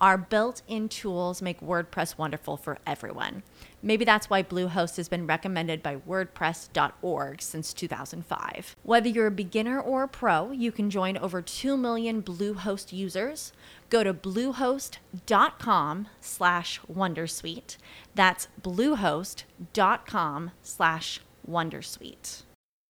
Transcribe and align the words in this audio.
Our 0.00 0.16
built 0.16 0.62
in 0.68 0.88
tools 0.88 1.42
make 1.42 1.60
WordPress 1.60 2.16
wonderful 2.16 2.56
for 2.56 2.78
everyone. 2.86 3.42
Maybe 3.82 4.04
that's 4.04 4.30
why 4.30 4.44
Bluehost 4.44 4.96
has 4.96 5.08
been 5.08 5.26
recommended 5.26 5.82
by 5.82 5.96
WordPress.org 5.96 7.42
since 7.42 7.72
2005. 7.72 8.76
Whether 8.84 9.08
you're 9.08 9.26
a 9.26 9.32
beginner 9.32 9.80
or 9.80 10.04
a 10.04 10.08
pro, 10.08 10.52
you 10.52 10.70
can 10.70 10.88
join 10.88 11.16
over 11.16 11.42
2 11.42 11.76
million 11.76 12.22
Bluehost 12.22 12.92
users. 12.92 13.52
Go 13.90 14.04
to 14.04 14.14
bluehost.com 14.14 16.08
slash 16.20 16.80
Wondersuite. 16.92 17.76
That's 18.14 18.48
bluehost.com 18.62 20.50
slash 20.62 21.20
Wondersuite. 21.48 22.42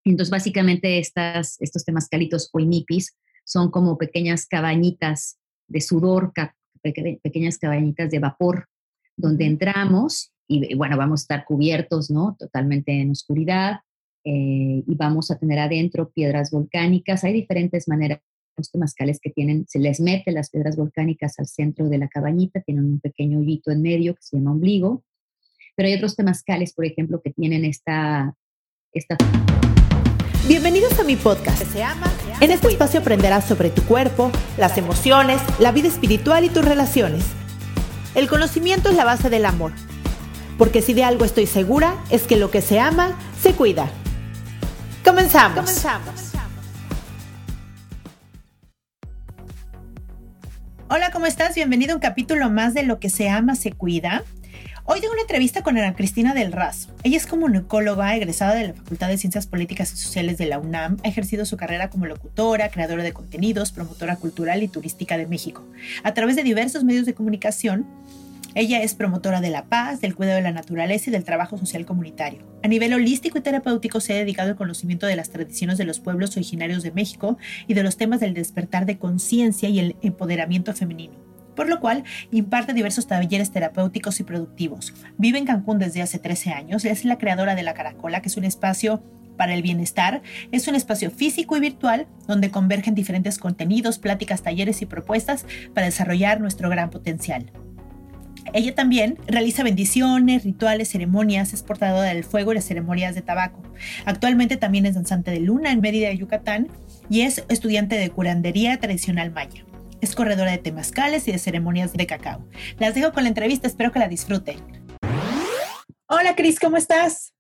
Entonces, 0.07 0.31
básicamente, 0.31 0.99
estas, 0.99 1.57
estos 1.61 1.85
temazcalitos 1.85 2.49
o 2.53 2.61
inipis 2.61 3.15
son 3.45 3.71
como 3.71 3.97
pequeñas 3.97 4.47
cabañitas 4.47 5.39
de 5.69 5.81
sudor 5.81 6.33
pequeñas 6.81 7.59
cabañitas 7.59 8.11
de 8.11 8.19
vapor 8.19 8.67
donde 9.17 9.47
entramos 9.47 10.33
y 10.49 10.75
bueno, 10.75 10.97
vamos 10.97 11.21
a 11.21 11.25
estar 11.25 11.45
cubiertos, 11.45 12.11
¿no? 12.11 12.35
Totalmente 12.39 12.93
en 12.93 13.11
oscuridad 13.11 13.81
eh, 14.25 14.83
y 14.87 14.95
vamos 14.95 15.31
a 15.31 15.39
tener 15.39 15.59
adentro 15.59 16.11
piedras 16.11 16.51
volcánicas. 16.51 17.23
Hay 17.25 17.35
diferentes 17.35 17.87
maneras. 17.87 18.21
Los 18.57 18.73
temazcales 18.73 19.21
que 19.21 19.31
tienen, 19.31 19.67
se 19.69 19.79
les 19.79 20.01
mete 20.01 20.33
las 20.33 20.51
piedras 20.51 20.77
volcánicas 20.77 21.39
al 21.39 21.47
centro 21.47 21.89
de 21.89 21.99
la 21.99 22.09
cabañita, 22.09 22.61
tienen 22.61 22.87
un 22.87 22.99
pequeño 22.99 23.39
hoyito 23.39 23.71
en 23.71 23.83
medio 23.83 24.15
que 24.15 24.23
se 24.23 24.37
llama 24.37 24.51
ombligo, 24.51 25.05
pero 25.77 25.89
hay 25.89 25.95
otros 25.95 26.17
temazcales, 26.17 26.75
por 26.75 26.85
ejemplo, 26.85 27.21
que 27.23 27.31
tienen 27.31 27.65
esta, 27.65 28.35
esta 28.93 29.17
Bienvenidos 30.49 30.99
a 30.99 31.05
mi 31.05 31.15
podcast. 31.15 31.63
Se 31.63 31.83
ama, 31.83 32.11
en 32.41 32.51
este 32.51 32.69
espacio 32.69 33.01
aprenderás 33.01 33.45
sobre 33.45 33.69
tu 33.69 33.83
cuerpo, 33.83 34.33
las 34.57 34.79
emociones, 34.79 35.43
la 35.59 35.73
vida 35.73 35.89
espiritual 35.89 36.43
y 36.43 36.49
tus 36.49 36.65
relaciones. 36.65 37.23
El 38.15 38.29
conocimiento 38.29 38.89
es 38.89 38.97
la 38.97 39.05
base 39.05 39.29
del 39.29 39.45
amor. 39.45 39.73
Porque 40.57 40.81
si 40.81 40.95
de 40.95 41.05
algo 41.05 41.27
estoy 41.27 41.47
segura, 41.47 41.97
es 42.09 42.23
que 42.23 42.37
lo 42.37 42.51
que 42.51 42.63
se 42.63 42.81
ama, 42.81 43.15
se 43.39 43.53
cuida. 43.53 43.91
Comenzamos. 45.05 45.59
Comenzamos. 45.59 46.33
Hola, 50.89 51.11
¿cómo 51.11 51.27
estás? 51.27 51.57
Bienvenido 51.57 51.93
a 51.93 51.97
un 51.97 52.01
capítulo 52.01 52.49
más 52.49 52.73
de 52.73 52.85
Lo 52.85 52.99
que 52.99 53.11
se 53.11 53.29
ama, 53.29 53.55
se 53.55 53.73
cuida. 53.73 54.25
Hoy 54.91 55.03
tengo 55.03 55.13
una 55.13 55.21
entrevista 55.21 55.63
con 55.63 55.77
Ana 55.77 55.95
Cristina 55.95 56.33
del 56.33 56.51
Razo. 56.51 56.89
Ella 57.03 57.19
es 57.19 57.27
comunicóloga, 57.27 58.17
egresada 58.17 58.55
de 58.55 58.69
la 58.69 58.73
Facultad 58.73 59.09
de 59.09 59.19
Ciencias 59.19 59.47
Políticas 59.47 59.93
y 59.93 59.99
Sociales 59.99 60.39
de 60.39 60.47
la 60.47 60.59
UNAM. 60.59 60.97
Ha 61.05 61.09
ejercido 61.09 61.45
su 61.45 61.59
carrera 61.59 61.91
como 61.91 62.07
locutora, 62.07 62.71
creadora 62.71 63.03
de 63.03 63.13
contenidos, 63.13 63.71
promotora 63.71 64.17
cultural 64.17 64.63
y 64.63 64.69
turística 64.69 65.19
de 65.19 65.27
México. 65.27 65.63
A 66.05 66.15
través 66.15 66.37
de 66.37 66.43
diversos 66.43 66.85
medios 66.85 67.05
de 67.05 67.13
comunicación, 67.13 67.87
ella 68.55 68.83
es 68.83 68.95
promotora 68.95 69.43
de 69.43 69.51
la 69.51 69.67
paz, 69.67 70.01
del 70.01 70.15
cuidado 70.15 70.37
de 70.37 70.43
la 70.43 70.53
naturaleza 70.53 71.11
y 71.11 71.13
del 71.13 71.23
trabajo 71.23 71.59
social 71.59 71.85
comunitario. 71.85 72.41
A 72.63 72.69
nivel 72.69 72.95
holístico 72.95 73.37
y 73.37 73.43
terapéutico 73.43 74.01
se 74.01 74.15
ha 74.15 74.17
dedicado 74.17 74.49
al 74.49 74.57
conocimiento 74.57 75.07
de 75.07 75.17
las 75.17 75.29
tradiciones 75.29 75.77
de 75.77 75.85
los 75.85 76.01
pueblos 76.01 76.35
originarios 76.35 76.83
de 76.83 76.93
México 76.93 77.37
y 77.67 77.75
de 77.75 77.83
los 77.83 77.99
temas 77.99 78.21
del 78.21 78.33
despertar 78.33 78.87
de 78.87 78.97
conciencia 78.97 79.69
y 79.69 79.81
el 79.81 79.97
empoderamiento 80.01 80.73
femenino 80.73 81.28
por 81.59 81.69
lo 81.69 81.81
cual 81.81 82.05
imparte 82.31 82.73
diversos 82.73 83.09
talleres 83.09 83.51
terapéuticos 83.51 84.21
y 84.21 84.23
productivos. 84.23 84.95
Vive 85.17 85.39
en 85.39 85.45
Cancún 85.45 85.81
desde 85.81 86.03
hace 86.03 86.21
13 86.21 86.53
años, 86.53 86.85
es 86.85 87.05
la 87.05 87.19
creadora 87.19 87.57
de 87.57 87.65
La 87.65 87.75
Caracola, 87.75 88.23
que 88.23 88.29
es 88.29 88.37
un 88.37 88.45
espacio 88.45 89.03
para 89.37 89.55
el 89.55 89.63
bienestar. 89.63 90.23
Es 90.53 90.69
un 90.69 90.77
espacio 90.77 91.11
físico 91.11 91.57
y 91.57 91.61
virtual 91.61 92.07
donde 92.29 92.53
convergen 92.53 92.95
diferentes 92.95 93.39
contenidos, 93.39 93.99
pláticas, 93.99 94.43
talleres 94.43 94.83
y 94.83 94.87
propuestas 94.87 95.47
para 95.75 95.87
desarrollar 95.87 96.41
nuestro 96.41 96.71
gran 96.71 96.91
potencial. 96.91 97.51
Ella 98.53 98.77
también 98.77 99.19
realiza 99.27 99.65
bendiciones, 99.65 100.45
rituales, 100.45 100.89
ceremonias, 100.89 101.53
es 101.53 101.65
portadora 101.65 102.09
del 102.09 102.23
fuego 102.23 102.53
y 102.53 102.55
las 102.55 102.67
ceremonias 102.67 103.17
de 103.17 103.23
tabaco. 103.23 103.65
Actualmente 104.05 104.57
también 104.57 104.87
es 104.87 104.95
danzante 104.95 105.33
de 105.33 105.41
luna 105.41 105.73
en 105.73 105.81
Mérida, 105.81 106.13
Yucatán, 106.13 106.69
y 107.11 107.23
es 107.23 107.45
estudiante 107.49 107.97
de 107.97 108.11
curandería 108.11 108.79
tradicional 108.79 109.33
maya. 109.33 109.65
Es 110.01 110.15
corredora 110.15 110.53
de 110.53 110.59
temazcales 110.59 111.27
y 111.27 111.33
de 111.33 111.39
ceremonias 111.39 111.93
de 111.93 112.07
cacao. 112.07 112.45
Las 112.79 112.95
dejo 112.95 113.13
con 113.13 113.25
la 113.25 113.31
entrevista, 113.31 113.67
espero 113.67 113.91
que 113.91 113.99
la 113.99 114.09
disfruten. 114.09 114.57
Hola 116.09 116.37
Cris, 116.37 116.61
¿cómo 116.61 116.77
estás? 116.77 117.35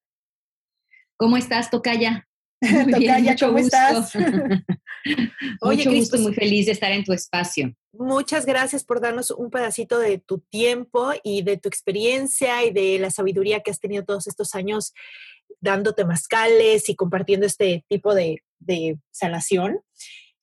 ¿Cómo 1.16 1.36
estás, 1.36 1.70
Tocaya? 1.70 2.28
Tocaya, 2.90 3.36
¿cómo 3.38 3.58
estás? 3.58 4.12
Oye, 5.60 5.84
mucho 5.84 5.92
gusto, 5.92 6.10
pues 6.10 6.22
muy 6.22 6.34
feliz 6.34 6.66
de 6.66 6.72
estar 6.72 6.90
en 6.90 7.04
tu 7.04 7.12
espacio. 7.12 7.72
Muchas 7.92 8.44
gracias 8.44 8.84
por 8.84 9.00
darnos 9.00 9.30
un 9.30 9.50
pedacito 9.50 9.98
de 10.00 10.18
tu 10.18 10.40
tiempo 10.40 11.12
y 11.22 11.42
de 11.42 11.58
tu 11.58 11.68
experiencia 11.68 12.64
y 12.64 12.72
de 12.72 12.98
la 12.98 13.10
sabiduría 13.10 13.60
que 13.60 13.70
has 13.70 13.78
tenido 13.78 14.04
todos 14.04 14.26
estos 14.26 14.56
años 14.56 14.92
dando 15.60 15.94
temazcales 15.94 16.88
y 16.88 16.96
compartiendo 16.96 17.46
este 17.46 17.84
tipo 17.88 18.14
de, 18.14 18.42
de 18.58 18.98
sanación. 19.12 19.80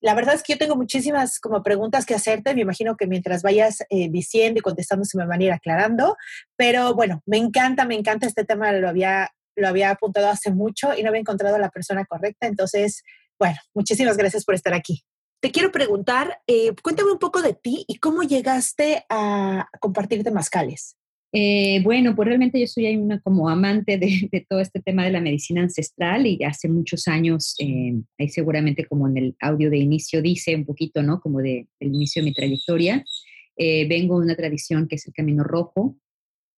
La 0.05 0.13
verdad 0.13 0.35
es 0.35 0.43
que 0.43 0.53
yo 0.53 0.59
tengo 0.59 0.75
muchísimas 0.75 1.39
como 1.39 1.63
preguntas 1.63 2.05
que 2.05 2.13
hacerte. 2.13 2.53
Me 2.53 2.61
imagino 2.61 2.95
que 2.95 3.07
mientras 3.07 3.41
vayas 3.41 3.79
eh, 3.89 4.07
diciendo 4.07 4.59
y 4.59 4.61
contestando 4.61 5.03
se 5.03 5.17
me 5.17 5.25
van 5.25 5.41
a 5.41 5.43
ir 5.43 5.51
aclarando. 5.51 6.15
Pero 6.55 6.93
bueno, 6.93 7.23
me 7.25 7.37
encanta, 7.37 7.85
me 7.85 7.95
encanta 7.95 8.27
este 8.27 8.45
tema. 8.45 8.71
Lo 8.71 8.87
había, 8.87 9.31
lo 9.55 9.67
había 9.67 9.89
apuntado 9.89 10.29
hace 10.29 10.51
mucho 10.51 10.95
y 10.95 11.01
no 11.01 11.09
había 11.09 11.21
encontrado 11.21 11.55
a 11.55 11.59
la 11.59 11.71
persona 11.71 12.05
correcta. 12.05 12.45
Entonces, 12.45 13.01
bueno, 13.39 13.57
muchísimas 13.73 14.15
gracias 14.15 14.45
por 14.45 14.53
estar 14.53 14.75
aquí. 14.75 15.03
Te 15.41 15.49
quiero 15.49 15.71
preguntar, 15.71 16.39
eh, 16.45 16.75
cuéntame 16.83 17.11
un 17.11 17.17
poco 17.17 17.41
de 17.41 17.55
ti 17.55 17.83
y 17.87 17.97
cómo 17.97 18.21
llegaste 18.21 19.07
a 19.09 19.67
compartir 19.79 20.23
temazcales. 20.23 20.97
Eh, 21.37 21.81
bueno, 21.83 22.15
pues 22.15 22.27
realmente 22.27 22.57
yo 22.61 22.65
soy 22.65 22.95
una 22.95 23.19
como 23.19 23.49
amante 23.49 23.97
de, 23.97 24.45
todo 24.49 24.61
este 24.61 24.79
tema 24.79 25.03
de 25.03 25.11
la 25.11 25.19
medicina 25.19 25.63
ancestral 25.63 26.25
y 26.25 26.41
hace 26.45 26.69
muchos 26.69 27.09
años, 27.09 27.55
eh, 27.59 27.93
ahí 28.17 28.29
seguramente 28.29 28.85
como 28.85 29.05
en 29.09 29.17
el 29.17 29.35
audio 29.41 29.69
de 29.69 29.77
inicio 29.77 30.21
dice 30.21 30.55
un 30.55 30.63
poquito, 30.63 31.03
¿no? 31.03 31.19
Como 31.19 31.41
de, 31.41 31.67
del 31.77 31.93
inicio 31.93 32.21
de 32.21 32.29
mi 32.29 32.33
trayectoria, 32.33 33.03
eh, 33.57 33.85
vengo 33.85 34.17
de 34.17 34.27
una 34.27 34.37
tradición 34.37 34.87
que 34.87 34.95
es 34.95 35.07
el 35.07 35.13
Camino 35.13 35.43
Rojo, 35.43 35.97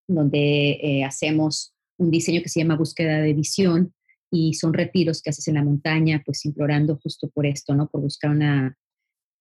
donde 0.06 1.02
hacemos 1.04 1.74
un 1.98 2.12
diseño 2.12 2.40
que 2.40 2.48
se 2.48 2.60
llama 2.60 2.76
búsqueda 2.76 3.20
de 3.20 3.34
visión 3.34 3.92
y 4.30 4.54
son 4.54 4.72
retiros 4.72 5.22
que 5.22 5.30
haces 5.30 5.48
en 5.48 5.54
la 5.54 5.64
montaña, 5.64 6.22
pues 6.24 6.44
implorando 6.44 7.00
justo 7.02 7.28
por 7.30 7.46
esto, 7.46 7.74
¿no? 7.74 7.88
Por 7.88 8.02
buscar 8.02 8.30
una, 8.30 8.78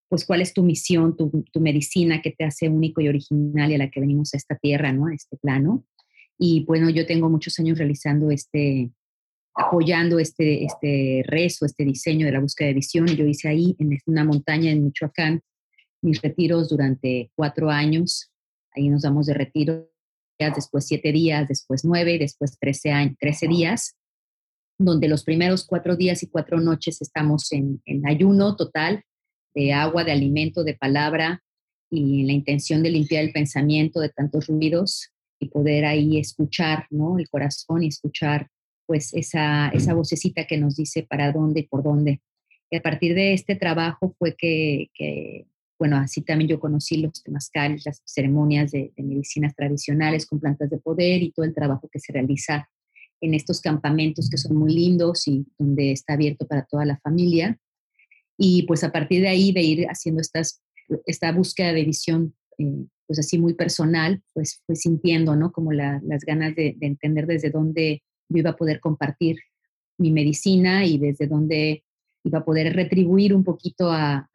pues 0.09 0.25
cuál 0.25 0.41
es 0.41 0.53
tu 0.53 0.63
misión, 0.63 1.15
tu, 1.17 1.31
medicina 1.59 2.21
que 2.21 2.31
te 2.31 2.45
hace 2.45 2.69
único 2.69 3.01
y 3.01 3.09
original 3.09 3.71
y 3.71 3.75
a 3.75 3.77
la 3.77 3.89
que 3.89 3.99
venimos 3.99 4.33
a 4.33 4.37
esta 4.37 4.55
tierra, 4.55 4.93
¿no? 4.93 5.07
A 5.07 5.13
este 5.13 5.37
plano. 5.37 5.85
Y 6.37 6.63
bueno, 6.65 6.89
yo 6.89 7.05
tengo 7.05 7.29
muchos 7.29 7.59
años 7.59 7.77
realizando 7.77 8.31
este, 8.31 8.91
apoyando 9.53 10.19
este, 10.19 10.63
este 10.63 11.23
rezo, 11.27 11.65
este 11.65 11.83
diseño 11.83 12.25
de 12.25 12.31
la 12.31 12.39
búsqueda 12.39 12.69
de 12.69 12.75
visión. 12.75 13.07
Yo 13.07 13.25
hice 13.25 13.49
ahí 13.49 13.75
en 13.79 13.97
una 14.05 14.23
montaña 14.23 14.71
en 14.71 14.85
Michoacán 14.85 15.41
mis 16.01 16.21
retiros 16.21 16.69
durante 16.69 17.31
cuatro 17.35 17.69
años. 17.69 18.31
Ahí 18.75 18.89
nos 18.89 19.01
damos 19.01 19.25
de 19.25 19.33
retiro, 19.33 19.89
después 20.37 20.85
siete 20.85 21.11
días, 21.11 21.47
después 21.47 21.83
nueve, 21.83 22.17
después 22.19 22.57
trece, 22.59 22.91
años, 22.91 23.15
trece 23.19 23.47
días, 23.47 23.97
donde 24.77 25.07
los 25.07 25.23
primeros 25.23 25.65
cuatro 25.65 25.95
días 25.95 26.21
y 26.23 26.27
cuatro 26.27 26.59
noches 26.59 27.01
estamos 27.01 27.51
en, 27.51 27.81
en 27.85 28.07
ayuno 28.07 28.55
total, 28.55 29.03
de 29.57 29.73
agua, 29.73 30.03
de 30.03 30.11
alimento, 30.11 30.63
de 30.63 30.75
palabra 30.75 31.43
y 31.89 32.23
la 32.25 32.33
intención 32.33 32.83
de 32.83 32.91
limpiar 32.91 33.23
el 33.23 33.31
pensamiento 33.31 33.99
de 33.99 34.09
tantos 34.09 34.47
ruidos 34.47 35.09
y 35.39 35.49
poder 35.49 35.85
ahí 35.85 36.19
escuchar, 36.19 36.85
¿no? 36.91 37.17
El 37.17 37.27
corazón 37.27 37.83
y 37.83 37.87
escuchar 37.87 38.49
pues 38.85 39.13
esa, 39.13 39.69
esa 39.69 39.95
vocecita 39.95 40.45
que 40.45 40.57
nos 40.57 40.75
dice 40.75 41.03
para 41.09 41.31
dónde 41.31 41.61
y 41.61 41.63
por 41.63 41.83
dónde. 41.83 42.21
Y 42.69 42.77
a 42.77 42.81
partir 42.81 43.15
de 43.15 43.33
este 43.33 43.55
trabajo 43.55 44.15
fue 44.19 44.35
que, 44.37 45.47
bueno, 45.79 45.97
así 45.97 46.21
también 46.21 46.49
yo 46.49 46.59
conocí 46.59 46.97
los 46.97 47.23
temazcales, 47.23 47.83
las 47.85 48.01
ceremonias 48.05 48.71
de, 48.71 48.93
medicinas 48.97 49.55
tradicionales 49.55 50.27
con 50.27 50.39
plantas 50.39 50.69
de 50.69 50.77
poder 50.77 51.23
y 51.23 51.31
todo 51.31 51.45
el 51.45 51.55
trabajo 51.55 51.89
que 51.91 51.99
se 51.99 52.13
realiza 52.13 52.69
en 53.21 53.33
estos 53.33 53.59
campamentos 53.61 54.29
que 54.29 54.37
son 54.37 54.55
muy 54.55 54.73
lindos 54.73 55.27
y 55.27 55.47
donde 55.57 55.91
está 55.91 56.13
abierto 56.13 56.45
para 56.45 56.65
toda 56.65 56.85
la 56.85 56.99
familia. 56.99 57.57
Y 58.37 58.63
pues 58.63 58.83
a 58.83 58.91
partir 58.91 59.21
de 59.21 59.29
ahí, 59.29 59.51
de 59.51 59.61
ir 59.61 59.87
haciendo 59.87 60.21
estas, 60.21 60.61
esta 61.05 61.31
búsqueda 61.31 61.73
de 61.73 61.85
visión, 61.85 62.35
eh, 62.57 62.85
pues 63.07 63.19
así 63.19 63.37
muy 63.37 63.53
personal, 63.53 64.21
pues 64.33 64.61
sintiendo, 64.73 65.35
¿no? 65.35 65.51
Como 65.51 65.71
las 65.71 66.01
ganas 66.25 66.55
de, 66.55 66.77
entender 66.81 67.25
desde 67.25 67.49
dónde 67.49 68.03
yo 68.29 68.39
iba 68.39 68.51
a 68.51 68.55
poder 68.57 68.79
compartir 68.79 69.37
mi 69.97 70.11
medicina 70.11 70.85
y 70.85 70.97
desde 70.97 71.27
dónde 71.27 71.83
iba 72.23 72.39
a 72.39 72.45
poder 72.45 72.75
retribuir 72.75 73.33
un 73.33 73.43
poquito 73.43 73.89
a, 73.91 74.29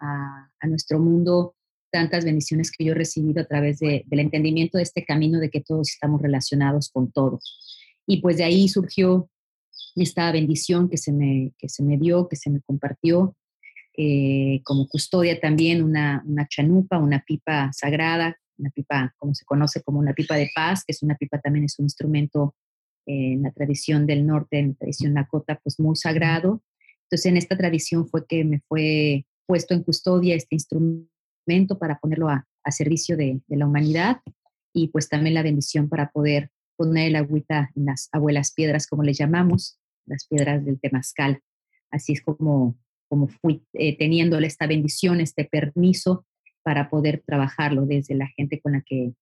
nuestro 0.65 1.01
mundo 1.01 1.57
tantas 1.91 2.25
bendiciones 2.25 2.71
que 2.71 2.85
yo 2.85 2.93
he 2.93 2.95
recibido 2.95 3.43
a 3.43 3.47
través 3.47 3.81
del 3.81 4.05
entendimiento 4.09 4.79
de 4.79 4.85
este 4.85 5.05
camino 5.05 5.41
de 5.41 5.51
que 5.51 5.61
todos 5.61 5.91
estamos 5.91 6.23
relacionados 6.23 6.89
con 6.89 7.11
todos. 7.13 7.69
Y 8.07 8.23
pues 8.23 8.39
de 8.39 8.45
ahí 8.45 8.69
surgió 8.69 9.29
esta 9.97 10.33
bendición 10.33 10.89
que 10.89 10.97
se 10.97 11.13
me, 11.13 11.53
que 11.59 11.69
se 11.69 11.83
me 11.83 11.99
dio, 11.99 12.29
que 12.29 12.37
se 12.37 12.49
me 12.49 12.61
compartió, 12.63 13.37
eh, 13.97 14.61
como 14.65 14.89
custodia 14.89 15.39
también 15.41 15.83
una, 15.83 16.23
una 16.27 16.47
chanupa, 16.49 16.99
una 16.99 17.23
pipa 17.27 17.71
sagrada, 17.73 18.37
una 18.59 18.71
pipa 18.71 19.15
como 19.19 19.35
se 19.35 19.45
conoce 19.45 19.83
como 19.83 19.99
una 19.99 20.15
pipa 20.15 20.37
de 20.37 20.51
paz, 20.55 20.85
que 20.85 20.93
es 20.93 21.03
una 21.03 21.17
pipa 21.17 21.41
también 21.41 21.65
es 21.65 21.79
un 21.79 21.87
instrumento 21.87 22.55
eh, 23.07 23.33
en 23.35 23.43
la 23.43 23.51
tradición 23.51 24.07
del 24.07 24.27
norte, 24.27 24.59
en 24.59 24.69
la 24.69 24.75
tradición 24.75 25.15
lakota, 25.15 25.59
pues 25.63 25.79
muy 25.81 25.97
sagrado, 25.97 26.63
entonces, 27.13 27.27
en 27.27 27.37
esta 27.37 27.59
tradición 27.59 28.09
fue 28.09 28.27
que 28.27 28.43
me 28.43 28.61
fue 28.61 29.27
puesto 29.45 29.75
en 29.75 29.83
custodia 29.83 30.35
este 30.35 30.55
instrumento 30.55 31.79
para 31.79 31.99
ponerlo 31.99 32.31
a, 32.31 32.47
servicio 32.71 33.19
de, 33.19 33.43
la 33.49 33.67
humanidad 33.67 34.23
y 34.73 34.89
pues 34.89 35.11
también 35.11 35.35
la 35.35 35.43
bendición 35.43 35.91
para 35.91 36.11
poder 36.11 36.51
poner 36.75 37.09
el 37.09 37.17
agüita 37.17 37.71
en 37.77 37.85
las 37.85 38.09
abuelas 38.13 38.55
piedras, 38.55 38.87
como 38.87 39.03
le 39.03 39.13
llamamos, 39.13 39.79
las 40.07 40.27
piedras 40.27 40.65
del 40.65 40.81
temazcal. 40.81 41.43
Así 41.91 42.15
es 42.15 42.23
como, 42.23 42.79
como 43.13 43.29
fui 43.29 43.63
eh, 43.75 43.99
teniéndole 43.99 44.47
esta 44.47 44.67
bendición, 44.67 45.21
este 45.21 45.45
permiso 45.45 46.25
para 46.63 46.89
poder 46.89 47.23
trabajarlo 47.27 47.85
desde 47.85 48.15
la 48.15 48.27
gente 48.29 48.59
con 48.59 48.73
la 48.73 48.81
que 48.81 49.13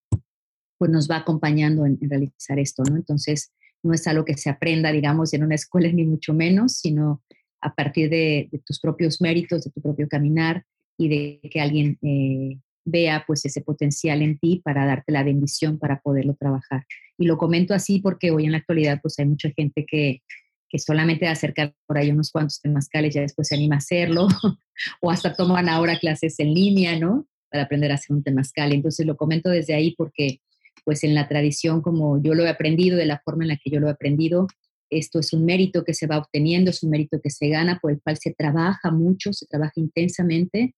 pues, 0.79 0.93
nos 0.93 1.11
va 1.11 1.17
acompañando 1.17 1.85
en, 1.85 1.99
en 2.01 2.09
realizar 2.09 2.61
esto, 2.61 2.85
¿no? 2.89 2.95
Entonces, 2.95 3.53
no 3.83 3.93
es 3.93 4.07
algo 4.07 4.25
que 4.25 4.37
se 4.37 4.49
aprenda, 4.49 4.93
digamos, 4.93 5.35
en 5.35 5.43
una 5.43 5.57
escuela 5.57 5.91
ni 5.91 6.05
mucho 6.05 6.33
menos, 6.35 6.77
sino 6.77 7.21
a 7.61 7.75
partir 7.75 8.11
de, 8.11 8.49
tus 8.65 8.79
propios 8.79 9.21
méritos, 9.21 9.65
de 9.65 9.73
tu 9.73 9.81
propio 9.81 10.09
caminar 10.09 10.65
y 10.97 11.09
de 11.09 11.51
que 11.51 11.61
alguien 11.61 11.99
eh, 12.01 12.61
vea 12.85 13.25
pues 13.27 13.45
ese 13.45 13.61
potencial 13.61 14.23
en 14.23 14.39
ti 14.39 14.63
para 14.65 14.87
darte 14.87 15.11
la 15.11 15.25
bendición 15.25 15.81
para 15.81 16.01
poderlo 16.01 16.37
trabajar. 16.39 16.85
Y 17.19 17.25
lo 17.27 17.39
comento 17.39 17.75
así 17.75 17.99
porque 17.99 18.31
hoy 18.31 18.45
en 18.45 18.53
la 18.53 18.59
actualidad 18.59 19.01
pues 19.03 19.19
hay 19.19 19.27
mucha 19.27 19.51
gente 19.51 19.85
que, 19.85 20.23
que 20.71 20.79
solamente 20.79 21.27
acerca 21.27 21.75
por 21.87 21.99
ahí 21.99 22.11
unos 22.11 22.31
cuantos 22.31 22.61
temazcales 22.61 23.15
ya 23.15 23.23
después 23.23 23.49
se 23.49 23.57
anima 23.57 23.75
a 23.75 23.79
hacerlo 23.79 24.29
o 25.03 25.11
hasta 25.11 25.35
toman 25.35 25.69
ahora 25.69 25.99
clases 25.99 26.39
en 26.39 26.55
línea, 26.55 26.99
¿no? 26.99 27.27
Para 27.51 27.65
aprender 27.65 27.91
a 27.91 27.97
hacer 27.97 28.17
un 28.17 28.23
temazcal. 28.23 28.73
Entonces 28.73 29.05
lo 29.05 29.17
comento 29.17 29.51
desde 29.51 29.75
ahí 29.75 29.95
porque 29.97 30.41
pues 30.85 31.03
en 31.05 31.15
la 31.15 31.29
tradición 31.29 31.83
como 31.83 32.23
yo 32.23 32.35
lo 32.35 32.45
he 32.45 32.49
aprendido, 32.49 32.97
de 32.97 33.07
la 33.07 33.21
forma 33.25 33.45
en 33.45 33.49
la 33.49 33.57
que 33.57 33.71
yo 33.71 33.81
lo 33.81 33.89
he 33.89 33.91
aprendido, 33.91 34.47
esto 34.91 35.19
es 35.19 35.33
un 35.33 35.45
mérito 35.45 35.85
que 35.85 35.93
se 35.93 36.07
va 36.07 36.19
obteniendo, 36.19 36.71
es 36.71 36.83
un 36.83 36.91
mérito 36.91 37.21
que 37.21 37.31
se 37.31 37.49
gana, 37.49 37.79
por 37.81 37.91
el 37.93 38.01
cual 38.01 38.17
se 38.17 38.33
trabaja 38.33 38.91
mucho, 38.91 39.33
se 39.33 39.47
trabaja 39.47 39.75
intensamente 39.77 40.75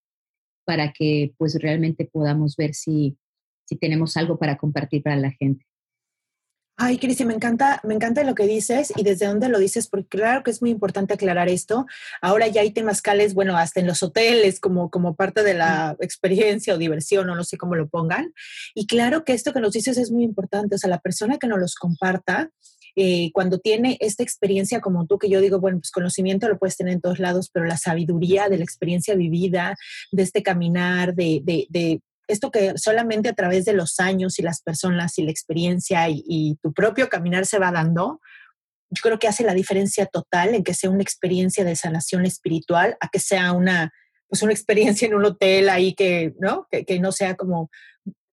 para 0.64 0.92
que 0.92 1.34
pues 1.38 1.58
realmente 1.60 2.08
podamos 2.10 2.56
ver 2.56 2.74
si, 2.74 3.16
si 3.64 3.76
tenemos 3.76 4.16
algo 4.16 4.38
para 4.38 4.56
compartir 4.56 5.02
para 5.02 5.16
la 5.16 5.30
gente. 5.32 5.64
Ay, 6.78 6.98
Cristi, 6.98 7.24
me 7.24 7.34
encanta, 7.34 7.80
me 7.84 7.94
encanta 7.94 8.24
lo 8.24 8.34
que 8.34 8.46
dices 8.46 8.92
y 8.96 9.02
desde 9.02 9.26
dónde 9.26 9.48
lo 9.48 9.58
dices, 9.58 9.88
porque 9.88 10.08
claro 10.08 10.42
que 10.42 10.50
es 10.50 10.62
muy 10.62 10.70
importante 10.70 11.14
aclarar 11.14 11.48
esto. 11.48 11.86
Ahora 12.20 12.48
ya 12.48 12.62
hay 12.62 12.72
temazcales, 12.72 13.34
bueno, 13.34 13.56
hasta 13.56 13.80
en 13.80 13.86
los 13.86 14.02
hoteles, 14.02 14.58
como, 14.58 14.90
como 14.90 15.14
parte 15.14 15.42
de 15.42 15.54
la 15.54 15.96
experiencia 16.00 16.74
o 16.74 16.78
diversión, 16.78 17.28
o 17.28 17.36
no 17.36 17.44
sé 17.44 17.58
cómo 17.58 17.76
lo 17.76 17.88
pongan. 17.88 18.32
Y 18.74 18.86
claro 18.86 19.24
que 19.24 19.34
esto 19.34 19.52
que 19.52 19.60
nos 19.60 19.72
dices 19.72 19.98
es 19.98 20.10
muy 20.10 20.24
importante. 20.24 20.74
O 20.74 20.78
sea, 20.78 20.90
la 20.90 21.00
persona 21.00 21.38
que 21.38 21.46
nos 21.46 21.60
los 21.60 21.74
comparta, 21.74 22.50
eh, 22.96 23.30
cuando 23.32 23.58
tiene 23.58 23.96
esta 24.00 24.22
experiencia 24.22 24.80
como 24.80 25.06
tú, 25.06 25.18
que 25.18 25.28
yo 25.28 25.40
digo, 25.40 25.60
bueno, 25.60 25.78
pues 25.78 25.90
conocimiento 25.90 26.48
lo 26.48 26.58
puedes 26.58 26.76
tener 26.76 26.94
en 26.94 27.00
todos 27.00 27.18
lados, 27.18 27.50
pero 27.52 27.66
la 27.66 27.76
sabiduría 27.76 28.48
de 28.48 28.58
la 28.58 28.64
experiencia 28.64 29.14
vivida, 29.14 29.76
de 30.10 30.22
este 30.22 30.42
caminar, 30.42 31.14
de, 31.14 31.40
de, 31.42 32.00
esto 32.28 32.50
que 32.50 32.74
solamente 32.76 33.28
a 33.28 33.34
través 33.34 33.64
de 33.64 33.72
los 33.72 33.98
años 34.00 34.38
y 34.38 34.42
las 34.42 34.62
personas 34.62 35.18
y 35.18 35.24
la 35.24 35.30
experiencia 35.30 36.08
y, 36.08 36.56
tu 36.62 36.72
propio 36.72 37.08
caminar 37.08 37.46
se 37.46 37.58
va 37.58 37.72
dando, 37.72 38.20
yo 38.90 39.00
creo 39.02 39.18
que 39.18 39.28
hace 39.28 39.44
la 39.44 39.54
diferencia 39.54 40.06
total 40.06 40.54
en 40.54 40.64
que 40.64 40.74
sea 40.74 40.90
una 40.90 41.02
experiencia 41.02 41.64
de 41.64 41.76
sanación 41.76 42.26
espiritual 42.26 42.96
a 43.00 43.08
que 43.08 43.18
sea 43.18 43.52
una, 43.52 43.92
pues 44.28 44.42
una 44.42 44.52
experiencia 44.52 45.08
en 45.08 45.14
un 45.14 45.24
hotel 45.24 45.68
ahí 45.68 45.94
que, 45.94 46.34
¿no? 46.38 46.66
Que, 46.70 47.00
no 47.00 47.10
sea 47.10 47.34
como 47.34 47.70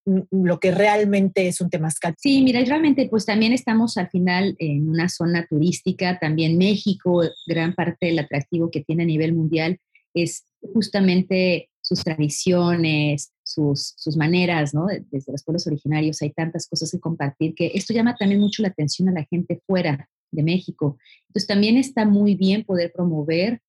lo 0.04 0.60
que 0.60 0.70
realmente 0.70 1.48
es 1.48 1.60
un 1.60 1.70
temazcal. 1.70 2.14
Sí, 2.18 2.42
mira, 2.42 2.62
realmente 2.64 3.08
pues 3.08 3.26
también 3.26 3.52
estamos 3.52 3.96
al 3.96 4.10
final 4.10 4.54
en 4.58 4.88
una 4.88 5.08
zona 5.08 5.46
turística, 5.46 6.18
también 6.18 6.58
México, 6.58 7.22
gran 7.46 7.74
parte 7.74 8.06
del 8.06 8.18
atractivo 8.18 8.70
que 8.70 8.82
tiene 8.82 9.04
a 9.04 9.06
nivel 9.06 9.34
mundial 9.34 9.78
es 10.14 10.46
justamente 10.74 11.69
sus 11.90 12.04
tradiciones, 12.04 13.32
sus, 13.42 13.94
sus 13.96 14.16
maneras, 14.16 14.72
¿no? 14.72 14.86
Desde 14.86 15.32
los 15.32 15.42
pueblos 15.42 15.66
originarios 15.66 16.22
hay 16.22 16.30
tantas 16.30 16.68
cosas 16.68 16.92
que 16.92 17.00
compartir 17.00 17.52
que 17.56 17.72
esto 17.74 17.92
llama 17.92 18.14
también 18.16 18.40
mucho 18.40 18.62
la 18.62 18.68
atención 18.68 19.08
a 19.08 19.12
la 19.12 19.24
gente 19.24 19.60
fuera 19.66 20.08
de 20.30 20.42
México. 20.44 20.98
Entonces 21.26 21.48
también 21.48 21.76
está 21.76 22.04
muy 22.04 22.36
bien 22.36 22.62
poder 22.62 22.92
promover 22.94 23.60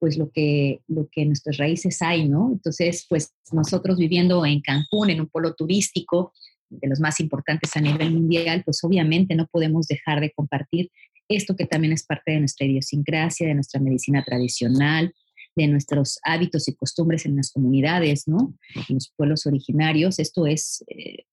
pues 0.00 0.18
lo 0.18 0.28
que, 0.30 0.80
lo 0.88 1.08
que 1.10 1.24
nuestras 1.24 1.56
raíces 1.56 2.02
hay, 2.02 2.28
¿no? 2.28 2.50
Entonces, 2.52 3.06
pues 3.08 3.32
nosotros 3.52 3.96
viviendo 3.96 4.44
en 4.44 4.60
Cancún, 4.60 5.10
en 5.10 5.20
un 5.20 5.28
polo 5.28 5.54
turístico, 5.54 6.32
de 6.70 6.86
los 6.88 7.00
más 7.00 7.18
importantes 7.20 7.74
a 7.76 7.80
nivel 7.80 8.12
mundial, 8.12 8.62
pues 8.64 8.84
obviamente 8.84 9.34
no 9.34 9.46
podemos 9.46 9.86
dejar 9.86 10.20
de 10.20 10.32
compartir 10.32 10.90
esto 11.28 11.56
que 11.56 11.64
también 11.64 11.92
es 11.92 12.04
parte 12.04 12.32
de 12.32 12.40
nuestra 12.40 12.66
idiosincrasia, 12.66 13.46
de 13.46 13.54
nuestra 13.54 13.80
medicina 13.80 14.22
tradicional, 14.24 15.14
de 15.58 15.72
nuestros 15.72 16.18
hábitos 16.22 16.68
y 16.68 16.74
costumbres 16.74 17.26
en 17.26 17.36
las 17.36 17.52
comunidades, 17.52 18.26
¿no? 18.26 18.54
En 18.74 18.94
los 18.94 19.12
pueblos 19.16 19.46
originarios. 19.46 20.18
Esto 20.18 20.46
es 20.46 20.84
eh, 20.88 21.24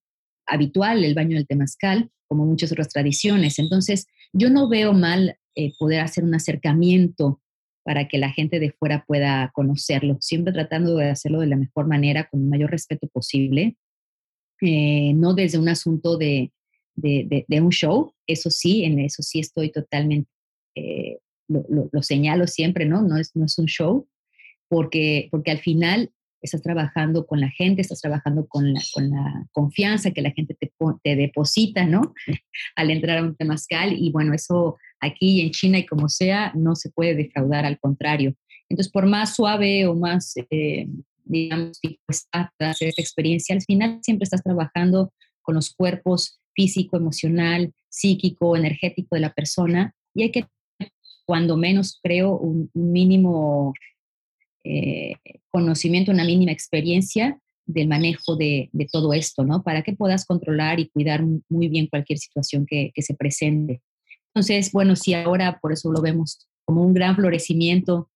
habitual, 0.45 1.04
el 1.04 1.13
baño 1.13 1.38
del 1.38 1.48
temazcal, 1.48 2.10
como 2.27 2.45
muchas 2.45 2.72
otras 2.72 2.89
tradiciones. 2.89 3.60
Entonces, 3.60 4.07
yo 4.33 4.50
no 4.50 4.67
veo 4.67 4.94
mal 4.94 5.38
eh, 5.55 5.74
poder 5.77 6.01
hacer 6.01 6.24
un 6.24 6.36
acercamiento 6.36 7.41
para 7.84 8.08
que 8.08 8.17
la 8.17 8.32
gente 8.32 8.60
de 8.60 8.72
fuera 8.72 9.05
pueda 9.05 9.51
conocerlo, 9.53 10.17
siempre 10.20 10.51
tratando 10.51 10.98
de 10.98 11.12
hacerlo 11.12 11.39
de 11.39 11.48
la 11.48 11.55
mejor 11.55 11.88
manera, 11.88 12.27
con 12.27 12.41
el 12.41 12.48
mayor 12.48 12.72
respeto 12.72 13.08
posible, 13.08 13.77
eh, 14.62 15.13
no 15.13 15.36
desde 15.36 15.60
un 15.60 15.70
asunto 15.70 16.17
de, 16.17 16.51
un 16.98 17.70
show, 17.70 18.13
eso 18.25 18.50
sí, 18.50 18.86
en 18.86 19.00
eso 19.00 19.22
sí 19.22 19.39
estoy 19.39 19.72
totalmente, 19.72 20.29
eh, 20.75 21.20
lo, 21.48 22.01
señalo 22.01 22.48
siempre, 22.48 22.86
¿no? 22.86 23.03
No 23.03 23.17
es, 23.17 23.36
no 23.36 23.46
es 23.46 23.58
un 23.60 23.67
show, 23.67 24.08
porque, 24.75 25.29
porque 25.32 25.51
al 25.51 25.60
final 25.60 26.12
estás 26.41 26.62
trabajando 26.62 27.25
con 27.25 27.39
la 27.39 27.50
gente, 27.50 27.82
estás 27.82 28.01
trabajando 28.01 28.46
con 28.46 28.74
la, 28.74 28.82
con 28.94 29.10
la 29.10 29.48
confianza 29.53 30.12
que 30.12 30.22
la 30.22 30.32
gente 30.32 30.53
te, 30.60 30.70
te 31.01 31.15
deposita, 31.15 31.86
¿no? 31.86 32.13
Al 32.75 32.91
entrar 32.91 33.20
a 33.20 33.24
un 33.24 33.38
temazcal 33.38 33.94
y 33.94 34.12
bueno, 34.12 34.34
eso 34.34 34.75
aquí 35.00 35.39
en 35.39 35.51
China 35.51 35.77
y 35.79 35.86
como 35.86 36.10
sea, 36.10 36.51
no 36.55 36.75
se 36.75 36.89
puede 36.89 37.15
defraudar, 37.15 37.63
al 37.63 37.79
contrario. 37.79 38.36
Entonces, 38.67 38.91
por 38.91 39.05
más 39.05 39.34
suave 39.38 39.88
o 39.88 39.96
más, 39.96 40.34
eh, 40.51 40.89
digamos, 41.24 41.79
esta 42.10 42.51
experiencia, 42.98 43.55
al 43.55 43.62
final 43.62 44.00
siempre 44.01 44.25
estás 44.25 44.44
trabajando 44.44 45.13
con 45.41 45.55
los 45.55 45.74
cuerpos 45.74 46.41
físico, 46.53 46.98
emocional, 46.98 47.74
psíquico, 47.88 48.58
energético 48.58 49.15
de 49.15 49.22
la 49.22 49.34
persona 49.34 49.96
y 50.13 50.24
hay 50.24 50.32
que, 50.32 50.46
cuando 51.25 51.55
menos 51.55 51.98
creo, 52.03 52.38
un, 52.38 52.70
mínimo 52.74 53.74
eh, 54.65 55.13
conocimiento, 55.50 56.12
una 56.12 56.25
mínima 56.25 56.51
experiencia 56.51 57.39
del 57.65 57.88
manejo 57.88 58.36
de, 58.36 58.69
todo 58.91 59.13
esto, 59.13 59.43
¿no? 59.43 59.63
Para 59.63 59.81
que 59.81 59.93
puedas 59.93 60.25
controlar 60.25 60.79
y 60.79 60.89
cuidar 60.89 61.24
muy 61.50 61.67
bien 61.67 61.88
cualquier 61.88 62.19
situación 62.19 62.65
que 62.65 62.91
se 62.98 63.15
presente. 63.15 63.81
Entonces, 64.36 64.72
bueno, 64.74 64.98
sí, 64.98 65.13
ahora 65.13 65.60
por 65.62 65.72
eso 65.72 65.91
lo 65.91 66.01
vemos 66.01 66.48
como 66.65 66.84
un 66.84 66.93
gran 66.93 67.15
florecimiento 67.15 68.10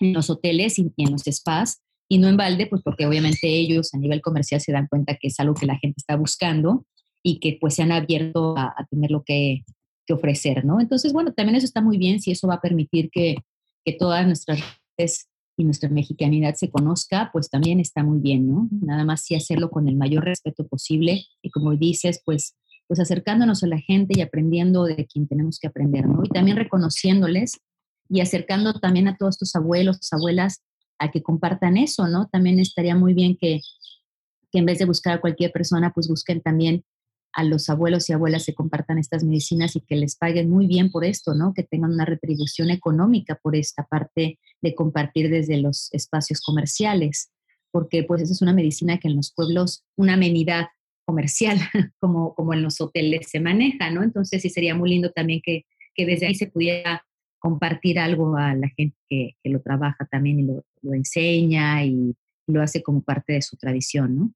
en 0.00 0.12
los 0.12 0.28
hoteles 0.28 0.78
y 0.78 0.92
en 0.96 1.12
los 1.12 1.22
spas, 1.22 1.80
y 2.08 2.18
no 2.18 2.28
en 2.28 2.36
balde, 2.36 2.66
pues 2.66 2.82
porque 2.82 3.06
obviamente 3.06 3.46
ellos 3.46 3.94
a 3.94 3.98
nivel 3.98 4.20
comercial 4.20 4.60
se 4.60 4.72
dan 4.72 4.88
cuenta 4.88 5.16
que 5.16 5.28
es 5.28 5.40
algo 5.40 5.54
que 5.54 5.66
la 5.66 5.78
gente 5.78 5.96
está 5.98 6.16
buscando 6.16 6.84
y 7.22 7.38
que 7.38 7.56
pues 7.60 7.74
se 7.74 7.82
han 7.82 7.92
abierto 7.92 8.54
a, 8.58 8.74
tener 8.90 9.10
lo 9.10 9.22
que, 9.22 9.64
ofrecer, 10.10 10.66
¿no? 10.66 10.80
Entonces, 10.80 11.14
bueno, 11.14 11.32
también 11.32 11.56
eso 11.56 11.64
está 11.64 11.80
muy 11.80 11.96
bien 11.96 12.20
si 12.20 12.30
eso 12.30 12.46
va 12.46 12.56
a 12.56 12.60
permitir 12.60 13.10
que, 13.10 13.36
todas 13.98 14.26
nuestras 14.26 14.60
redes 14.98 15.28
y 15.56 15.64
nuestra 15.64 15.88
mexicanidad 15.88 16.54
se 16.54 16.70
conozca, 16.70 17.30
pues 17.32 17.48
también 17.48 17.80
está 17.80 18.02
muy 18.02 18.18
bien, 18.18 18.48
¿no? 18.48 18.68
Nada 18.70 19.04
más 19.04 19.22
sí 19.22 19.34
hacerlo 19.34 19.70
con 19.70 19.88
el 19.88 19.96
mayor 19.96 20.24
respeto 20.24 20.66
posible 20.66 21.24
y 21.42 21.50
como 21.50 21.76
dices, 21.76 22.20
pues, 22.24 22.56
pues 22.86 23.00
acercándonos 23.00 23.62
a 23.62 23.68
la 23.68 23.78
gente 23.78 24.14
y 24.18 24.20
aprendiendo 24.20 24.84
de 24.84 25.06
quien 25.06 25.28
tenemos 25.28 25.58
que 25.58 25.68
aprender, 25.68 26.06
¿no? 26.06 26.22
Y 26.24 26.28
también 26.28 26.56
reconociéndoles 26.56 27.60
y 28.08 28.20
acercando 28.20 28.74
también 28.74 29.08
a 29.08 29.16
todos 29.16 29.38
tus 29.38 29.54
abuelos, 29.54 29.98
abuelas, 30.12 30.62
a 30.98 31.10
que 31.10 31.22
compartan 31.22 31.76
eso, 31.76 32.08
¿no? 32.08 32.28
También 32.30 32.58
estaría 32.58 32.96
muy 32.96 33.14
bien 33.14 33.36
que, 33.40 33.60
que 34.50 34.58
en 34.58 34.66
vez 34.66 34.78
de 34.78 34.84
buscar 34.84 35.14
a 35.14 35.20
cualquier 35.20 35.52
persona, 35.52 35.92
pues 35.94 36.08
busquen 36.08 36.40
también 36.40 36.84
a 37.34 37.44
los 37.44 37.68
abuelos 37.68 38.08
y 38.08 38.12
abuelas 38.12 38.46
que 38.46 38.54
compartan 38.54 38.98
estas 38.98 39.24
medicinas 39.24 39.74
y 39.76 39.80
que 39.80 39.96
les 39.96 40.16
paguen 40.16 40.48
muy 40.48 40.66
bien 40.66 40.90
por 40.90 41.04
esto, 41.04 41.34
¿no? 41.34 41.52
Que 41.52 41.64
tengan 41.64 41.92
una 41.92 42.04
retribución 42.04 42.70
económica 42.70 43.38
por 43.42 43.56
esta 43.56 43.84
parte 43.84 44.38
de 44.62 44.74
compartir 44.74 45.30
desde 45.30 45.58
los 45.58 45.92
espacios 45.92 46.40
comerciales, 46.40 47.32
porque 47.70 48.04
pues 48.04 48.22
esa 48.22 48.32
es 48.32 48.42
una 48.42 48.52
medicina 48.52 48.98
que 48.98 49.08
en 49.08 49.16
los 49.16 49.32
pueblos, 49.34 49.84
una 49.96 50.14
amenidad 50.14 50.66
comercial, 51.04 51.58
como, 52.00 52.34
como 52.34 52.54
en 52.54 52.62
los 52.62 52.80
hoteles 52.80 53.28
se 53.28 53.40
maneja, 53.40 53.90
¿no? 53.90 54.02
Entonces 54.02 54.40
sí 54.42 54.48
sería 54.48 54.74
muy 54.74 54.90
lindo 54.90 55.10
también 55.10 55.40
que, 55.42 55.66
que 55.94 56.06
desde 56.06 56.26
ahí 56.26 56.34
se 56.34 56.46
pudiera 56.46 57.04
compartir 57.40 57.98
algo 57.98 58.36
a 58.36 58.54
la 58.54 58.68
gente 58.68 58.96
que, 59.08 59.36
que 59.42 59.50
lo 59.50 59.60
trabaja 59.60 60.06
también 60.06 60.40
y 60.40 60.42
lo, 60.44 60.64
lo 60.82 60.94
enseña 60.94 61.84
y 61.84 62.14
lo 62.46 62.62
hace 62.62 62.82
como 62.82 63.02
parte 63.02 63.34
de 63.34 63.42
su 63.42 63.56
tradición, 63.56 64.16
¿no? 64.16 64.32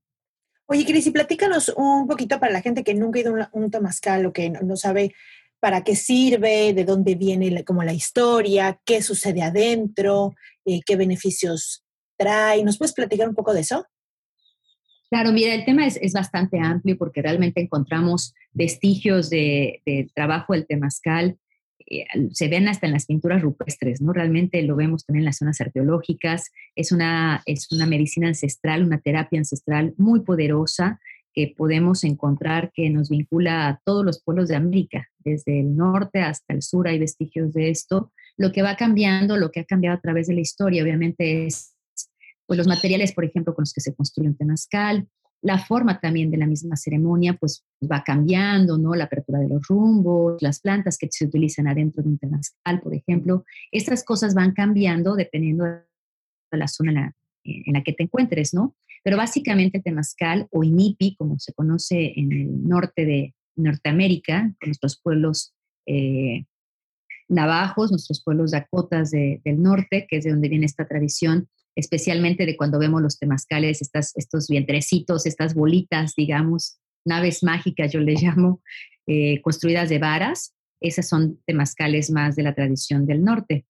Oye, 0.71 0.85
Cris, 0.85 1.07
y 1.07 1.11
platícanos 1.11 1.73
un 1.77 2.07
poquito 2.07 2.39
para 2.39 2.53
la 2.53 2.61
gente 2.61 2.85
que 2.85 2.93
nunca 2.93 3.19
ha 3.19 3.23
ido 3.23 3.31
a 3.35 3.49
un, 3.53 3.65
un 3.65 4.27
o 4.27 4.33
que 4.35 4.51
no, 4.51 4.77
sabe 4.77 5.15
para 5.61 5.83
qué 5.83 5.97
sirve, 5.97 6.75
de 6.75 6.85
dónde 6.85 7.15
viene 7.15 7.65
como 7.65 7.83
la 7.83 7.95
historia, 7.95 8.79
qué 8.85 9.01
sucede 9.01 9.41
adentro, 9.41 10.35
eh, 10.67 10.81
qué 10.85 10.97
beneficios 10.97 11.85
trae. 12.19 12.63
¿Nos 12.65 12.77
puedes 12.77 12.93
platicar 12.93 13.31
un 13.31 13.35
poco 13.35 13.55
de 13.55 13.61
eso? 13.61 13.87
Claro, 15.09 15.33
mira, 15.33 15.55
el 15.55 15.65
tema 15.65 15.87
es, 15.87 16.13
bastante 16.13 16.59
amplio 16.61 16.99
porque 16.99 17.23
realmente 17.23 17.63
encontramos 17.63 18.35
vestigios 18.53 19.31
de, 19.31 19.81
de 19.87 20.11
trabajo 20.15 20.53
del 20.53 20.67
temazcal 20.67 21.39
eh, 21.87 22.05
se 22.33 22.49
ven 22.49 22.69
hasta 22.69 22.87
en 22.87 22.93
las 22.93 23.07
pinturas 23.07 23.43
rupestres, 23.43 24.01
¿no? 24.01 24.13
Realmente 24.13 24.63
lo 24.63 24.77
vemos 24.77 25.05
también 25.05 25.23
en 25.23 25.27
las 25.27 25.39
zonas 25.39 25.61
arqueológicas. 25.61 26.51
Es 26.75 26.93
una, 26.93 27.43
es 27.47 27.71
una 27.73 27.87
medicina 27.87 28.29
ancestral, 28.29 28.85
una 28.85 29.01
terapia 29.01 29.39
ancestral 29.39 29.95
muy 29.97 30.21
poderosa 30.21 31.01
que 31.33 31.55
podemos 31.57 32.05
encontrar 32.05 32.73
que 32.75 32.91
nos 32.91 33.11
vincula 33.11 33.69
a 33.69 33.81
todos 33.85 34.05
los 34.05 34.23
pueblos 34.23 34.49
de 34.49 34.57
América, 34.57 35.09
desde 35.19 35.61
el 35.61 35.77
norte 35.77 36.21
hasta 36.21 36.55
el 36.55 36.63
sur 36.63 36.89
hay 36.89 36.99
vestigios 36.99 37.53
de 37.53 37.71
esto. 37.71 38.13
Lo 38.37 38.51
que 38.53 38.63
va 38.63 38.77
cambiando, 38.77 39.37
lo 39.37 39.51
que 39.51 39.61
ha 39.61 39.65
cambiado 39.65 39.97
a 39.97 40.01
través 40.01 40.27
de 40.27 40.35
la 40.35 40.41
historia, 40.41 40.83
obviamente 40.83 41.47
es 41.47 41.75
pues, 42.47 42.57
los 42.57 42.67
materiales, 42.67 43.13
por 43.13 43.25
ejemplo, 43.25 43.55
con 43.55 43.63
los 43.63 43.73
que 43.73 43.81
se 43.81 43.95
construye 43.95 44.29
un 44.29 44.37
temazcal, 44.37 45.07
la 45.41 45.59
forma 45.59 46.01
también 46.01 46.31
de 46.31 46.37
la 46.37 46.47
misma 46.47 46.77
ceremonia 46.77 47.35
pues 47.35 47.65
va 47.81 48.03
cambiando, 48.05 48.77
¿no? 48.77 48.95
La 48.95 49.05
apertura 49.05 49.39
de 49.39 49.49
los 49.49 49.67
rumbos, 49.69 50.43
las 50.43 50.61
plantas 50.61 50.99
que 50.99 51.09
se 51.11 51.27
utilizan 51.27 51.69
adentro 51.69 52.03
de 52.03 52.09
un 52.09 52.19
temazcal, 52.19 52.81
por 52.81 52.95
ejemplo. 52.95 53.45
Estas 53.71 54.05
cosas 54.05 54.35
van 54.35 54.53
cambiando 54.53 55.15
dependiendo 55.15 55.65
de 55.65 56.59
la 56.59 56.67
zona 56.67 57.15
en 57.45 57.73
la, 57.73 57.83
que 57.83 57.93
te 57.93 58.05
encuentres, 58.05 58.53
¿no? 58.53 58.75
Pero 59.05 59.17
básicamente 59.17 59.79
el 59.79 59.85
temazcal 59.85 60.49
o 60.51 60.65
inipi, 60.65 61.15
como 61.17 61.39
se 61.39 61.53
conoce 61.53 62.15
en 62.17 62.33
el 62.33 62.69
norte 62.69 63.07
de 63.07 63.35
Norteamérica, 63.57 64.55
con 64.61 64.69
nuestros 64.69 65.01
pueblos 65.01 65.55
eh, 65.87 66.45
navajos, 67.29 67.91
nuestros 67.91 68.23
pueblos 68.25 68.51
dakotas 68.51 69.11
del 69.11 69.63
norte, 69.63 70.07
que 70.09 70.17
es 70.17 70.25
de 70.25 70.31
donde 70.31 70.49
viene 70.49 70.67
esta 70.67 70.87
tradición, 70.87 71.49
especialmente 71.77 72.47
de 72.47 72.57
cuando 72.57 72.79
vemos 72.79 73.03
los 73.03 73.19
temazcales, 73.19 73.83
estas, 73.83 74.17
estos 74.17 74.49
vientrecitos, 74.49 75.27
estas 75.27 75.55
bolitas, 75.55 76.15
digamos, 76.17 76.81
naves 77.05 77.43
mágicas, 77.43 77.93
yo 77.93 78.01
les 78.01 78.23
llamo, 78.23 78.63
eh, 79.07 79.41
construidas 79.43 79.89
de 79.89 79.99
varas. 79.99 80.55
Esas 80.81 81.09
son 81.09 81.41
temazcales 81.47 82.11
más 82.11 82.37
de 82.37 82.43
la 82.43 82.55
tradición 82.55 83.07
del 83.07 83.25
norte. 83.25 83.67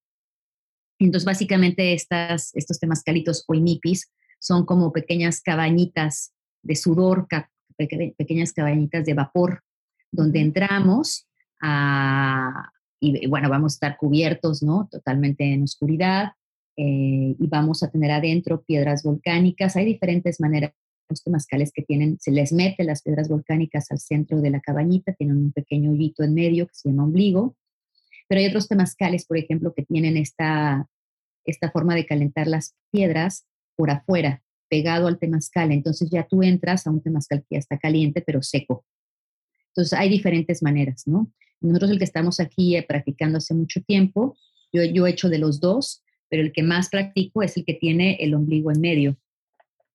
Entonces, 0.99 1.25
básicamente, 1.25 1.95
estas, 1.95 2.55
estos 2.55 2.79
temazcalitos 2.81 3.45
o 3.47 3.55
inipis 3.55 4.11
son 4.41 4.67
como 4.67 4.93
pequeñas 4.93 5.41
cabañitas 5.41 6.33
de 6.63 6.77
sudor, 6.77 7.27
pequeñas 7.77 8.53
cabañitas 8.53 9.05
de 9.05 9.15
vapor, 9.15 9.63
donde 10.11 10.41
entramos 10.41 11.29
y, 13.01 13.27
bueno, 13.29 13.49
vamos 13.49 13.75
a 13.75 13.77
estar 13.77 13.97
cubiertos, 13.97 14.63
¿no? 14.63 14.89
Totalmente 14.91 15.45
en 15.45 15.63
oscuridad 15.63 16.33
eh, 16.81 17.35
y 17.37 17.47
vamos 17.49 17.83
a 17.83 17.91
tener 17.91 18.13
adentro 18.13 18.63
piedras 18.63 19.03
volcánicas. 19.03 19.75
Hay 19.75 19.85
diferentes 19.85 20.39
maneras. 20.39 20.73
Los 21.09 21.25
temazcales 21.25 21.73
que 21.73 21.83
tienen, 21.83 22.19
se 22.21 22.31
les 22.31 22.53
mete 22.53 22.85
las 22.85 23.03
piedras 23.03 23.29
volcánicas 23.29 23.91
al 23.91 23.99
centro 23.99 24.41
de 24.41 24.51
la 24.51 24.61
cabañita, 24.61 25.13
tienen 25.15 25.39
un 25.39 25.53
pequeño 25.53 25.91
hoyito 25.91 26.23
en 26.23 26.35
medio 26.35 26.69
que 26.69 26.75
se 26.75 26.89
llama 26.89 27.05
ombligo. 27.05 27.57
Pero 28.29 28.41
hay 28.41 28.47
otros 28.47 28.69
temazcales, 28.69 29.27
por 29.27 29.39
ejemplo, 29.39 29.75
que 29.75 29.83
tienen 29.85 30.17
esta, 30.17 30.87
esta 31.45 31.71
forma 31.73 31.97
de 31.97 32.07
calentar 32.07 32.47
las 32.47 32.77
piedras 32.93 33.47
por 33.75 33.91
afuera, 33.91 34.45
pegado 34.69 35.09
al 35.09 35.19
temazcal. 35.19 35.73
Entonces 35.73 36.11
ya 36.11 36.29
tú 36.29 36.45
entras 36.45 36.87
a 36.87 36.91
un 36.91 37.03
temazcal 37.03 37.41
que 37.41 37.57
ya 37.57 37.59
está 37.59 37.79
caliente, 37.79 38.23
pero 38.25 38.41
seco. 38.41 38.85
Entonces 39.71 39.99
hay 39.99 40.11
diferentes 40.11 40.63
maneras, 40.63 41.09
¿no? 41.09 41.33
Nosotros 41.61 41.91
el 41.91 41.99
que 41.99 42.05
estamos 42.05 42.39
aquí 42.39 42.77
eh, 42.77 42.85
practicando 42.87 43.39
hace 43.39 43.55
mucho 43.55 43.83
tiempo, 43.83 44.37
yo, 44.73 44.85
yo 44.85 45.07
he 45.07 45.11
hecho 45.11 45.29
de 45.29 45.39
los 45.39 45.59
dos, 45.59 46.05
pero 46.29 46.43
el 46.43 46.53
que 46.53 46.63
más 46.63 46.89
practico 46.89 47.43
es 47.43 47.57
el 47.57 47.65
que 47.65 47.75
tiene 47.75 48.17
el 48.21 48.35
ombligo 48.35 48.71
en 48.71 48.81
medio. 48.81 49.17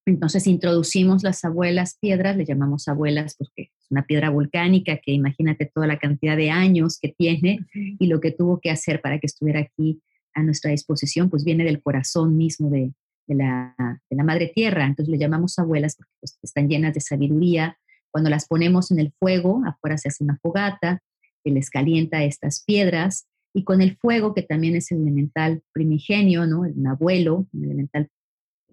Entonces 0.06 0.48
introducimos 0.48 1.24
las 1.24 1.46
abuelas 1.46 1.98
piedras, 2.00 2.36
le 2.36 2.46
llamamos 2.46 2.88
abuelas 2.88 3.36
porque 3.38 3.72
es 3.80 3.88
una 3.90 4.06
piedra 4.06 4.30
volcánica 4.30 4.98
que 4.98 5.14
imagínate 5.14 5.72
toda 5.74 5.88
la 5.88 5.98
cantidad 5.98 6.36
de 6.36 6.50
años 6.50 7.00
que 7.00 7.10
tiene 7.18 7.66
y 7.74 8.08
lo 8.08 8.20
que 8.20 8.32
tuvo 8.32 8.60
que 8.60 8.70
hacer 8.70 9.00
para 9.02 9.20
que 9.20 9.28
estuviera 9.28 9.62
aquí 9.62 10.02
a 10.34 10.44
nuestra 10.44 10.72
disposición, 10.72 11.30
pues 11.30 11.46
viene 11.46 11.64
del 11.64 11.82
corazón 11.82 12.36
mismo 12.36 12.70
de, 12.70 12.92
la, 13.28 13.76
madre 14.26 14.52
tierra. 14.54 14.86
Entonces 14.86 15.10
le 15.10 15.20
llamamos 15.20 15.58
abuelas 15.58 15.96
porque 15.96 16.12
pues, 16.20 16.38
están 16.42 16.68
llenas 16.68 16.94
de 16.94 17.00
sabiduría. 17.00 17.78
Cuando 18.12 18.30
las 18.30 18.48
ponemos 18.48 18.92
en 18.92 19.00
el 19.00 19.14
fuego, 19.18 19.64
afuera 19.66 19.98
se 19.98 20.10
hace 20.10 20.24
una 20.24 20.38
fogata 20.42 21.02
que 21.44 21.52
les 21.52 21.70
calienta 21.70 22.24
estas 22.24 22.64
piedras 22.66 23.28
y 23.54 23.64
con 23.64 23.82
el 23.82 23.98
fuego, 23.98 24.34
que 24.34 24.42
también 24.42 24.76
es 24.76 24.92
el 24.92 25.02
elemental 25.02 25.62
primigenio, 25.72 26.46
¿no? 26.48 26.62
Un 26.62 26.88
abuelo, 26.88 27.48
un 27.54 27.64
elemental 27.64 28.10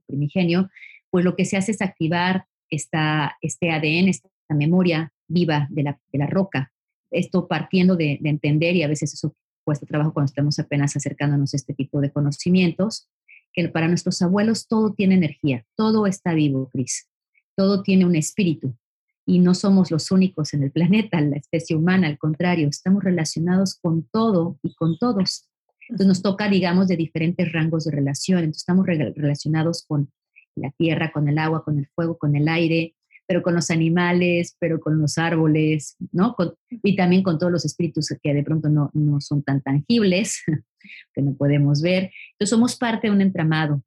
primigenio, 0.06 0.70
pues 1.10 1.25
lo 1.25 1.37
que 1.37 1.44
se 1.44 1.56
hace 1.56 1.72
es 1.72 1.82
activar 1.82 2.46
esta, 2.70 3.37
este 3.42 3.70
ADN, 3.70 4.08
esta 4.08 4.28
memoria 4.49 5.12
viva 5.28 5.68
de 5.70 5.82
la, 5.82 6.00
de 6.12 6.18
la 6.18 6.26
roca. 6.26 6.72
Esto 7.10 7.46
partiendo 7.46 7.96
de, 7.96 8.18
de, 8.20 8.30
entender, 8.30 8.75
y 8.76 8.82
a 8.82 8.88
veces 8.88 9.12
eso 9.14 9.34
cuesta 9.64 9.87
trabajo 9.87 10.14
cuando 10.14 10.30
estamos 10.30 10.58
apenas 10.58 10.96
acercándonos 10.96 11.52
a 11.52 11.56
este 11.56 11.75
tipo 11.75 12.00
de 12.00 12.10
conocimientos, 12.10 13.08
que 13.52 13.68
para 13.68 13.88
nuestros 13.88 14.22
abuelos 14.22 14.66
todo 14.66 14.94
tiene 14.94 15.16
energía, 15.16 15.64
todo 15.76 16.06
está 16.06 16.34
vivo, 16.34 16.70
Cris, 16.72 17.08
todo 17.56 17.82
tiene 17.82 18.06
un 18.06 18.16
espíritu 18.16 18.76
y 19.30 19.38
no 19.38 19.54
somos 19.54 19.92
los 19.92 20.10
únicos 20.10 20.54
en 20.54 20.64
el 20.64 20.72
planeta, 20.72 21.20
la 21.20 21.37
especie 21.37 21.76
humana, 21.76 22.08
al 22.08 22.18
contrario, 22.18 22.66
estamos 22.66 23.04
relacionados 23.04 23.78
con 23.80 24.08
todo 24.10 24.58
y 24.64 24.75
con 24.75 24.99
todos. 24.99 25.49
Entonces 25.82 26.08
nos 26.08 26.22
toca, 26.22 26.49
digamos, 26.49 26.88
de 26.88 26.96
diferentes 26.96 27.52
rangos 27.52 27.84
de 27.84 27.92
relación. 27.92 28.40
Entonces 28.40 28.62
estamos 28.62 28.87
relacionados 28.87 29.84
con 29.87 30.10
la 30.56 30.72
tierra, 30.72 31.12
con 31.12 31.28
el 31.28 31.38
agua, 31.38 31.62
con 31.62 31.78
el 31.78 31.87
fuego, 31.94 32.18
con 32.18 32.34
el 32.34 32.49
aire, 32.49 32.96
pero 33.25 33.40
con 33.40 33.54
los 33.54 33.70
animales, 33.70 34.56
pero 34.58 34.80
con 34.80 35.00
los 35.00 35.16
árboles, 35.16 35.96
¿no? 36.10 36.34
y 36.68 36.96
también 36.96 37.22
con 37.22 37.38
todos 37.38 37.52
los 37.52 37.64
espíritus 37.64 38.12
que 38.20 38.34
de 38.34 38.42
pronto 38.42 38.68
no, 38.68 38.90
no 38.94 39.20
son 39.20 39.44
tan 39.44 39.60
tangibles, 39.60 40.42
que 41.14 41.22
no 41.22 41.34
podemos 41.34 41.82
ver. 41.82 42.10
Entonces 42.32 42.50
somos 42.50 42.75
parte 42.75 43.06
de 43.06 43.14
un 43.14 43.20
entramado 43.20 43.80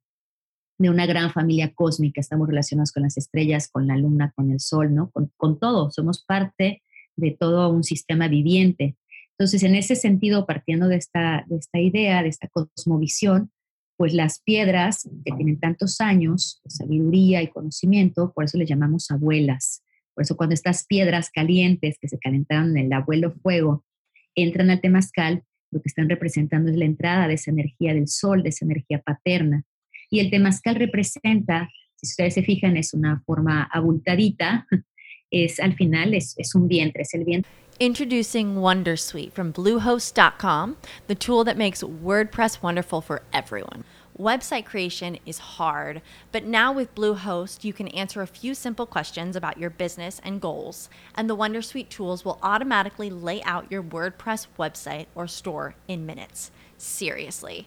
de 0.78 0.90
una 0.90 1.06
gran 1.06 1.30
familia 1.30 1.72
cósmica, 1.72 2.20
estamos 2.20 2.48
relacionados 2.48 2.92
con 2.92 3.04
las 3.04 3.16
estrellas, 3.16 3.68
con 3.68 3.86
la 3.86 3.96
luna, 3.96 4.32
con 4.34 4.50
el 4.50 4.60
sol, 4.60 4.94
¿no? 4.94 5.10
Con, 5.10 5.58
todo, 5.58 5.90
somos 5.90 6.24
parte 6.24 6.82
de 7.16 7.30
todo 7.30 7.70
un 7.70 7.84
sistema 7.84 8.28
viviente. 8.28 8.96
Entonces, 9.38 9.62
en 9.62 9.74
ese 9.76 9.94
sentido, 9.94 10.46
partiendo 10.46 10.88
de 10.88 10.96
esta, 10.96 11.44
de 11.48 11.56
esta 11.56 11.78
idea, 11.78 12.22
de 12.22 12.28
esta 12.28 12.48
cosmovisión, 12.48 13.50
pues 13.96 14.12
las 14.12 14.40
piedras 14.40 15.08
que 15.24 15.32
tienen 15.32 15.60
tantos 15.60 16.00
años 16.00 16.60
sabiduría 16.66 17.42
y 17.42 17.48
conocimiento, 17.48 18.32
por 18.34 18.44
eso 18.44 18.58
le 18.58 18.66
llamamos 18.66 19.10
abuelas. 19.10 19.84
Por 20.14 20.22
eso 20.22 20.36
cuando 20.36 20.54
estas 20.54 20.86
piedras 20.86 21.30
calientes 21.30 21.98
que 22.00 22.08
se 22.08 22.18
calentaron 22.18 22.76
en 22.76 22.86
el 22.86 22.92
abuelo 22.92 23.32
fuego 23.42 23.84
entran 24.34 24.70
al 24.70 24.80
temazcal, 24.80 25.44
lo 25.70 25.80
que 25.80 25.88
están 25.88 26.08
representando 26.08 26.70
es 26.70 26.76
la 26.76 26.84
entrada 26.84 27.28
de 27.28 27.34
esa 27.34 27.50
energía 27.50 27.94
del 27.94 28.08
sol, 28.08 28.42
de 28.42 28.48
esa 28.48 28.64
energía 28.64 29.00
paterna, 29.00 29.64
y 30.14 30.20
el 30.20 30.30
temazcal 30.30 30.76
representa, 30.76 31.68
si 31.96 32.06
ustedes 32.06 32.34
se 32.34 32.42
fijan, 32.44 32.76
es 32.76 32.94
una 32.94 33.20
forma 33.26 33.68
abultadita, 33.72 34.64
es 35.30 35.58
al 35.58 35.74
final 35.74 36.14
es, 36.14 36.36
es 36.38 36.54
un 36.54 36.68
vientre, 36.68 37.02
es 37.02 37.14
el 37.14 37.24
vientre. 37.24 37.50
Introducing 37.80 38.54
Wondersuite 38.54 39.32
from 39.32 39.52
Bluehost.com, 39.52 40.76
the 41.08 41.16
tool 41.16 41.42
that 41.42 41.56
makes 41.56 41.82
WordPress 41.82 42.62
wonderful 42.62 43.00
for 43.00 43.22
everyone. 43.32 43.82
Website 44.16 44.64
creation 44.64 45.18
is 45.26 45.38
hard, 45.58 46.00
but 46.30 46.44
now 46.44 46.72
with 46.72 46.94
Bluehost, 46.94 47.64
you 47.64 47.72
can 47.72 47.88
answer 47.88 48.22
a 48.22 48.28
few 48.28 48.54
simple 48.54 48.86
questions 48.86 49.34
about 49.34 49.58
your 49.58 49.70
business 49.70 50.20
and 50.22 50.40
goals, 50.40 50.88
and 51.16 51.28
the 51.28 51.36
Wondersuite 51.36 51.88
tools 51.88 52.24
will 52.24 52.38
automatically 52.40 53.10
lay 53.10 53.42
out 53.42 53.72
your 53.72 53.82
WordPress 53.82 54.46
website 54.56 55.06
or 55.16 55.26
store 55.26 55.74
in 55.88 56.06
minutes. 56.06 56.52
Seriously. 56.78 57.66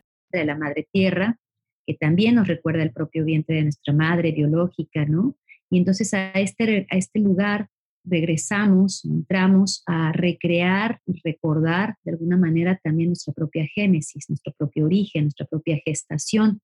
De 0.39 0.45
la 0.45 0.57
madre 0.57 0.87
tierra, 0.91 1.37
que 1.85 1.95
también 1.95 2.35
nos 2.35 2.47
recuerda 2.47 2.83
el 2.83 2.91
propio 2.91 3.25
vientre 3.25 3.55
de 3.55 3.63
nuestra 3.63 3.93
madre 3.93 4.31
biológica, 4.31 5.05
¿no? 5.05 5.35
Y 5.69 5.77
entonces 5.77 6.13
a 6.13 6.31
este, 6.33 6.85
a 6.89 6.97
este 6.97 7.19
lugar 7.19 7.67
regresamos, 8.03 9.05
entramos 9.05 9.83
a 9.85 10.11
recrear 10.11 10.99
y 11.05 11.21
recordar 11.23 11.95
de 12.03 12.11
alguna 12.11 12.37
manera 12.37 12.79
también 12.83 13.09
nuestra 13.09 13.33
propia 13.33 13.65
génesis, 13.73 14.29
nuestro 14.29 14.53
propio 14.57 14.85
origen, 14.85 15.25
nuestra 15.25 15.45
propia 15.45 15.79
gestación, 15.85 16.61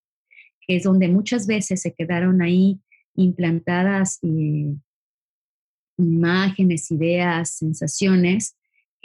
que 0.61 0.77
es 0.77 0.83
donde 0.83 1.07
muchas 1.07 1.47
veces 1.47 1.81
se 1.81 1.93
quedaron 1.93 2.41
ahí 2.41 2.81
implantadas 3.15 4.19
eh, 4.23 4.75
imágenes, 5.97 6.91
ideas, 6.91 7.57
sensaciones 7.57 8.55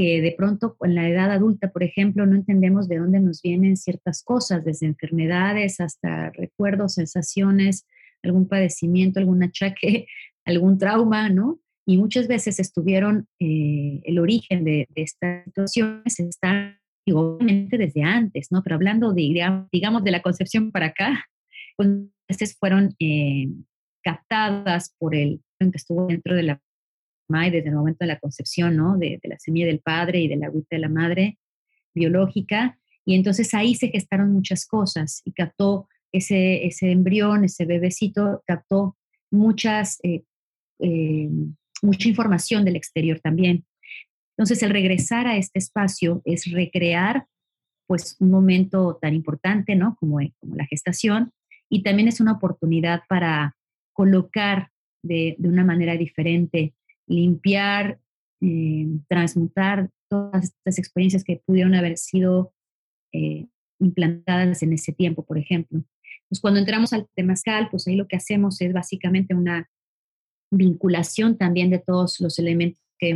de 0.05 0.35
pronto 0.37 0.77
en 0.83 0.95
la 0.95 1.09
edad 1.09 1.31
adulta, 1.31 1.71
por 1.71 1.83
ejemplo, 1.83 2.27
no 2.27 2.37
entendemos 2.37 2.89
de 2.89 2.99
dónde 2.99 3.21
nos 3.21 3.43
vienen 3.43 3.77
ciertas 3.77 4.23
cosas, 4.23 4.65
desde 4.65 4.87
enfermedades 4.87 5.81
hasta 5.81 6.31
recuerdos, 6.31 6.95
sensaciones, 6.95 7.87
algún 8.23 8.49
padecimiento, 8.49 9.21
algún 9.21 9.43
achaque, 9.43 10.07
algún 10.45 10.79
trauma, 10.79 11.29
¿no? 11.29 11.61
Y 11.87 11.99
muchas 11.99 12.29
veces 12.29 12.61
estuvieron, 12.61 13.27
eh, 13.41 14.01
el 14.05 14.19
origen 14.19 14.65
de, 14.65 14.87
estas 14.95 15.45
situaciones 15.45 16.21
está, 16.21 16.79
obviamente 17.13 17.77
desde 17.77 18.03
antes, 18.03 18.49
¿no? 18.51 18.63
Pero 18.63 18.77
hablando 18.77 19.13
de, 19.13 19.67
digamos, 19.73 20.05
de 20.05 20.11
la 20.11 20.23
concepción 20.23 20.71
para 20.71 20.87
acá, 20.87 21.27
pues 21.77 21.89
veces 22.29 22.57
fueron 22.59 22.95
eh, 22.99 23.49
captadas 24.03 24.95
por 24.99 25.15
el 25.15 25.43
que 25.59 25.71
estuvo 25.75 26.07
dentro 26.07 26.35
de 26.35 26.43
la 26.43 26.61
y 27.29 27.51
desde 27.51 27.69
el 27.69 27.75
momento 27.75 27.99
de 28.01 28.09
la 28.09 28.19
concepción, 28.19 28.77
¿no? 28.77 28.99
De, 28.99 29.19
la 29.23 29.39
semilla 29.39 29.67
del 29.67 29.81
padre 29.81 30.21
y 30.21 30.29
de 30.29 30.37
la 30.37 30.47
agüita 30.47 30.77
de 30.77 30.79
la 30.79 30.89
madre 30.89 31.39
biológica. 31.95 32.79
Y 33.05 33.15
entonces 33.15 33.53
ahí 33.55 33.75
se 33.75 33.89
gestaron 33.89 34.33
muchas 34.33 34.67
cosas 34.67 35.23
y 35.25 35.33
captó 35.33 35.89
ese, 36.13 36.67
ese 36.67 36.91
embrión, 36.91 37.45
ese 37.45 37.65
bebecito, 37.65 38.43
captó 38.47 38.97
muchas, 39.31 39.99
eh, 40.03 40.25
eh, 40.79 41.29
mucha 41.83 42.09
información 42.09 42.65
del 42.65 42.77
exterior 42.77 43.19
también. 43.21 43.65
Entonces 44.37 44.63
el 44.63 44.71
regresar 44.71 45.27
a 45.27 45.37
este 45.37 45.59
espacio 45.59 46.23
es 46.25 46.51
recrear 46.51 47.27
pues 47.87 48.17
un 48.21 48.31
momento 48.31 48.99
tan 49.01 49.15
importante, 49.15 49.75
¿no? 49.75 49.97
Como, 49.97 50.19
como 50.39 50.57
la 50.57 50.67
gestación 50.67 51.33
y 51.69 51.83
también 51.83 52.09
es 52.09 52.21
una 52.21 52.33
oportunidad 52.33 53.03
para 53.09 53.57
colocar 53.95 54.71
de, 55.03 55.35
de 55.39 55.49
una 55.49 55.65
manera 55.65 55.97
diferente 55.97 56.75
limpiar, 57.07 58.01
eh, 58.41 58.87
transmutar 59.09 59.91
todas 60.09 60.45
estas 60.45 60.79
experiencias 60.79 61.25
que 61.25 61.43
pudieron 61.45 61.75
haber 61.75 61.97
sido 61.97 62.53
eh, 63.13 63.47
implantadas 63.79 64.63
en 64.63 64.73
ese 64.73 64.93
tiempo, 64.93 65.25
por 65.25 65.39
ejemplo. 65.39 65.83
Pues 66.29 66.41
cuando 66.41 66.61
entramos 66.61 66.93
al 66.93 67.09
temazcal, 67.15 67.69
pues 67.71 67.87
ahí 67.87 67.97
lo 67.97 68.09
que 68.09 68.17
hacemos 68.17 68.61
es 68.61 68.73
básicamente 68.73 69.35
una 69.35 69.71
vinculación 70.51 71.39
también 71.39 71.71
de 71.71 71.79
todos 71.79 72.21
los 72.21 72.39
elementos 72.39 72.81
que 72.99 73.15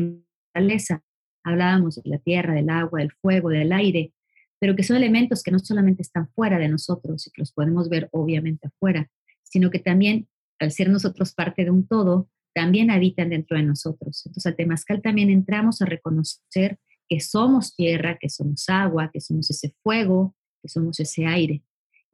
naturaleza. 0.57 1.03
Hablábamos 1.45 1.97
de 1.97 2.03
la 2.11 2.19
tierra, 2.19 2.55
del 2.55 2.71
agua, 2.71 3.01
del 3.01 3.13
fuego, 3.13 3.51
del 3.51 3.73
aire, 3.73 4.13
pero 4.59 4.75
que 4.75 4.83
son 4.83 4.97
elementos 4.97 5.43
que 5.43 5.51
no 5.51 5.59
solamente 5.59 6.03
están 6.03 6.29
fuera 6.31 6.59
de 6.59 6.69
nosotros 6.69 7.27
y 7.27 7.31
que 7.31 7.43
los 7.43 7.53
podemos 7.53 7.89
ver 7.89 8.09
obviamente 8.13 8.69
afuera, 8.69 9.09
sino 9.43 9.71
que 9.71 9.79
también, 9.79 10.29
al 10.59 10.73
ser 10.73 10.89
nosotros 10.89 11.35
parte 11.35 11.65
de 11.65 11.71
un 11.71 11.87
todo, 11.87 12.29
también 12.57 12.91
habitan 12.91 13.29
dentro 13.29 13.59
de 13.59 13.65
nosotros. 13.65 14.23
Entonces, 14.25 14.47
al 14.47 14.57
Temazcal 14.57 15.03
también 15.03 15.29
entramos 15.29 15.83
a 15.83 15.85
reconocer 15.85 16.79
que 17.07 17.21
somos 17.21 17.77
tierra, 17.77 18.17
que 18.19 18.31
somos 18.31 18.71
agua, 18.71 19.11
que 19.13 19.21
somos 19.21 19.51
ese 19.51 19.75
fuego, 19.83 20.35
que 20.63 20.71
somos 20.71 20.99
ese 20.99 21.27
aire. 21.27 21.63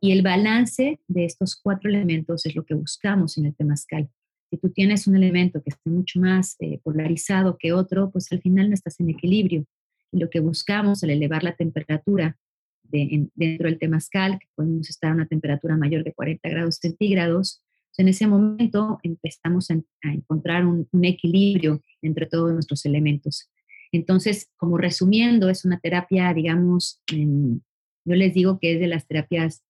Y 0.01 0.11
el 0.11 0.23
balance 0.23 0.99
de 1.07 1.25
estos 1.25 1.55
cuatro 1.55 1.89
elementos 1.89 2.45
es 2.45 2.57
lo 2.57 2.65
que 2.65 2.75
buscamos 2.75 3.39
en 3.39 3.47
el 3.47 3.55
Temazcal. 3.55 4.11
Si 4.51 4.57
tú 4.57 4.71
tienes 4.71 5.07
un 5.07 5.15
elemento 5.15 5.63
que 5.63 5.71
esté 5.71 5.89
mucho 5.89 6.19
más 6.19 6.57
eh, 6.59 6.81
polarizado 6.83 7.57
que 7.57 7.73
otro, 7.73 8.11
pues 8.11 8.33
al 8.33 8.43
final 8.43 8.69
no 8.69 8.75
estás 8.75 8.99
en 8.99 9.11
equilibrio. 9.11 9.65
Y 10.11 10.19
lo 10.19 10.29
que 10.29 10.41
buscamos 10.41 11.05
al 11.05 11.11
elevar 11.11 11.45
la 11.45 11.55
temperatura 11.55 12.37
dentro 12.83 13.69
del 13.69 13.79
Temazcal, 13.79 14.41
que 14.41 14.49
podemos 14.57 14.91
estar 14.91 15.13
a 15.13 15.15
una 15.15 15.27
temperatura 15.27 15.77
mayor 15.77 16.03
de 16.03 16.13
40 16.13 16.49
grados 16.49 16.79
centígrados, 16.83 17.63
en 17.99 18.09
ese 18.09 18.27
momento 18.27 18.99
empezamos 19.03 19.71
a, 19.71 19.77
encontrar 20.03 20.67
un, 20.67 20.89
equilibrio 21.03 21.83
entre 22.01 22.27
todos 22.27 22.53
nuestros 22.53 22.85
elementos. 22.87 23.51
Entonces, 23.93 24.51
como 24.57 24.79
resumiendo, 24.79 25.51
es 25.51 25.65
una 25.65 25.79
terapia, 25.79 26.33
digamos, 26.33 27.03
yo 27.11 28.15
les 28.15 28.33
digo 28.33 28.59
que 28.59 28.75
es 28.75 28.81
de 28.81 28.87
las 28.87 29.07
terapias 29.07 29.63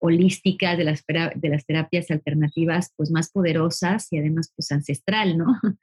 holísticas, 0.00 0.76
de 0.76 0.84
las, 0.84 1.64
terapias 1.66 2.10
alternativas, 2.10 2.92
pues 2.96 3.10
más 3.10 3.30
poderosas 3.30 4.12
y 4.12 4.18
además, 4.18 4.52
pues 4.54 4.70
ancestral, 4.72 5.38
¿no? 5.38 5.46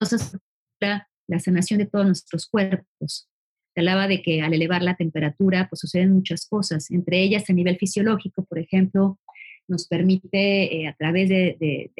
Entonces, 0.00 0.38
la, 0.80 1.08
la 1.28 1.38
sanación 1.38 1.78
de 1.78 1.86
todos 1.86 2.06
nuestros 2.06 2.48
cuerpos. 2.48 3.28
Se 3.74 3.80
hablaba 3.80 4.08
de 4.08 4.22
que 4.22 4.40
al 4.42 4.54
elevar 4.54 4.82
la 4.82 4.96
temperatura, 4.96 5.68
pues 5.68 5.80
suceden 5.80 6.12
muchas 6.12 6.46
cosas, 6.46 6.90
entre 6.90 7.22
ellas 7.22 7.48
a 7.48 7.52
nivel 7.52 7.76
fisiológico, 7.76 8.44
por 8.44 8.58
ejemplo, 8.58 9.20
nos 9.68 9.86
permite 9.86 10.82
eh, 10.82 10.88
a 10.88 10.94
través 10.94 11.28
de, 11.28 11.90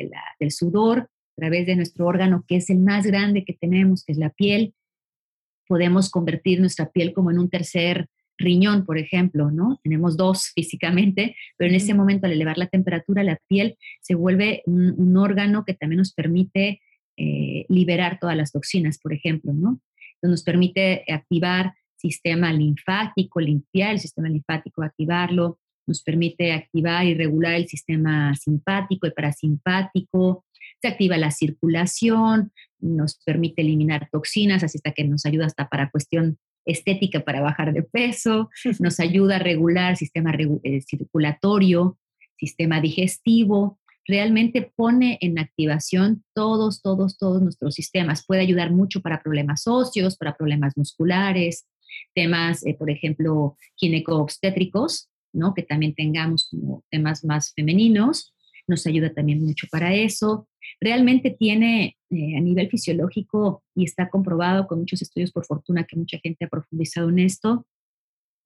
del 0.41 0.51
sudor, 0.51 0.99
a 1.01 1.37
través 1.37 1.67
de 1.67 1.77
nuestro 1.77 2.07
órgano 2.07 2.45
que 2.47 2.57
es 2.57 2.71
el 2.71 2.79
más 2.79 3.07
grande 3.07 3.45
que 3.45 3.53
tenemos, 3.53 4.05
que 4.05 4.13
es 4.13 4.19
la 4.19 4.31
piel, 4.31 4.75
podemos 5.69 6.11
convertir 6.11 6.61
nuestra 6.61 6.91
piel 6.91 7.13
como 7.13 7.31
en 7.31 7.39
un 7.39 7.51
tercer 7.51 8.09
riñón, 8.39 8.87
por 8.87 8.99
ejemplo, 8.99 9.51
¿no? 9.51 9.81
Tenemos 9.83 10.17
dos 10.17 10.53
físicamente, 10.55 11.37
pero 11.57 11.71
en 11.71 11.77
ese 11.77 11.93
momento 11.93 12.27
al 12.27 12.33
elevar 12.33 12.57
la 12.57 12.69
temperatura, 12.69 13.23
la 13.23 13.39
piel 13.49 13.77
se 14.01 14.15
vuelve 14.15 14.63
un, 14.67 15.17
órgano 15.17 15.65
que 15.65 15.75
también 15.75 15.99
nos 15.99 16.15
permite 16.15 16.81
eh, 17.17 17.67
liberar 17.69 18.19
todas 18.21 18.37
las 18.37 18.53
toxinas, 18.53 18.99
por 18.99 19.13
ejemplo, 19.13 19.53
¿no? 19.53 19.81
nos 20.23 20.43
permite 20.43 21.05
activar 21.09 21.75
sistema 21.97 22.53
linfático, 22.53 23.41
limpiar 23.41 23.93
el 23.93 24.01
sistema 24.01 24.29
linfático, 24.29 24.83
activarlo, 24.83 25.59
nos 25.89 26.03
permite 26.03 26.53
activar 26.53 27.05
y 27.07 27.15
regular 27.15 27.55
el 27.55 27.67
sistema 27.67 28.35
simpático 28.37 29.07
y 29.07 29.11
parasimpático, 29.11 30.45
se 30.81 30.89
activa 30.89 31.17
la 31.17 31.31
circulación, 31.31 32.53
nos 32.79 33.19
permite 33.25 33.63
eliminar 33.63 34.09
toxinas, 34.13 34.63
así 34.63 34.79
está 34.79 34.93
que 34.93 35.05
nos 35.05 35.27
ayuda 35.27 35.47
hasta 35.47 35.69
para 35.69 35.91
cuestión 35.91 36.39
estética 36.65 37.21
para 37.21 37.41
bajar 37.41 37.73
de 37.73 37.83
peso, 37.83 38.51
nos 38.79 39.01
ayuda 39.01 39.37
a 39.37 39.41
regular 39.41 39.93
el 39.93 39.97
sistema 39.97 40.33
eh, 40.63 40.81
circulatorio, 40.83 41.99
sistema 42.37 42.81
digestivo, 42.81 43.81
realmente 44.07 44.73
pone 44.75 45.19
en 45.21 45.39
activación 45.39 46.25
todos, 46.35 46.81
todos, 46.83 47.19
todos 47.19 47.43
nuestros 47.43 47.75
sistemas. 47.75 48.25
Puede 48.27 48.43
ayudar 48.43 48.71
mucho 48.71 49.03
para 49.03 49.23
problemas 49.23 49.67
óseos, 49.67 50.17
para 50.17 50.37
problemas 50.37 50.77
musculares, 50.77 51.67
temas, 52.15 52.65
eh, 52.67 52.75
por 52.75 52.91
ejemplo, 52.91 53.57
gineco-obstétricos, 53.77 55.09
¿no? 55.33 55.55
que 55.55 55.63
también 55.63 55.95
tengamos 55.95 56.51
temas 56.91 57.25
más 57.25 57.53
femeninos, 57.55 58.35
nos 58.69 58.87
ayuda 58.87 59.13
también 59.13 59.43
mucho 59.43 59.67
para 59.71 59.95
eso. 59.95 60.47
Realmente 60.81 61.31
tiene 61.31 61.97
eh, 62.11 62.37
a 62.37 62.41
nivel 62.41 62.69
fisiológico 62.69 63.65
y 63.75 63.85
está 63.85 64.11
comprobado 64.11 64.67
con 64.67 64.81
muchos 64.81 65.03
estudios, 65.03 65.33
por 65.33 65.47
fortuna 65.47 65.85
que 65.85 65.97
mucha 65.97 66.19
gente 66.19 66.45
ha 66.45 66.49
profundizado 66.49 67.09
en 67.09 67.19
esto, 67.21 67.67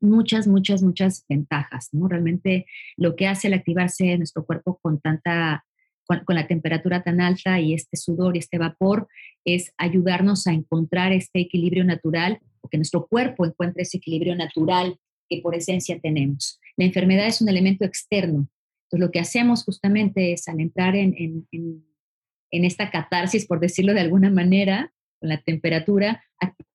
muchas, 0.01 0.47
muchas, 0.47 0.83
muchas 0.83 1.25
ventajas, 1.29 1.89
¿no? 1.93 2.09
Realmente 2.09 2.67
lo 2.97 3.17
que 3.17 3.27
hace 3.27 3.49
el 3.49 3.55
activarse 3.55 4.17
nuestro 4.17 4.45
cuerpo 4.45 4.79
con 4.81 5.01
tanta, 5.01 5.65
con, 6.07 6.23
la 6.29 6.47
temperatura 6.47 7.03
tan 7.03 7.21
alta 7.21 7.61
y 7.61 7.75
este 7.75 7.97
sudor 7.97 8.37
y 8.37 8.41
este 8.41 8.59
vapor 8.59 9.09
es 9.45 9.73
ayudarnos 9.79 10.47
a 10.47 10.53
encontrar 10.53 11.13
este 11.13 11.41
equilibrio 11.41 11.85
natural 11.85 12.41
o 12.61 12.69
que 12.69 12.79
nuestro 12.79 13.07
cuerpo 13.07 13.45
encuentre 13.45 13.83
ese 13.83 13.99
equilibrio 13.99 14.37
natural 14.37 14.97
que 15.29 15.41
por 15.41 15.55
esencia 15.55 15.99
tenemos. 16.01 16.59
La 16.77 16.85
enfermedad 16.85 17.27
es 17.27 17.41
un 17.41 17.49
elemento 17.49 17.85
externo. 17.85 18.49
Entonces, 18.85 19.07
lo 19.07 19.11
que 19.11 19.21
hacemos 19.21 19.65
justamente 19.65 20.33
es 20.33 20.49
al 20.49 20.61
entrar 20.61 20.97
en, 20.97 21.15
en, 21.51 22.65
esta 22.65 22.91
catarsis, 22.91 23.47
por 23.47 23.61
decirlo 23.61 23.95
de 23.95 24.01
alguna 24.01 24.31
manera, 24.31 24.93
con 25.19 25.31
la 25.31 25.41
temperatura, 25.41 26.23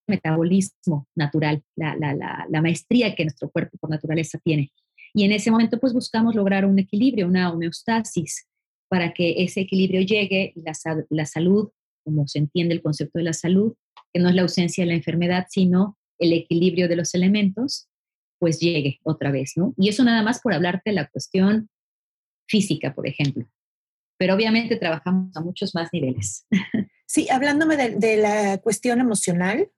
metabolismo 0.08 1.08
natural, 1.16 1.64
la, 1.76 1.96
la, 1.96 2.48
la, 2.50 2.62
maestría 2.62 3.14
que 3.14 3.26
nuestro 3.26 3.50
cuerpo 3.50 3.78
por 3.78 3.90
naturaleza 3.90 4.40
tiene. 4.44 4.72
Y 5.14 5.26
en 5.26 5.32
ese 5.32 5.52
momento 5.52 5.80
pues 5.80 5.94
buscamos 5.94 6.34
lograr 6.34 6.66
un 6.66 6.80
equilibrio, 6.80 7.28
una 7.28 7.52
homeostasis, 7.52 8.48
para 8.90 9.14
que 9.14 9.44
ese 9.44 9.62
equilibrio 9.62 10.02
llegue 10.02 10.54
y 10.56 10.62
la, 10.62 10.74
la 11.10 11.26
salud, 11.26 11.70
como 12.04 12.28
se 12.28 12.40
entiende 12.40 12.74
el 12.74 12.82
concepto 12.82 13.20
de 13.20 13.26
la 13.26 13.34
salud, 13.34 13.76
que 14.14 14.22
no 14.22 14.30
es 14.30 14.36
la 14.36 14.44
ausencia 14.44 14.84
de 14.84 14.90
la 14.90 14.96
enfermedad, 14.96 15.48
sino 15.50 15.98
el 16.20 16.34
equilibrio 16.34 16.88
de 16.88 16.96
los 16.96 17.14
elementos, 17.14 17.88
pues 18.40 18.60
llegue 18.60 19.00
otra 19.04 19.32
vez, 19.32 19.54
¿no? 19.56 19.74
Y 19.78 19.90
eso 19.90 20.04
nada 20.04 20.22
más 20.24 20.42
por 20.42 20.54
hablarte 20.54 20.92
de 20.92 20.96
la 20.96 21.08
cuestión 21.08 21.70
física, 22.48 22.94
por 22.94 23.08
ejemplo. 23.08 23.46
Pero 24.18 24.36
obviamente 24.36 24.78
trabajamos 24.78 25.36
a 25.36 25.42
muchos 25.42 25.76
más 25.76 25.90
niveles. 25.92 26.46
Sí, 27.10 27.30
hablándome 27.30 27.78
de, 27.78 28.18
la 28.18 28.58
cuestión 28.58 29.00
emocional, 29.00 29.72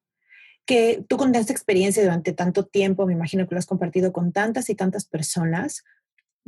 que 0.65 1.05
tú 1.07 1.15
con 1.15 1.33
esta 1.35 1.53
experiencia 1.53 2.01
durante 2.01 2.33
tanto 2.33 2.65
tiempo, 2.65 3.05
me 3.05 3.13
imagino 3.13 3.47
que 3.47 3.53
lo 3.53 3.59
has 3.59 3.67
compartido 3.67 4.11
con 4.11 4.31
tantas 4.31 4.67
y 4.71 4.75
tantas 4.75 5.05
personas, 5.05 5.83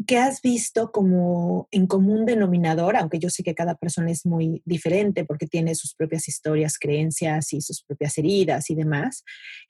¿qué 0.08 0.18
has 0.18 0.42
visto 0.42 0.92
como 0.92 1.68
en 1.72 1.88
común 1.88 2.26
denominador? 2.26 2.96
Aunque 2.96 3.20
yo 3.20 3.30
sé 3.30 3.44
que 3.44 3.56
cada 3.56 3.76
persona 3.76 4.12
es 4.12 4.26
muy 4.26 4.62
diferente 4.66 5.26
porque 5.26 5.48
tiene 5.48 5.76
sus 5.76 5.94
propias 5.96 6.28
historias, 6.28 6.78
creencias 6.78 7.54
y 7.54 7.62
sus 7.62 7.84
propias 7.84 8.18
heridas 8.18 8.70
y 8.70 8.76
demás. 8.76 9.24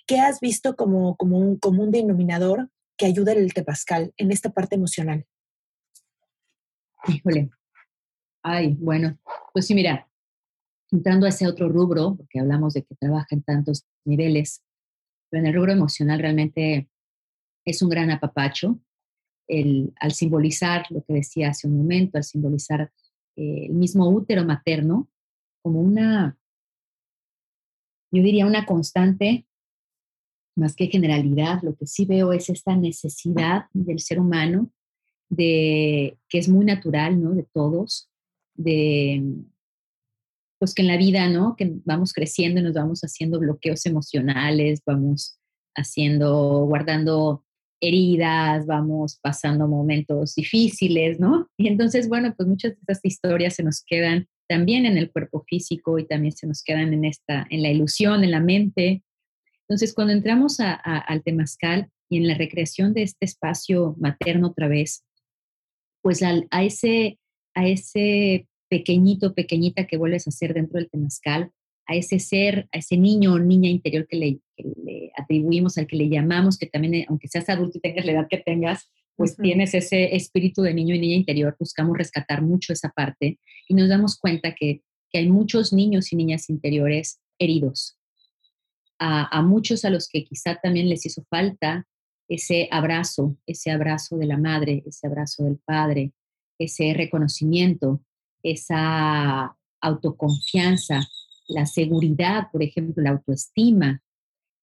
¿Qué 0.05 0.19
has 0.19 0.39
visto 0.39 0.75
como, 0.75 1.15
como 1.17 1.37
un 1.37 1.57
común 1.57 1.91
denominador 1.91 2.69
que 2.97 3.05
ayuda 3.05 3.33
el 3.33 3.53
tepascal 3.53 4.13
en 4.17 4.31
esta 4.31 4.51
parte 4.51 4.75
emocional? 4.75 5.25
Híjole. 7.07 7.49
Ay, 8.43 8.75
bueno, 8.79 9.19
pues 9.53 9.67
sí, 9.67 9.75
mira, 9.75 10.07
entrando 10.91 11.25
a 11.25 11.29
ese 11.29 11.47
otro 11.47 11.69
rubro, 11.69 12.15
porque 12.15 12.39
hablamos 12.39 12.73
de 12.73 12.83
que 12.83 12.95
trabaja 12.95 13.27
en 13.31 13.43
tantos 13.43 13.85
niveles, 14.03 14.63
pero 15.29 15.41
en 15.41 15.47
el 15.47 15.53
rubro 15.53 15.71
emocional 15.71 16.19
realmente 16.19 16.89
es 17.65 17.81
un 17.81 17.89
gran 17.89 18.09
apapacho. 18.11 18.79
El, 19.47 19.93
al 19.99 20.13
simbolizar 20.13 20.85
lo 20.89 21.03
que 21.03 21.13
decía 21.13 21.49
hace 21.49 21.67
un 21.67 21.77
momento, 21.77 22.17
al 22.17 22.23
simbolizar 22.23 22.91
eh, 23.35 23.65
el 23.65 23.73
mismo 23.73 24.09
útero 24.09 24.45
materno 24.45 25.09
como 25.61 25.81
una, 25.81 26.37
yo 28.11 28.23
diría 28.23 28.45
una 28.45 28.65
constante, 28.65 29.45
más 30.55 30.75
que 30.75 30.87
generalidad, 30.87 31.61
lo 31.63 31.75
que 31.75 31.87
sí 31.87 32.05
veo 32.05 32.33
es 32.33 32.49
esta 32.49 32.75
necesidad 32.75 33.65
del 33.73 33.99
ser 33.99 34.19
humano, 34.19 34.71
de, 35.29 36.17
que 36.27 36.39
es 36.39 36.49
muy 36.49 36.65
natural, 36.65 37.21
¿no? 37.21 37.31
De 37.31 37.43
todos, 37.43 38.09
de, 38.53 39.23
pues 40.59 40.73
que 40.73 40.81
en 40.81 40.89
la 40.89 40.97
vida, 40.97 41.29
¿no? 41.29 41.55
Que 41.55 41.71
vamos 41.85 42.11
creciendo 42.13 42.59
y 42.59 42.63
nos 42.63 42.73
vamos 42.73 43.01
haciendo 43.01 43.39
bloqueos 43.39 43.85
emocionales, 43.85 44.81
vamos 44.85 45.39
haciendo, 45.73 46.65
guardando 46.65 47.45
heridas, 47.81 48.65
vamos 48.67 49.19
pasando 49.21 49.67
momentos 49.67 50.35
difíciles, 50.35 51.19
¿no? 51.19 51.49
Y 51.57 51.67
entonces, 51.67 52.07
bueno, 52.07 52.33
pues 52.37 52.47
muchas 52.47 52.71
de 52.71 52.77
estas 52.79 52.99
historias 53.03 53.55
se 53.55 53.63
nos 53.63 53.83
quedan 53.85 54.27
también 54.47 54.85
en 54.85 54.97
el 54.97 55.11
cuerpo 55.11 55.43
físico 55.47 55.97
y 55.97 56.05
también 56.05 56.33
se 56.33 56.45
nos 56.45 56.63
quedan 56.63 56.93
en 56.93 57.05
esta, 57.05 57.47
en 57.49 57.63
la 57.63 57.69
ilusión, 57.69 58.23
en 58.23 58.31
la 58.31 58.39
mente. 58.39 59.03
Entonces, 59.67 59.93
cuando 59.93 60.13
entramos 60.13 60.59
a, 60.59 60.73
al 60.73 61.23
temazcal 61.23 61.89
y 62.09 62.17
en 62.17 62.27
la 62.27 62.35
recreación 62.35 62.93
de 62.93 63.03
este 63.03 63.25
espacio 63.25 63.95
materno 63.99 64.49
otra 64.49 64.67
vez, 64.67 65.03
pues 66.01 66.21
a, 66.23 66.63
ese, 66.63 67.17
a 67.55 67.67
ese 67.67 68.47
pequeñito, 68.69 69.33
pequeñita 69.33 69.87
que 69.87 69.97
vuelves 69.97 70.27
a 70.27 70.31
ser 70.31 70.53
dentro 70.53 70.79
del 70.79 70.89
temazcal, 70.89 71.51
a 71.91 71.95
ese 71.95 72.19
ser, 72.19 72.69
a 72.71 72.77
ese 72.77 72.95
niño 72.95 73.33
o 73.33 73.39
niña 73.39 73.69
interior 73.69 74.07
que 74.07 74.15
le, 74.15 75.11
atribuimos, 75.17 75.77
al 75.77 75.87
que 75.87 75.97
le 75.97 76.07
llamamos, 76.07 76.57
que 76.57 76.67
también, 76.67 76.93
eh, 76.93 77.05
aunque 77.09 77.27
seas 77.27 77.49
adulto 77.49 77.77
y 77.77 77.81
tengas 77.81 78.05
la 78.05 78.13
edad 78.13 78.27
que 78.29 78.37
tengas, 78.37 78.89
pues 79.17 79.35
tienes 79.35 79.73
ese 79.73 80.15
espíritu 80.15 80.61
de 80.61 80.73
niño 80.73 80.95
y 80.95 80.99
niña 80.99 81.15
interior, 81.15 81.55
buscamos 81.59 81.97
rescatar 81.97 82.41
mucho 82.41 82.71
esa 82.71 82.89
parte 82.89 83.39
y 83.67 83.73
nos 83.73 83.89
damos 83.89 84.17
cuenta 84.17 84.55
que, 84.55 84.81
hay 85.13 85.27
muchos 85.27 85.73
niños 85.73 86.13
y 86.13 86.15
niñas 86.15 86.49
interiores 86.49 87.19
heridos, 87.37 87.97
a, 88.97 89.27
a, 89.37 89.41
muchos 89.41 89.83
a 89.83 89.89
los 89.89 90.07
que 90.07 90.23
quizá 90.23 90.55
también 90.55 90.87
les 90.87 91.05
hizo 91.05 91.25
falta 91.29 91.85
ese 92.29 92.69
abrazo, 92.71 93.35
ese 93.45 93.71
abrazo 93.71 94.15
de 94.15 94.27
la 94.27 94.37
madre, 94.37 94.83
ese 94.85 95.07
abrazo 95.07 95.43
del 95.43 95.57
padre, 95.57 96.13
ese 96.57 96.93
reconocimiento, 96.93 97.99
esa 98.41 99.57
autoconfianza, 99.81 101.01
la 101.53 101.65
seguridad, 101.65 102.47
por 102.51 102.63
ejemplo, 102.63 103.03
la 103.03 103.11
autoestima. 103.11 104.01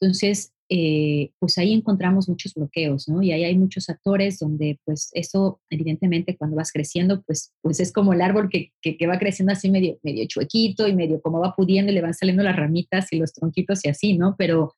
Entonces, 0.00 0.52
eh, 0.70 1.30
pues 1.38 1.56
ahí 1.56 1.72
encontramos 1.72 2.28
muchos 2.28 2.52
bloqueos, 2.52 3.08
¿no? 3.08 3.22
Y 3.22 3.32
ahí 3.32 3.44
hay 3.44 3.56
muchos 3.56 3.88
actores 3.88 4.38
donde, 4.38 4.78
pues 4.84 5.10
eso, 5.14 5.60
evidentemente, 5.70 6.36
cuando 6.36 6.56
vas 6.56 6.72
creciendo, 6.72 7.22
pues, 7.22 7.54
pues 7.62 7.80
es 7.80 7.90
como 7.90 8.12
el 8.12 8.20
árbol 8.20 8.50
que, 8.50 8.72
que, 8.82 9.06
va 9.06 9.18
creciendo 9.18 9.52
así 9.52 9.70
medio, 9.70 9.98
medio 10.02 10.26
chuequito 10.26 10.86
y 10.86 10.94
medio 10.94 11.22
como 11.22 11.40
va 11.40 11.54
pudiendo 11.56 11.90
y 11.90 11.94
le 11.94 12.02
van 12.02 12.12
saliendo 12.12 12.42
las 12.42 12.56
ramitas 12.56 13.10
y 13.12 13.18
los 13.18 13.32
tronquitos 13.32 13.82
y 13.84 13.88
así, 13.88 14.18
¿no? 14.18 14.36
Pero, 14.36 14.74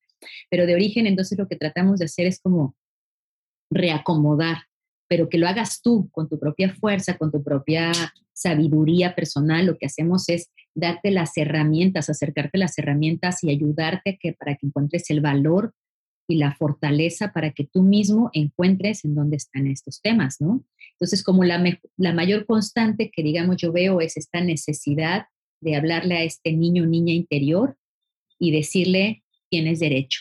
pero 0.48 0.64
de 0.64 0.74
origen, 0.74 1.08
entonces 1.08 1.36
lo 1.36 1.48
que 1.48 1.56
tratamos 1.56 1.98
de 1.98 2.04
hacer 2.04 2.26
es 2.26 2.40
como 2.40 2.76
reacomodar, 3.68 4.58
pero 5.08 5.28
que 5.28 5.38
lo 5.38 5.48
hagas 5.48 5.82
tú 5.82 6.08
con 6.12 6.28
tu 6.28 6.38
propia 6.38 6.72
fuerza, 6.72 7.18
con 7.18 7.32
tu 7.32 7.42
propia 7.42 7.90
sabiduría 8.32 9.16
personal, 9.16 9.66
lo 9.66 9.76
que 9.76 9.86
hacemos 9.86 10.28
es 10.28 10.50
darte 10.74 11.10
las 11.10 11.36
herramientas, 11.36 12.08
acercarte 12.08 12.58
las 12.58 12.78
herramientas 12.78 13.42
y 13.42 13.50
ayudarte 13.50 14.18
que, 14.20 14.32
para 14.32 14.56
que 14.56 14.66
encuentres 14.66 15.10
el 15.10 15.20
valor 15.20 15.74
y 16.28 16.36
la 16.36 16.54
fortaleza 16.54 17.32
para 17.32 17.50
que 17.50 17.64
tú 17.64 17.82
mismo 17.82 18.30
encuentres 18.32 19.04
en 19.04 19.16
dónde 19.16 19.36
están 19.36 19.66
estos 19.66 20.00
temas, 20.00 20.40
¿no? 20.40 20.64
Entonces, 20.92 21.24
como 21.24 21.42
la, 21.42 21.62
la 21.96 22.14
mayor 22.14 22.46
constante 22.46 23.10
que, 23.10 23.22
digamos, 23.22 23.56
yo 23.56 23.72
veo 23.72 24.00
es 24.00 24.16
esta 24.16 24.40
necesidad 24.40 25.26
de 25.60 25.74
hablarle 25.74 26.16
a 26.16 26.22
este 26.22 26.52
niño 26.52 26.84
o 26.84 26.86
niña 26.86 27.12
interior 27.12 27.76
y 28.38 28.52
decirle, 28.52 29.24
tienes 29.50 29.80
derecho, 29.80 30.20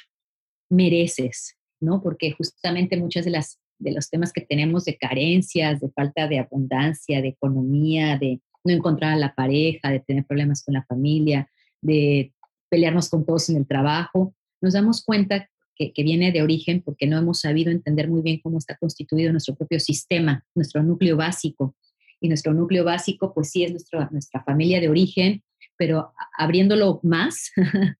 mereces, 0.70 1.58
¿no? 1.80 2.02
Porque 2.02 2.32
justamente 2.32 2.98
muchas 2.98 3.26
de 3.26 3.32
las 3.32 3.60
de 3.80 3.94
los 3.94 4.10
temas 4.10 4.34
que 4.34 4.42
tenemos 4.42 4.86
de 4.86 4.98
carencias, 4.98 5.80
de 5.80 5.90
falta 5.90 6.28
de 6.28 6.40
abundancia, 6.40 7.22
de 7.22 7.30
economía, 7.30 8.18
de 8.18 8.42
no 8.64 8.74
encontrar 8.74 9.14
a 9.14 9.18
la 9.18 9.34
pareja, 9.34 9.90
de 9.90 10.00
tener 10.00 10.26
problemas 10.26 10.64
con 10.64 10.74
la 10.74 10.84
familia, 10.84 11.50
de 11.82 12.34
pelearnos 12.70 13.10
con 13.10 13.26
todos 13.26 13.50
en 13.50 13.58
el 13.58 13.68
trabajo, 13.68 14.36
nos 14.62 14.74
damos 14.74 15.04
cuenta 15.04 15.50
que, 15.76 16.04
viene 16.04 16.32
de 16.32 16.42
origen 16.42 16.82
porque 16.82 17.08
no 17.08 17.18
hemos 17.18 17.40
sabido 17.40 17.72
entender 17.72 18.10
muy 18.10 18.22
bien 18.22 18.40
cómo 18.44 18.58
está 18.58 18.76
constituido 18.76 19.32
nuestro 19.32 19.56
propio 19.56 19.80
sistema, 19.80 20.44
nuestro 20.54 20.84
núcleo 20.84 21.16
básico. 21.16 21.76
Y 22.22 22.28
nuestro 22.28 22.54
núcleo 22.54 22.84
básico, 22.84 23.34
pues 23.34 23.50
sí, 23.52 23.64
es 23.64 23.72
nuestra, 23.72 24.44
familia 24.44 24.82
de 24.82 24.90
origen, 24.90 25.42
pero 25.78 26.12
abriéndolo 26.38 27.00
más, 27.02 27.52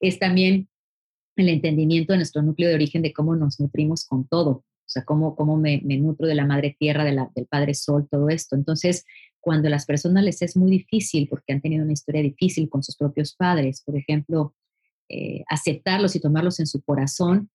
es 0.00 0.18
también 0.18 0.68
el 1.36 1.48
entendimiento 1.48 2.12
de 2.12 2.18
nuestro 2.18 2.42
núcleo 2.42 2.68
de 2.68 2.74
origen 2.74 3.00
de 3.00 3.14
cómo 3.14 3.34
nos 3.34 3.58
nutrimos 3.58 4.04
con 4.04 4.28
todo, 4.28 4.50
o 4.50 4.64
sea, 4.84 5.06
cómo, 5.06 5.34
cómo 5.34 5.56
me, 5.56 5.80
nutro 5.80 6.26
de 6.26 6.34
la 6.34 6.44
madre 6.44 6.76
tierra, 6.78 7.02
del 7.02 7.46
padre 7.46 7.72
sol, 7.72 8.06
todo 8.10 8.28
esto. 8.28 8.56
Entonces, 8.56 9.06
cuando 9.42 9.66
a 9.66 9.70
las 9.70 9.84
personas 9.84 10.24
les 10.24 10.40
es 10.40 10.56
muy 10.56 10.70
difícil 10.70 11.28
porque 11.28 11.52
han 11.52 11.60
tenido 11.60 11.82
una 11.82 11.92
historia 11.92 12.22
difícil 12.22 12.70
con 12.70 12.82
sus 12.82 12.96
propios 12.96 13.34
padres, 13.34 13.82
por 13.84 13.96
ejemplo, 13.96 14.54
eh, 15.08 15.42
aceptarlos 15.48 16.14
y 16.16 16.20
tomarlos 16.20 16.60
en 16.60 16.66
su 16.66 16.80
corazón, 16.80 17.50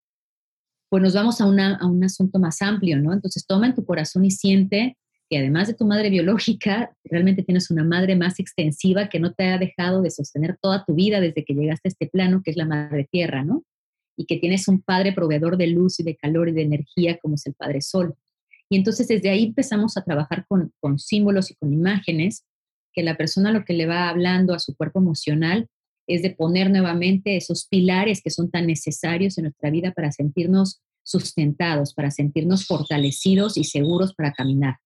pues 0.89 1.01
nos 1.01 1.13
vamos 1.15 1.39
a, 1.41 1.45
a, 1.45 1.87
un 1.87 2.03
asunto 2.03 2.39
más 2.39 2.61
amplio, 2.61 2.99
¿no? 2.99 3.13
Entonces 3.13 3.47
toma 3.47 3.67
en 3.67 3.73
tu 3.73 3.85
corazón 3.85 4.25
y 4.25 4.31
siente 4.31 4.97
que 5.29 5.37
además 5.37 5.67
de 5.67 5.73
tu 5.73 5.85
madre 5.85 6.09
biológica, 6.09 6.93
realmente 7.03 7.43
tienes 7.43 7.71
una 7.71 7.83
madre 7.83 8.15
más 8.15 8.39
extensiva 8.39 9.09
que 9.09 9.19
no 9.19 9.33
te 9.33 9.45
ha 9.45 9.57
dejado 9.57 10.01
de 10.01 10.11
sostener 10.11 10.57
toda 10.61 10.85
tu 10.85 10.93
vida 10.93 11.19
desde 11.19 11.43
que 11.43 11.53
llegaste 11.53 11.87
a 11.87 11.91
este 11.91 12.07
plano, 12.07 12.41
que 12.43 12.51
es 12.51 12.57
la 12.57 12.65
madre 12.65 13.07
tierra, 13.09 13.43
¿no? 13.43 13.63
Y 14.17 14.25
que 14.25 14.37
tienes 14.37 14.67
un 14.67 14.81
padre 14.81 15.13
proveedor 15.13 15.57
de 15.57 15.67
luz 15.67 15.99
y 15.99 16.03
de 16.03 16.15
calor 16.15 16.49
y 16.49 16.53
de 16.53 16.63
energía 16.63 17.17
como 17.17 17.35
es 17.35 17.45
el 17.45 17.53
padre 17.53 17.81
sol. 17.81 18.15
Y 18.69 18.77
entonces 18.77 19.07
desde 19.07 19.29
ahí 19.29 19.45
empezamos 19.45 19.97
a 19.97 20.03
trabajar 20.03 20.45
con, 20.47 20.99
símbolos 20.99 21.51
y 21.51 21.55
con 21.55 21.73
imágenes 21.73 22.45
que 22.93 23.03
la 23.03 23.15
persona 23.15 23.51
lo 23.51 23.63
que 23.63 23.73
le 23.73 23.85
va 23.85 24.09
hablando 24.09 24.53
a 24.53 24.59
su 24.59 24.75
cuerpo 24.75 24.99
emocional 24.99 25.67
es 26.07 26.21
de 26.21 26.31
poner 26.31 26.69
nuevamente 26.69 27.35
esos 27.37 27.67
pilares 27.67 28.21
que 28.21 28.29
son 28.29 28.49
tan 28.49 28.67
necesarios 28.67 29.37
en 29.37 29.45
nuestra 29.45 29.69
vida 29.69 29.91
para 29.91 30.11
sentirnos 30.11 30.81
sustentados, 31.03 31.93
para 31.93 32.11
sentirnos 32.11 32.65
fortalecidos 32.65 33.57
y 33.57 33.63
seguros 33.63 34.13
para 34.13 34.33
caminar. 34.33 34.77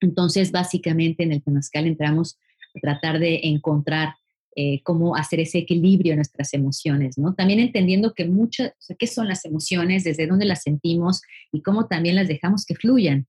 Entonces, 0.00 0.50
básicamente 0.50 1.22
en 1.22 1.32
el 1.32 1.42
Temazcal 1.42 1.86
entramos 1.86 2.38
a 2.74 2.80
tratar 2.80 3.18
de 3.18 3.40
encontrar 3.44 4.14
eh, 4.56 4.82
cómo 4.82 5.14
hacer 5.14 5.38
ese 5.38 5.58
equilibrio 5.58 6.12
en 6.12 6.16
nuestras 6.16 6.52
emociones, 6.54 7.16
¿no? 7.18 7.34
También 7.34 7.60
entendiendo 7.60 8.14
que 8.14 8.26
muchas, 8.26 8.70
o 8.70 8.80
sea, 8.80 8.96
qué 8.98 9.06
son 9.06 9.28
las 9.28 9.44
emociones, 9.44 10.02
desde 10.02 10.26
dónde 10.26 10.44
las 10.44 10.62
sentimos 10.62 11.22
y 11.52 11.62
cómo 11.62 11.86
también 11.86 12.16
las 12.16 12.26
dejamos 12.26 12.64
que 12.66 12.74
fluyan 12.74 13.28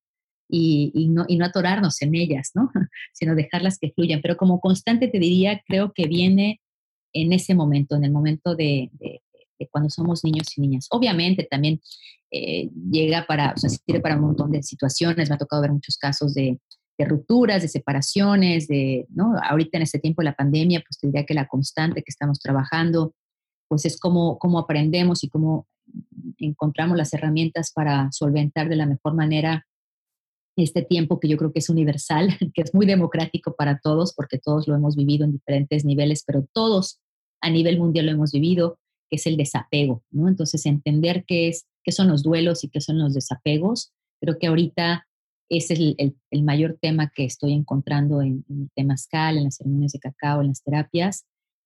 y, 0.50 1.10
no, 1.10 1.26
y 1.28 1.38
no 1.38 1.46
atorarnos 1.46 2.02
en 2.02 2.16
ellas, 2.16 2.52
¿no? 2.56 2.72
Sino 3.14 3.36
dejarlas 3.36 3.78
que 3.80 3.92
fluyan. 3.92 4.22
Pero 4.22 4.36
como 4.36 4.60
constante 4.60 5.08
te 5.08 5.20
diría, 5.20 5.62
creo 5.68 5.94
que 5.94 6.08
viene 6.08 6.60
en 7.14 7.34
ese 7.34 7.54
momento, 7.54 7.96
en 7.96 8.04
el 8.04 8.12
momento 8.12 8.56
de, 8.56 8.90
de, 8.94 9.22
cuando 9.70 9.90
somos 9.90 10.24
niños 10.24 10.58
y 10.58 10.62
niñas. 10.62 10.88
Obviamente 10.90 11.48
también 11.50 11.80
eh, 12.32 12.70
llega 12.90 13.26
para, 13.28 13.54
o 13.56 13.58
sea, 13.58 13.70
sirve 13.70 14.00
para 14.00 14.16
un 14.16 14.24
montón 14.24 14.52
de 14.52 14.64
situaciones. 14.64 15.30
Me 15.30 15.36
ha 15.36 15.38
tocado 15.38 15.62
ver 15.62 15.72
muchos 15.72 15.98
casos 15.98 16.34
de, 16.34 16.60
de, 17.02 17.10
rupturas, 17.10 17.62
de 17.62 17.68
separaciones, 17.68 18.68
de, 18.68 19.06
¿no? 19.10 19.34
Ahorita 19.44 19.78
en 19.78 19.84
este 19.84 20.00
tiempo 20.00 20.22
de 20.22 20.26
la 20.26 20.36
pandemia, 20.36 20.82
pues 20.88 21.00
te 21.00 21.08
diría 21.08 21.26
que 21.26 21.34
la 21.34 21.48
constante 21.48 22.02
que 22.02 22.10
estamos 22.10 22.40
trabajando, 22.40 23.14
pues 23.68 23.86
es 23.86 24.00
cómo, 24.00 24.38
cómo 24.38 24.60
aprendemos 24.60 25.24
y 25.24 25.30
cómo 25.30 25.68
encontramos 26.38 26.98
las 26.98 27.14
herramientas 27.14 27.72
para 27.74 28.12
solventar 28.12 28.70
de 28.70 28.76
la 28.76 28.86
mejor 28.86 29.14
manera 29.14 29.66
este 30.58 30.82
tiempo 30.82 31.20
que 31.20 31.28
yo 31.28 31.38
creo 31.38 31.52
que 31.52 31.60
es 31.60 31.70
universal, 31.70 32.30
que 32.54 32.62
es 32.62 32.74
muy 32.74 32.86
democrático 32.86 33.56
para 33.56 33.80
todos, 33.80 34.14
porque 34.14 34.38
todos 34.38 34.68
lo 34.68 34.76
hemos 34.76 34.96
vivido 34.96 35.26
en 35.26 35.32
diferentes 35.32 35.86
niveles, 35.86 36.24
pero 36.26 36.46
todos 36.54 37.00
a 37.42 37.50
nivel 37.50 37.80
mundial 37.80 38.06
lo 38.06 38.12
hemos 38.12 38.32
vivido, 38.32 38.78
que 39.10 39.16
es 39.16 39.26
el 39.26 39.38
desapego, 39.38 40.04
¿no? 40.12 40.28
Entonces, 40.28 40.66
entender 40.66 41.26
qué, 41.26 41.50
es, 41.50 41.66
qué 41.84 41.92
son 41.92 42.08
los 42.08 42.24
duelos 42.24 42.64
y 42.64 42.70
qué 42.70 42.82
son 42.82 43.00
los 43.00 43.14
desapegos, 43.14 43.92
creo 44.22 44.38
que 44.38 44.48
ahorita 44.48 45.08
ese 45.58 45.74
es 45.74 45.80
el, 45.80 46.16
el, 46.30 46.44
mayor 46.44 46.78
tema 46.82 47.12
que 47.14 47.26
estoy 47.26 47.52
encontrando 47.52 48.22
en, 48.22 48.46
en, 48.50 48.62
el 48.62 48.72
temazcal, 48.74 49.38
en 49.38 49.44
las 49.44 49.58
ceremonias 49.58 49.92
de 49.92 50.00
cacao, 50.00 50.42
en 50.42 50.48
las 50.48 50.64
terapias, 50.64 51.26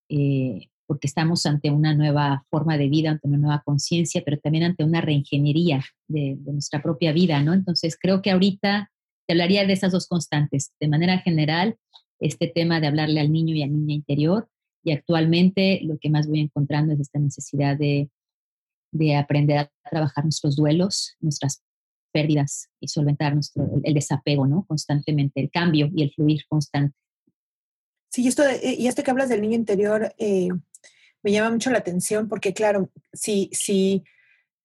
eh, 0.09 0.69
porque 0.87 1.07
estamos 1.07 1.45
ante 1.45 1.69
una 1.69 1.93
nueva 1.93 2.45
forma 2.49 2.79
de 2.79 2.89
vida, 2.89 3.11
ante 3.11 3.27
una 3.27 3.37
nueva 3.37 3.61
conciencia, 3.63 4.23
pero 4.25 4.39
también 4.39 4.63
ante 4.63 4.83
una 4.83 5.01
reingeniería 5.01 5.83
de, 6.07 6.35
de, 6.39 6.53
nuestra 6.53 6.81
propia 6.81 7.13
vida, 7.13 7.41
¿no? 7.43 7.53
Entonces, 7.53 7.95
creo 7.99 8.23
que 8.23 8.31
ahorita 8.31 8.91
te 9.27 9.33
hablaría 9.33 9.67
de 9.67 9.73
esas 9.73 9.91
dos 9.91 10.07
constantes. 10.07 10.71
De 10.79 10.87
manera 10.87 11.19
general, 11.19 11.77
este 12.19 12.47
tema 12.47 12.79
de 12.79 12.87
hablarle 12.87 13.19
al 13.19 13.31
niño 13.31 13.53
y 13.53 13.61
a 13.61 13.67
la 13.67 13.73
niña 13.73 13.93
interior, 13.93 14.49
y 14.83 14.93
actualmente 14.93 15.79
lo 15.83 15.99
que 15.99 16.09
más 16.09 16.27
voy 16.27 16.39
encontrando 16.39 16.93
es 16.93 16.99
esta 16.99 17.19
necesidad 17.19 17.77
de, 17.77 18.09
de 18.91 19.15
aprender 19.15 19.59
a 19.59 19.71
trabajar 19.89 20.23
nuestros 20.23 20.55
duelos, 20.55 21.15
nuestras 21.19 21.63
pérdidas 22.15 22.69
y 22.79 22.87
solventar 22.87 23.33
nuestro, 23.33 23.67
el, 23.83 23.93
desapego, 23.93 24.47
¿no? 24.47 24.63
Constantemente, 24.65 25.41
el 25.41 25.51
cambio 25.51 25.89
y 25.93 26.01
el 26.01 26.13
fluir 26.13 26.43
constante. 26.47 26.95
Sí, 28.09 28.25
esto 28.25 28.43
y 28.63 28.87
esto 28.87 29.03
que 29.03 29.11
hablas 29.11 29.27
del 29.27 29.41
niño 29.41 29.55
interior 29.55 30.15
eh, 30.17 30.47
me 31.21 31.31
llama 31.33 31.51
mucho 31.51 31.71
la 31.71 31.79
atención 31.79 32.29
porque, 32.29 32.53
claro, 32.53 32.89
si, 33.11 33.49
si, 33.51 34.05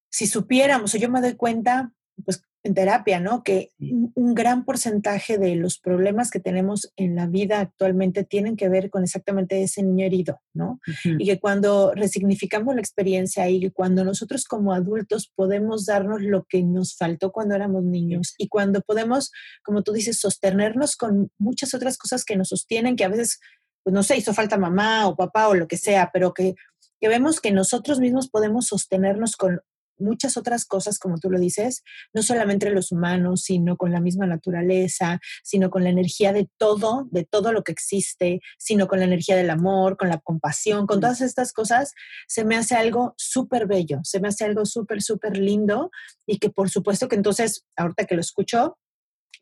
si 0.09 0.29
supiéramos, 0.29 0.95
o 0.95 0.99
yo 0.99 1.11
me 1.11 1.21
doy 1.21 1.35
cuenta, 1.35 1.93
pues 2.25 2.45
en 2.63 2.75
terapia, 2.75 3.21
¿no? 3.21 3.43
Que 3.43 3.71
un 3.79 4.35
gran 4.35 4.65
porcentaje 4.65 5.39
de 5.39 5.55
los 5.57 5.79
problemas 5.79 6.31
que 6.31 6.41
tenemos 6.41 6.93
en 6.97 7.15
la 7.15 7.27
vida 7.27 7.61
actualmente 7.61 8.25
tienen 8.25 8.57
que 8.57 8.69
ver 8.69 8.91
con 8.91 9.03
exactamente 9.03 9.63
ese 9.63 9.83
niño 9.83 10.05
herido, 10.05 10.41
¿no? 10.53 10.81
Uh 10.87 10.91
-huh. 10.91 11.17
Y 11.19 11.27
que 11.27 11.41
cuando 11.41 11.93
resignificamos 11.95 12.75
la 12.75 12.83
experiencia 12.83 13.49
y 13.49 13.71
cuando 13.71 14.05
nosotros 14.05 14.45
como 14.45 14.75
adultos 14.75 15.33
podemos 15.35 15.87
darnos 15.87 16.21
lo 16.21 16.45
que 16.45 16.63
nos 16.63 16.97
faltó 16.97 17.33
cuando 17.33 17.55
éramos 17.55 17.83
niños 17.83 18.35
y 18.37 18.49
cuando 18.49 18.83
podemos, 18.83 19.31
como 19.63 19.83
tú 19.83 19.93
dices, 19.93 20.21
sostenernos 20.21 20.97
con 20.97 21.31
muchas 21.39 21.73
otras 21.73 21.97
cosas 21.97 22.25
que 22.25 22.37
nos 22.37 22.49
sostienen, 22.49 22.97
que 22.97 23.05
a 23.05 23.09
veces, 23.09 23.41
pues 23.83 23.95
no 23.95 24.03
sé, 24.03 24.19
hizo 24.19 24.35
falta 24.35 24.59
mamá 24.59 25.09
o 25.09 25.17
papá 25.17 25.49
o 25.49 25.55
lo 25.55 25.67
que 25.67 25.79
sea, 25.79 26.11
pero 26.13 26.35
que, 26.35 26.55
que 27.01 27.09
vemos 27.09 27.41
que 27.41 27.53
nosotros 27.53 28.01
mismos 28.01 28.29
podemos 28.29 28.67
sostenernos 28.67 29.37
con 29.37 29.61
muchas 30.01 30.37
otras 30.37 30.65
cosas, 30.65 30.99
como 30.99 31.19
tú 31.19 31.31
lo 31.31 31.39
dices, 31.39 31.83
no 32.13 32.23
solamente 32.23 32.71
los 32.71 32.93
humanos, 32.93 33.43
sino 33.43 33.77
con 33.77 33.93
la 33.93 34.01
misma 34.01 34.27
naturaleza, 34.27 35.21
sino 35.43 35.71
con 35.71 35.85
la 35.85 35.91
energía 35.91 36.33
de 36.33 36.49
todo, 36.59 37.09
de 37.11 37.25
todo 37.25 37.53
lo 37.53 37.63
que 37.63 37.73
existe, 37.73 38.41
sino 38.59 38.89
con 38.89 38.99
la 38.99 39.05
energía 39.05 39.37
del 39.37 39.51
amor, 39.51 39.97
con 39.97 40.09
la 40.09 40.19
compasión, 40.19 40.87
con 40.87 41.01
todas 41.01 41.21
estas 41.21 41.53
cosas, 41.53 41.93
se 42.29 42.45
me 42.45 42.57
hace 42.57 42.75
algo 42.75 43.15
súper 43.17 43.67
bello, 43.67 44.01
se 44.05 44.21
me 44.21 44.29
hace 44.29 44.45
algo 44.45 44.65
súper, 44.67 45.03
súper 45.03 45.37
lindo 45.37 45.91
y 46.27 46.39
que 46.39 46.51
por 46.51 46.71
supuesto 46.71 47.09
que 47.09 47.17
entonces, 47.17 47.65
ahorita 47.77 48.05
que 48.05 48.15
lo 48.15 48.21
escucho, 48.21 48.79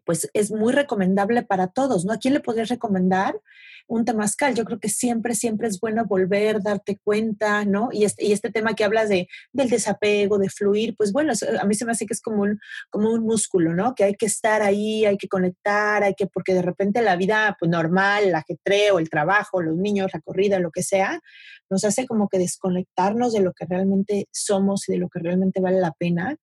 pues 0.08 0.30
es 0.32 0.50
muy 0.50 0.72
recomendable 0.72 1.42
para 1.42 1.66
todos, 1.66 2.06
¿no? 2.06 2.14
¿A 2.14 2.16
quién 2.18 2.32
le 2.32 2.40
podrías 2.40 2.70
recomendar 2.70 3.38
un 3.86 4.06
temazcal? 4.06 4.54
Yo 4.54 4.64
creo 4.64 4.80
que 4.80 4.88
siempre, 4.88 5.34
siempre 5.34 5.68
es 5.68 5.80
bueno 5.80 6.06
volver, 6.06 6.62
darte 6.62 6.98
cuenta, 7.04 7.66
¿no? 7.66 7.90
Y 7.92 8.04
este, 8.04 8.24
y 8.24 8.32
este 8.32 8.50
tema 8.50 8.74
que 8.74 8.84
hablas 8.84 9.10
de, 9.10 9.28
del 9.52 9.68
desapego, 9.68 10.38
de 10.38 10.48
fluir, 10.48 10.94
pues 10.96 11.12
bueno, 11.12 11.34
a 11.60 11.64
mí 11.66 11.74
se 11.74 11.84
me 11.84 11.92
hace 11.92 12.06
que 12.06 12.14
es 12.14 12.22
como 12.22 12.40
un, 12.40 12.58
como 12.88 13.10
un 13.12 13.22
músculo, 13.22 13.74
¿no? 13.74 13.94
Que 13.94 14.04
hay 14.04 14.14
que 14.14 14.24
estar 14.24 14.62
ahí, 14.62 15.04
hay 15.04 15.18
que 15.18 15.28
conectar, 15.28 16.02
hay 16.02 16.14
que, 16.14 16.26
porque 16.26 16.54
de 16.54 16.62
repente 16.62 17.02
la 17.02 17.16
vida 17.16 17.54
pues, 17.60 17.70
normal, 17.70 18.24
el 18.24 18.34
ajetreo, 18.34 18.98
el 18.98 19.10
trabajo, 19.10 19.60
los 19.60 19.76
niños, 19.76 20.10
la 20.14 20.20
corrida, 20.20 20.58
lo 20.58 20.70
que 20.70 20.82
sea, 20.82 21.20
nos 21.68 21.84
hace 21.84 22.06
como 22.06 22.28
que 22.30 22.38
desconectarnos 22.38 23.34
de 23.34 23.40
lo 23.40 23.52
que 23.52 23.66
realmente 23.66 24.26
somos 24.32 24.88
y 24.88 24.92
de 24.92 24.98
lo 24.98 25.10
que 25.10 25.18
realmente 25.18 25.60
vale 25.60 25.80
la 25.80 25.92
pena 25.92 26.38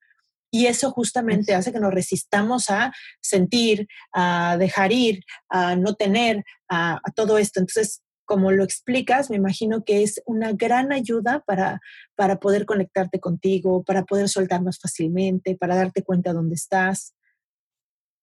y 0.55 0.67
eso 0.67 0.89
justamente 0.91 1.53
hace 1.53 1.73
que 1.73 1.81
nos 1.81 1.93
resistamos 1.93 2.69
a 2.69 2.93
sentir, 3.19 3.87
a 4.13 4.55
dejar 4.57 4.93
ir, 4.93 5.21
a 5.49 5.75
no 5.75 5.95
tener, 5.95 6.45
a, 6.69 6.93
a 7.03 7.11
todo 7.13 7.37
esto. 7.37 7.59
Entonces, 7.59 8.01
como 8.23 8.53
lo 8.53 8.63
explicas, 8.63 9.29
me 9.29 9.35
imagino 9.35 9.83
que 9.83 10.01
es 10.01 10.21
una 10.25 10.53
gran 10.53 10.93
ayuda 10.93 11.43
para, 11.45 11.81
para 12.15 12.39
poder 12.39 12.65
conectarte 12.65 13.19
contigo, 13.19 13.83
para 13.83 14.05
poder 14.05 14.29
soltar 14.29 14.63
más 14.63 14.79
fácilmente, 14.79 15.57
para 15.57 15.75
darte 15.75 16.03
cuenta 16.03 16.31
dónde 16.31 16.55
estás. 16.55 17.13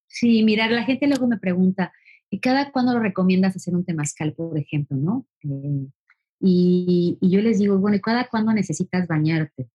Sí, 0.07 0.43
mirar, 0.43 0.71
la 0.71 0.85
gente 0.85 1.07
luego 1.09 1.27
me 1.29 1.37
pregunta, 1.39 1.93
¿y 2.31 2.41
cada 2.41 2.73
cuándo 2.73 2.95
lo 2.95 3.01
recomiendas 3.01 3.57
hacer 3.57 3.75
un 3.75 3.85
temazcal, 3.85 4.33
por 4.33 4.59
ejemplo, 4.59 4.97
no? 4.97 5.27
Eh, 5.43 5.87
y, 6.41 7.19
y, 7.21 7.31
yo 7.31 7.43
les 7.43 7.59
digo, 7.59 7.79
bueno, 7.79 7.99
¿y 7.99 8.01
cada 8.01 8.27
cuándo 8.29 8.55
necesitas 8.55 9.07
bañarte? 9.07 9.69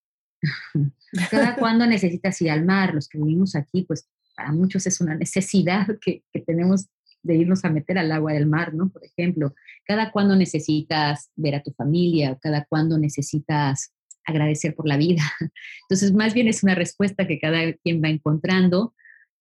Cada 1.31 1.55
cuando 1.55 1.85
necesitas 1.85 2.41
ir 2.41 2.51
al 2.51 2.65
mar, 2.65 2.93
los 2.93 3.07
que 3.07 3.17
vivimos 3.17 3.55
aquí, 3.55 3.83
pues 3.83 4.07
para 4.35 4.51
muchos 4.51 4.85
es 4.85 5.01
una 5.01 5.15
necesidad 5.15 5.87
que, 6.01 6.23
que, 6.31 6.41
tenemos 6.41 6.87
de 7.23 7.35
irnos 7.35 7.65
a 7.65 7.69
meter 7.69 7.97
al 7.97 8.11
agua 8.11 8.33
del 8.33 8.45
mar, 8.45 8.73
¿no? 8.73 8.89
Por 8.89 9.03
ejemplo, 9.03 9.53
cada 9.85 10.11
cuando 10.11 10.35
necesitas 10.35 11.31
ver 11.35 11.55
a 11.55 11.63
tu 11.63 11.71
familia, 11.71 12.37
cada 12.41 12.65
cuando 12.65 12.97
necesitas 12.97 13.93
agradecer 14.25 14.75
por 14.75 14.87
la 14.87 14.97
vida. 14.97 15.23
Entonces, 15.83 16.13
más 16.13 16.33
bien 16.33 16.47
es 16.47 16.63
una 16.63 16.75
respuesta 16.75 17.27
que 17.27 17.39
cada 17.39 17.73
quien 17.73 18.01
va 18.03 18.09
encontrando 18.09 18.93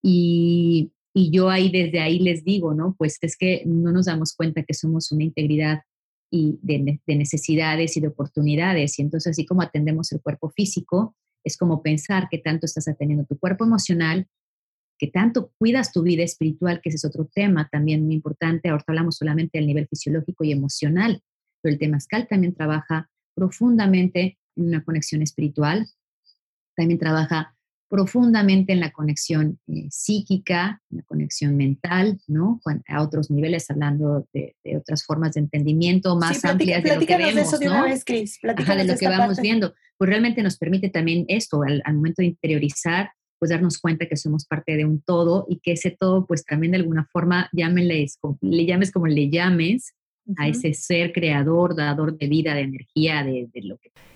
y, 0.02 0.92
y 1.12 1.30
yo 1.30 1.50
ahí 1.50 1.70
desde 1.70 2.00
ahí 2.00 2.18
les 2.18 2.44
digo, 2.44 2.74
¿no? 2.74 2.94
Pues 2.96 3.18
es 3.20 3.36
que 3.36 3.62
no 3.66 3.92
nos 3.92 4.06
damos 4.06 4.34
cuenta 4.34 4.62
que 4.62 4.74
somos 4.74 5.12
una 5.12 5.24
integridad 5.24 5.82
y 6.30 6.58
de, 6.62 7.00
de, 7.06 7.16
necesidades 7.16 7.96
y 7.96 8.00
de 8.00 8.08
oportunidades. 8.08 8.98
Y 8.98 9.02
entonces, 9.02 9.32
así 9.32 9.46
como 9.46 9.62
atendemos 9.62 10.12
el 10.12 10.20
cuerpo 10.20 10.50
físico, 10.50 11.14
es 11.44 11.56
como 11.56 11.82
pensar 11.82 12.28
que 12.28 12.38
tanto 12.38 12.66
estás 12.66 12.88
atendiendo 12.88 13.24
tu 13.24 13.38
cuerpo 13.38 13.64
emocional, 13.64 14.26
que 14.98 15.08
tanto 15.08 15.52
cuidas 15.58 15.92
tu 15.92 16.02
vida 16.02 16.22
espiritual, 16.22 16.80
que 16.82 16.88
ese 16.88 16.96
es 16.96 17.04
otro 17.04 17.28
tema 17.32 17.68
también 17.70 18.04
muy 18.04 18.14
importante. 18.14 18.68
Ahorita 18.68 18.92
hablamos 18.92 19.16
solamente 19.16 19.58
del 19.58 19.66
nivel 19.66 19.86
fisiológico 19.88 20.44
y 20.44 20.52
emocional, 20.52 21.22
pero 21.62 21.72
el 21.72 21.78
temazcal 21.78 22.26
también 22.28 22.54
trabaja 22.54 23.10
profundamente 23.34 24.38
en 24.56 24.66
una 24.68 24.84
conexión 24.84 25.22
espiritual, 25.22 25.86
también 26.74 26.98
trabaja 26.98 27.55
profundamente 27.88 28.72
en 28.72 28.80
la 28.80 28.90
conexión 28.90 29.58
eh, 29.68 29.86
psíquica, 29.90 30.82
en 30.90 30.98
la 30.98 31.02
conexión 31.04 31.56
mental, 31.56 32.18
¿no? 32.26 32.60
A 32.88 33.02
otros 33.02 33.30
niveles, 33.30 33.70
hablando 33.70 34.26
de, 34.32 34.56
otras 34.76 35.04
formas 35.04 35.34
de 35.34 35.40
entendimiento 35.40 36.16
más 36.16 36.44
amplias 36.44 36.82
de 36.82 36.96
lo 36.96 37.06
que 37.06 37.16
vemos, 37.16 37.34
de 37.34 37.40
eso 37.42 37.58
de 37.58 37.68
una 37.68 37.84
vez, 37.84 38.04
Cris. 38.04 38.38
de 38.42 38.84
lo 38.84 38.96
que 38.96 39.08
vamos 39.08 39.40
viendo. 39.40 39.74
Pues 39.96 40.10
realmente 40.10 40.42
nos 40.42 40.58
permite 40.58 40.90
también 40.90 41.24
esto, 41.28 41.62
al, 41.62 41.82
momento 41.94 42.22
de 42.22 42.26
interiorizar, 42.26 43.10
pues 43.38 43.50
darnos 43.50 43.78
cuenta 43.78 44.06
que 44.06 44.16
somos 44.16 44.46
parte 44.46 44.76
de 44.76 44.84
un 44.84 45.00
todo 45.02 45.46
y 45.48 45.60
que 45.60 45.72
ese 45.72 45.90
todo, 45.90 46.26
pues 46.26 46.44
también 46.44 46.72
de 46.72 46.78
alguna 46.78 47.06
forma, 47.12 47.48
llámenle, 47.52 48.06
le 48.40 48.66
llames 48.66 48.90
como 48.90 49.06
le 49.06 49.30
llames, 49.30 49.94
a 50.38 50.48
ese 50.48 50.74
ser 50.74 51.12
creador, 51.12 51.76
dador 51.76 52.18
de 52.18 52.26
vida, 52.26 52.54
de 52.54 52.62
energía, 52.62 53.22
de, 53.22 53.48
de 53.52 53.62
lo 53.62 53.78
que 53.78 53.92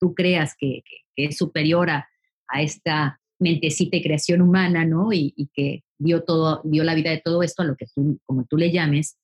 Tú 0.00 0.14
creas 0.14 0.54
que, 0.58 0.82
es 1.16 1.36
superior 1.36 1.90
a, 1.90 2.08
a 2.48 2.62
esta 2.62 3.20
mentecita 3.40 3.96
y 3.96 4.02
creación 4.02 4.40
humana, 4.40 4.84
¿no? 4.84 5.12
Y, 5.12 5.34
y, 5.36 5.48
que 5.52 5.82
dio, 5.98 6.22
todo, 6.22 6.60
dio 6.64 6.84
la 6.84 6.94
vida 6.94 7.10
de 7.10 7.20
todo 7.24 7.42
esto 7.42 7.62
a 7.62 7.66
lo 7.66 7.76
que 7.76 7.86
tú, 7.94 8.20
como 8.24 8.44
tú 8.46 8.56
le 8.56 8.70
llames, 8.70 9.18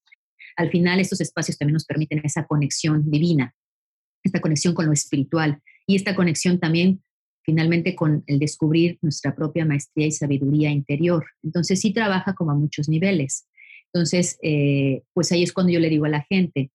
al 0.56 0.70
final 0.70 1.00
estos 1.00 1.20
espacios 1.20 1.58
también 1.58 1.74
nos 1.74 1.84
permiten 1.84 2.20
esa 2.24 2.46
conexión 2.46 3.10
divina, 3.10 3.54
esta 4.22 4.40
conexión 4.40 4.74
con 4.74 4.86
lo 4.86 4.92
espiritual 4.92 5.60
y 5.86 5.96
esta 5.96 6.14
conexión 6.14 6.58
también 6.58 7.02
finalmente 7.44 7.94
con 7.94 8.24
el 8.26 8.38
descubrir 8.38 8.98
nuestra 9.02 9.34
propia 9.34 9.64
maestría 9.64 10.06
y 10.06 10.12
sabiduría 10.12 10.70
interior. 10.70 11.26
Entonces 11.42 11.80
sí 11.80 11.92
trabaja 11.92 12.34
como 12.34 12.52
a 12.52 12.54
muchos 12.54 12.88
niveles. 12.88 13.46
Entonces, 13.92 14.38
eh, 14.42 15.02
pues 15.12 15.30
ahí 15.30 15.42
es 15.42 15.52
cuando 15.52 15.72
yo 15.72 15.78
le 15.78 15.90
digo 15.90 16.06
a 16.06 16.08
la 16.08 16.22
gente, 16.22 16.70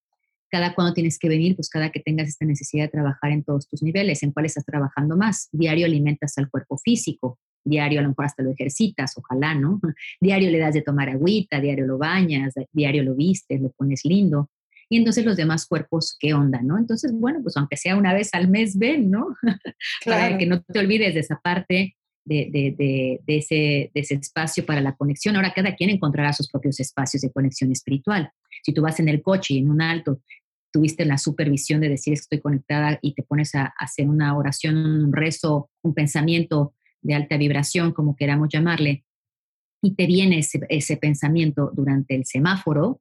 cada 0.50 0.74
cuando 0.74 0.92
tienes 0.94 1.18
que 1.18 1.28
venir, 1.28 1.56
pues 1.56 1.68
cada 1.68 1.90
que 1.90 2.00
tengas 2.00 2.28
esta 2.28 2.44
necesidad 2.44 2.84
de 2.84 2.90
trabajar 2.90 3.30
en 3.30 3.44
todos 3.44 3.68
tus 3.68 3.82
niveles, 3.82 4.22
en 4.22 4.32
cuál 4.32 4.46
estás 4.46 4.64
trabajando 4.64 5.16
más. 5.16 5.48
Diario 5.52 5.86
alimentas 5.86 6.36
al 6.38 6.50
cuerpo 6.50 6.76
físico, 6.78 7.38
diario 7.64 8.00
a 8.00 8.02
lo 8.02 8.08
mejor 8.08 8.26
hasta 8.26 8.42
lo 8.42 8.50
ejercitas, 8.50 9.16
ojalá, 9.16 9.54
¿no? 9.54 9.80
Diario 10.20 10.50
le 10.50 10.58
das 10.58 10.74
de 10.74 10.82
tomar 10.82 11.08
agüita, 11.08 11.60
diario 11.60 11.86
lo 11.86 11.98
bañas, 11.98 12.54
diario 12.72 13.02
lo 13.02 13.14
vistes, 13.14 13.60
lo 13.60 13.70
pones 13.70 14.04
lindo. 14.04 14.50
Y 14.88 14.96
entonces 14.96 15.24
los 15.24 15.36
demás 15.36 15.66
cuerpos, 15.66 16.16
¿qué 16.18 16.34
onda, 16.34 16.60
no? 16.62 16.76
Entonces, 16.76 17.12
bueno, 17.12 17.40
pues 17.42 17.56
aunque 17.56 17.76
sea 17.76 17.96
una 17.96 18.12
vez 18.12 18.30
al 18.32 18.48
mes, 18.48 18.76
ven, 18.76 19.08
¿no? 19.08 19.36
Para 20.04 20.36
que 20.36 20.46
no 20.46 20.62
te 20.62 20.80
olvides 20.80 21.14
de 21.14 21.20
esa 21.20 21.40
parte 21.40 21.94
de, 22.24 22.48
de, 22.50 22.74
de, 22.76 23.20
de, 23.24 23.36
ese, 23.36 23.90
de 23.94 24.00
ese 24.00 24.14
espacio 24.14 24.66
para 24.66 24.80
la 24.80 24.94
conexión. 24.94 25.36
Ahora 25.36 25.52
cada 25.54 25.74
quien 25.74 25.90
encontrará 25.90 26.32
sus 26.32 26.50
propios 26.50 26.80
espacios 26.80 27.22
de 27.22 27.32
conexión 27.32 27.72
espiritual. 27.72 28.30
Si 28.62 28.72
tú 28.72 28.82
vas 28.82 29.00
en 29.00 29.08
el 29.08 29.22
coche 29.22 29.54
y 29.54 29.58
en 29.58 29.70
un 29.70 29.80
alto 29.80 30.20
tuviste 30.72 31.04
la 31.04 31.18
supervisión 31.18 31.80
de 31.80 31.88
decir 31.88 32.14
estoy 32.14 32.40
conectada 32.40 32.98
y 33.02 33.14
te 33.14 33.22
pones 33.22 33.54
a, 33.54 33.72
hacer 33.78 34.08
una 34.08 34.36
oración, 34.36 34.76
un 34.76 35.12
rezo, 35.12 35.70
un 35.82 35.94
pensamiento 35.94 36.74
de 37.02 37.14
alta 37.14 37.36
vibración, 37.36 37.92
como 37.92 38.16
queramos 38.16 38.48
llamarle, 38.50 39.04
y 39.82 39.94
te 39.94 40.06
viene 40.06 40.38
ese, 40.38 40.96
pensamiento 40.98 41.70
durante 41.74 42.14
el 42.14 42.26
semáforo, 42.26 43.00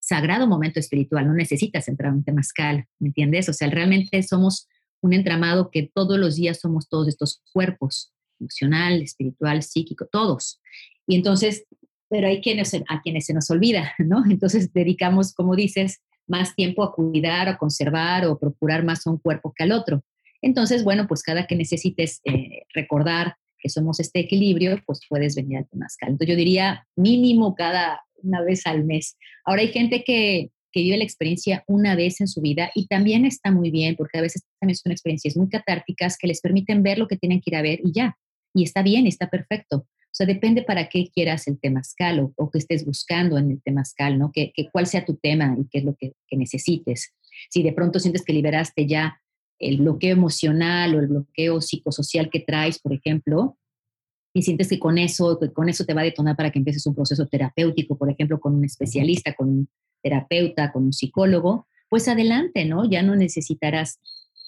sagrado 0.00 0.46
momento 0.46 0.78
espiritual, 0.78 1.26
no 1.26 1.34
necesitas 1.34 1.88
entrar 1.88 2.10
en 2.10 2.18
un 2.18 2.24
temazcal, 2.24 2.86
¿me 3.00 3.08
entiendes? 3.08 3.48
O 3.48 3.52
sea, 3.52 3.68
realmente 3.68 4.22
somos 4.22 4.68
un 5.02 5.12
entramado 5.12 5.70
que 5.70 5.90
todos 5.92 6.18
los 6.18 6.36
días 6.36 6.60
somos 6.60 6.88
todos 6.88 7.08
estos 7.08 7.42
cuerpos, 7.52 8.12
emocional, 8.38 9.02
espiritual, 9.02 9.62
psíquico, 9.62 10.06
todos. 10.10 10.60
Y 11.06 11.16
entonces, 11.16 11.64
pero 12.08 12.28
hay 12.28 12.40
quienes, 12.40 12.74
a 12.74 13.02
quienes 13.02 13.26
se 13.26 13.34
nos 13.34 13.50
olvida, 13.50 13.92
¿no? 13.98 14.24
Entonces 14.30 14.72
dedicamos, 14.72 15.34
como 15.34 15.56
dices, 15.56 16.00
más 16.30 16.54
tiempo 16.54 16.82
a 16.84 16.92
cuidar, 16.92 17.48
a 17.48 17.58
conservar 17.58 18.24
o 18.24 18.38
procurar 18.38 18.84
más 18.84 19.06
a 19.06 19.10
un 19.10 19.18
cuerpo 19.18 19.52
que 19.54 19.64
al 19.64 19.72
otro. 19.72 20.02
Entonces, 20.40 20.84
bueno, 20.84 21.06
pues 21.06 21.22
cada 21.22 21.46
que 21.46 21.56
necesites 21.56 22.20
eh, 22.24 22.62
recordar 22.72 23.34
que 23.58 23.68
somos 23.68 24.00
este 24.00 24.20
equilibrio, 24.20 24.80
pues 24.86 25.00
puedes 25.08 25.34
venir 25.34 25.58
al 25.58 25.68
Temazcal. 25.68 26.10
Entonces 26.10 26.28
yo 26.34 26.36
diría 26.36 26.86
mínimo 26.96 27.54
cada 27.54 28.00
una 28.22 28.42
vez 28.42 28.66
al 28.66 28.84
mes. 28.84 29.16
Ahora 29.44 29.62
hay 29.62 29.68
gente 29.68 30.02
que, 30.04 30.50
que 30.72 30.80
vive 30.80 30.96
la 30.96 31.04
experiencia 31.04 31.64
una 31.66 31.94
vez 31.94 32.20
en 32.20 32.28
su 32.28 32.40
vida 32.40 32.70
y 32.74 32.86
también 32.86 33.26
está 33.26 33.50
muy 33.50 33.70
bien, 33.70 33.96
porque 33.96 34.18
a 34.18 34.22
veces 34.22 34.44
también 34.60 34.76
son 34.76 34.92
experiencias 34.92 35.36
muy 35.36 35.48
catárticas 35.48 36.16
que 36.16 36.28
les 36.28 36.40
permiten 36.40 36.82
ver 36.82 36.98
lo 36.98 37.08
que 37.08 37.16
tienen 37.16 37.40
que 37.40 37.50
ir 37.50 37.56
a 37.56 37.62
ver 37.62 37.80
y 37.82 37.92
ya. 37.92 38.16
Y 38.54 38.64
está 38.64 38.82
bien, 38.82 39.06
está 39.06 39.28
perfecto. 39.28 39.86
O 40.10 40.12
sea, 40.12 40.26
depende 40.26 40.62
para 40.62 40.88
qué 40.88 41.08
quieras 41.14 41.46
el 41.46 41.60
temazcal 41.60 42.18
o, 42.18 42.32
o 42.36 42.50
que 42.50 42.58
estés 42.58 42.84
buscando 42.84 43.38
en 43.38 43.52
el 43.52 43.62
temazcal, 43.62 44.18
¿no? 44.18 44.32
Que, 44.32 44.52
que, 44.52 44.68
cuál 44.70 44.86
sea 44.86 45.04
tu 45.04 45.14
tema 45.16 45.56
y 45.56 45.68
qué 45.70 45.78
es 45.78 45.84
lo 45.84 45.94
que, 45.94 46.14
que 46.26 46.36
necesites. 46.36 47.14
Si 47.48 47.62
de 47.62 47.72
pronto 47.72 48.00
sientes 48.00 48.24
que 48.24 48.32
liberaste 48.32 48.86
ya 48.86 49.20
el 49.60 49.78
bloqueo 49.78 50.12
emocional 50.12 50.94
o 50.94 51.00
el 51.00 51.06
bloqueo 51.06 51.60
psicosocial 51.60 52.28
que 52.28 52.40
traes, 52.40 52.80
por 52.80 52.92
ejemplo, 52.92 53.56
y 54.32 54.42
sientes 54.42 54.68
que 54.68 54.78
con 54.78 54.98
eso, 54.98 55.38
que 55.38 55.52
con 55.52 55.68
eso 55.68 55.84
te 55.84 55.94
va 55.94 56.00
a 56.00 56.04
detonar 56.04 56.36
para 56.36 56.50
que 56.50 56.58
empieces 56.58 56.86
un 56.86 56.94
proceso 56.94 57.26
terapéutico, 57.26 57.96
por 57.96 58.10
ejemplo, 58.10 58.40
con 58.40 58.54
un 58.54 58.64
especialista, 58.64 59.34
con 59.34 59.48
un 59.48 59.68
terapeuta, 60.02 60.72
con 60.72 60.84
un 60.84 60.92
psicólogo, 60.92 61.66
pues 61.88 62.08
adelante, 62.08 62.64
¿no? 62.64 62.88
Ya 62.88 63.02
no 63.02 63.16
necesitarás 63.16 64.00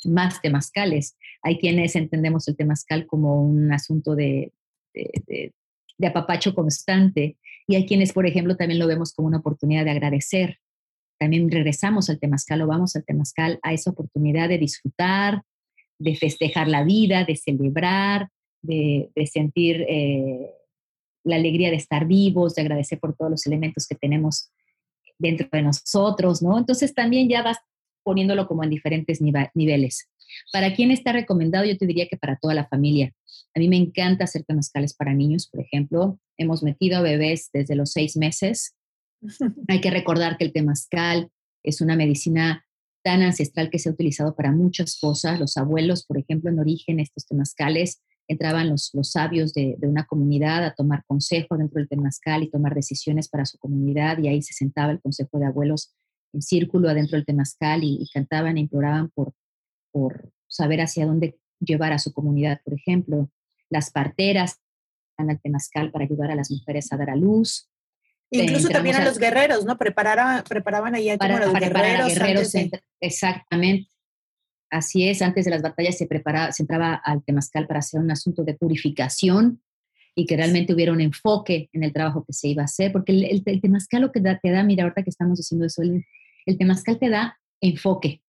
más 0.04 0.40
temazcales. 0.40 1.16
Hay 1.42 1.58
quienes 1.58 1.94
entendemos 1.96 2.48
el 2.48 2.56
temazcal 2.56 3.06
como 3.06 3.42
un 3.42 3.72
asunto 3.72 4.14
de, 4.14 4.52
de, 4.94 5.52
de, 5.98 6.06
apapacho 6.06 6.54
constante 6.54 7.36
y 7.68 7.76
hay 7.76 7.86
quienes, 7.86 8.12
por 8.12 8.26
ejemplo, 8.26 8.56
también 8.56 8.80
lo 8.80 8.88
vemos 8.88 9.12
como 9.12 9.28
una 9.28 9.38
oportunidad 9.38 9.84
de 9.84 9.92
agradecer. 9.92 10.58
También 11.18 11.48
regresamos 11.48 12.10
al 12.10 12.18
temazcal 12.18 12.60
o 12.62 12.66
vamos 12.66 12.96
al 12.96 13.04
temazcal 13.04 13.60
a 13.62 13.72
esa 13.72 13.90
oportunidad 13.90 14.48
de 14.48 14.58
disfrutar, 14.58 15.42
de 15.98 16.16
festejar 16.16 16.66
la 16.66 16.82
vida, 16.82 17.24
de 17.24 17.36
celebrar, 17.36 18.28
de, 18.62 19.10
sentir 19.30 19.84
eh, 19.88 20.50
la 21.24 21.36
alegría 21.36 21.70
de 21.70 21.76
estar 21.76 22.06
vivos, 22.06 22.54
de 22.54 22.62
agradecer 22.62 22.98
por 22.98 23.14
todos 23.14 23.30
los 23.30 23.46
elementos 23.46 23.86
que 23.86 23.94
tenemos 23.94 24.50
dentro 25.18 25.48
de 25.52 25.62
nosotros, 25.62 26.42
¿no? 26.42 26.58
Entonces 26.58 26.94
también 26.94 27.28
ya 27.28 27.42
vas 27.42 27.58
poniéndolo 28.02 28.48
como 28.48 28.64
en 28.64 28.70
diferentes 28.70 29.20
niveles. 29.20 30.08
¿Para 30.52 30.74
quién 30.74 30.90
está 30.90 31.12
recomendado? 31.12 31.64
Yo 31.64 31.76
te 31.76 31.86
diría 31.86 32.08
que 32.08 32.16
para 32.16 32.36
toda 32.36 32.54
la 32.54 32.66
familia. 32.66 33.12
A 33.54 33.58
mí 33.58 33.68
me 33.68 33.76
encanta 33.76 34.24
hacer 34.24 34.44
temazcales 34.44 34.94
para 34.94 35.14
niños, 35.14 35.48
por 35.48 35.60
ejemplo. 35.60 36.18
Hemos 36.38 36.62
metido 36.62 36.98
a 36.98 37.02
bebés 37.02 37.50
desde 37.52 37.74
los 37.74 37.92
seis 37.92 38.16
meses. 38.16 38.74
Hay 39.68 39.80
que 39.80 39.90
recordar 39.90 40.36
que 40.38 40.44
el 40.44 40.52
temazcal 40.52 41.30
es 41.62 41.80
una 41.80 41.96
medicina 41.96 42.64
tan 43.04 43.22
ancestral 43.22 43.70
que 43.70 43.78
se 43.78 43.88
ha 43.88 43.92
utilizado 43.92 44.34
para 44.34 44.52
muchas 44.52 44.98
cosas. 44.98 45.38
Los 45.38 45.56
abuelos, 45.56 46.06
por 46.06 46.18
ejemplo, 46.18 46.50
en 46.50 46.60
origen, 46.60 47.00
estos 47.00 47.26
temazcales, 47.26 48.00
entraban 48.28 48.70
los, 48.70 48.90
los 48.94 49.10
sabios 49.10 49.52
de, 49.52 49.76
de, 49.78 49.88
una 49.88 50.06
comunidad 50.06 50.64
a 50.64 50.74
tomar 50.74 51.04
consejo 51.06 51.56
dentro 51.56 51.78
del 51.78 51.88
temazcal 51.88 52.42
y 52.42 52.50
tomar 52.50 52.74
decisiones 52.74 53.28
para 53.28 53.44
su 53.44 53.58
comunidad 53.58 54.18
y 54.18 54.28
ahí 54.28 54.42
se 54.42 54.54
sentaba 54.54 54.92
el 54.92 55.00
consejo 55.00 55.38
de 55.38 55.46
abuelos 55.46 55.92
en 56.32 56.40
círculo 56.40 56.88
adentro 56.88 57.16
del 57.16 57.26
temazcal 57.26 57.82
y, 57.84 57.98
y 58.00 58.08
cantaban 58.08 58.56
e 58.56 58.60
imploraban 58.60 59.10
por, 59.10 59.34
por 59.90 60.30
saber 60.48 60.80
hacia 60.80 61.06
dónde 61.06 61.38
llevar 61.60 61.92
a 61.92 61.98
su 61.98 62.12
comunidad, 62.12 62.60
por 62.64 62.74
ejemplo. 62.74 63.30
Las 63.72 63.90
parteras 63.90 64.60
van 65.18 65.30
al 65.30 65.40
temazcal 65.40 65.90
para 65.90 66.04
ayudar 66.04 66.30
a 66.30 66.34
las 66.34 66.50
mujeres 66.50 66.92
a 66.92 66.96
dar 66.96 67.10
a 67.10 67.16
luz. 67.16 67.70
Incluso 68.30 68.68
también 68.68 68.96
a, 68.96 69.04
los 69.04 69.18
guerreros, 69.18 69.64
¿no? 69.64 69.76
Preparaban, 69.76 70.44
preparaban 70.44 70.94
ahí 70.94 71.16
para, 71.16 71.34
como 71.34 71.52
los 71.52 71.60
guerreros. 71.60 72.08
guerreros 72.08 72.54
exactamente. 73.00 73.90
Así 74.70 75.06
es, 75.06 75.20
antes 75.20 75.44
de 75.44 75.50
las 75.50 75.60
batallas 75.60 75.98
se, 75.98 76.06
preparaba, 76.06 76.50
se 76.52 76.62
entraba 76.62 76.94
al 76.94 77.22
temazcal 77.24 77.66
para 77.66 77.80
hacer 77.80 78.00
un 78.00 78.10
asunto 78.10 78.42
de 78.42 78.54
purificación 78.54 79.62
y 80.14 80.24
que 80.26 80.36
realmente 80.36 80.72
hubiera 80.72 80.92
un 80.92 81.00
enfoque 81.00 81.68
en 81.72 81.82
el 81.82 81.92
trabajo 81.92 82.24
que 82.24 82.32
se 82.32 82.48
iba 82.48 82.62
a 82.62 82.66
hacer, 82.66 82.92
porque 82.92 83.12
el, 83.12 83.42
el, 83.44 83.60
temazcal 83.60 84.02
lo 84.02 84.12
que 84.12 84.20
da, 84.20 84.38
te 84.38 84.50
da, 84.50 84.62
mira, 84.62 84.84
ahorita 84.84 85.02
que 85.02 85.10
estamos 85.10 85.38
diciendo 85.38 85.66
eso, 85.66 85.82
el, 85.82 86.04
el 86.46 86.58
temazcal 86.58 86.98
te 86.98 87.10
da 87.10 87.38
enfoque. 87.60 88.22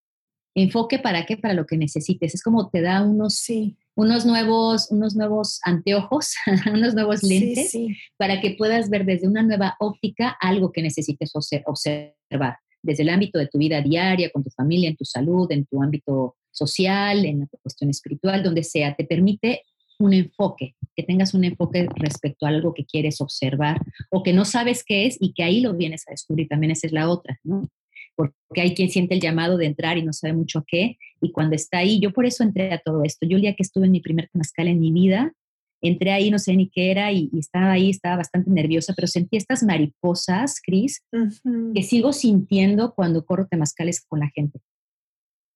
¿Enfoque 0.56 1.00
para 1.00 1.26
qué? 1.26 1.38
Para 1.38 1.54
lo 1.54 1.66
que 1.66 1.78
necesites. 1.78 2.36
Es 2.36 2.44
como 2.44 2.70
te 2.70 2.82
da 2.82 3.04
unos, 3.04 3.36
sí. 3.36 3.78
Unos, 3.96 4.26
nuevos, 4.26 4.90
unos 4.92 5.16
nuevos 5.16 5.60
anteojos, 5.64 6.34
unos 6.74 6.94
nuevos 6.94 7.24
lentes, 7.24 7.72
sí, 7.72 7.88
sí. 7.90 7.98
para 8.18 8.42
que 8.42 8.52
puedas 8.52 8.90
ver 8.90 9.06
desde 9.06 9.28
una 9.28 9.44
nueva 9.44 9.76
óptica 9.80 10.36
algo 10.40 10.72
que 10.72 10.82
necesites 10.82 11.32
observar, 11.36 12.58
desde 12.82 13.04
el 13.04 13.10
ámbito 13.10 13.40
de 13.40 13.48
tu 13.48 13.58
vida 13.58 13.82
diaria, 13.82 14.30
con 14.32 14.44
tu 14.44 14.50
familia, 14.50 14.90
en 14.90 14.98
tu 14.98 15.06
salud, 15.06 15.52
en 15.52 15.66
tu 15.66 15.82
ámbito 15.82 16.36
social, 16.52 17.26
en 17.26 17.42
la 17.42 17.48
cuestión 17.62 17.90
espiritual, 17.90 18.44
donde 18.44 18.64
sea. 18.64 18.96
Te 18.96 19.06
permite 19.06 19.64
un 20.00 20.14
enfoque, 20.14 20.76
que 20.96 21.04
tengas 21.04 21.34
un 21.34 21.44
enfoque 21.44 21.88
respecto 21.96 22.46
a 22.46 22.50
algo 22.50 22.74
que 22.74 22.86
quieres 22.86 23.22
observar 23.22 23.80
o 24.10 24.24
que 24.24 24.34
no 24.34 24.44
sabes 24.44 24.84
qué 24.84 25.06
es 25.06 25.18
y 25.20 25.34
que 25.34 25.44
ahí 25.44 25.62
lo 25.62 25.74
vienes 25.74 26.08
a 26.08 26.12
descubrir. 26.12 26.48
También 26.48 26.72
esa 26.72 26.88
es 26.88 26.94
la 26.94 27.10
otra, 27.10 27.40
¿no? 27.44 27.70
Porque 28.16 28.62
hay 28.62 28.74
quien 28.76 28.90
siente 28.90 29.16
el 29.16 29.22
llamado 29.22 29.58
de 29.58 29.66
entrar 29.66 29.98
y 29.98 30.04
no 30.04 30.14
sabe 30.14 30.34
mucho 30.34 30.60
a 30.60 30.66
qué, 30.68 30.98
y 31.22 31.32
cuando 31.32 31.56
está 31.56 31.80
ahí, 31.80 32.00
yo 32.00 32.12
por 32.12 32.26
eso 32.26 32.44
entré 32.44 32.72
a 32.74 32.80
todo 32.80 33.04
esto. 33.04 33.26
Yo 33.26 33.38
el 33.38 33.42
día 33.42 33.56
que 33.56 33.64
estuve 33.64 33.86
en 33.86 33.92
mi 33.92 34.02
primer 34.02 34.30
temazcal 34.30 34.68
en 34.68 34.80
mi 34.80 34.92
vida, 34.92 35.34
entré 35.82 36.12
ahí, 36.12 36.32
no 36.32 36.40
sé 36.40 36.56
ni 36.56 36.70
qué 36.70 36.92
era, 36.92 37.12
y, 37.12 37.30
y 37.34 37.40
estaba 37.40 37.72
ahí, 37.72 37.90
estaba 37.90 38.18
bastante 38.18 38.50
nerviosa, 38.50 38.94
pero 38.96 39.08
sentí 39.08 39.38
estas 39.38 39.64
mariposas, 39.64 40.62
Cris, 40.62 41.04
uh 41.12 41.18
-huh. 41.18 41.74
que 41.74 41.84
sigo 41.84 42.14
sintiendo 42.14 42.94
cuando 42.94 43.26
corro 43.26 43.48
temazcales 43.48 44.06
con 44.08 44.20
la 44.20 44.30
gente. 44.30 44.60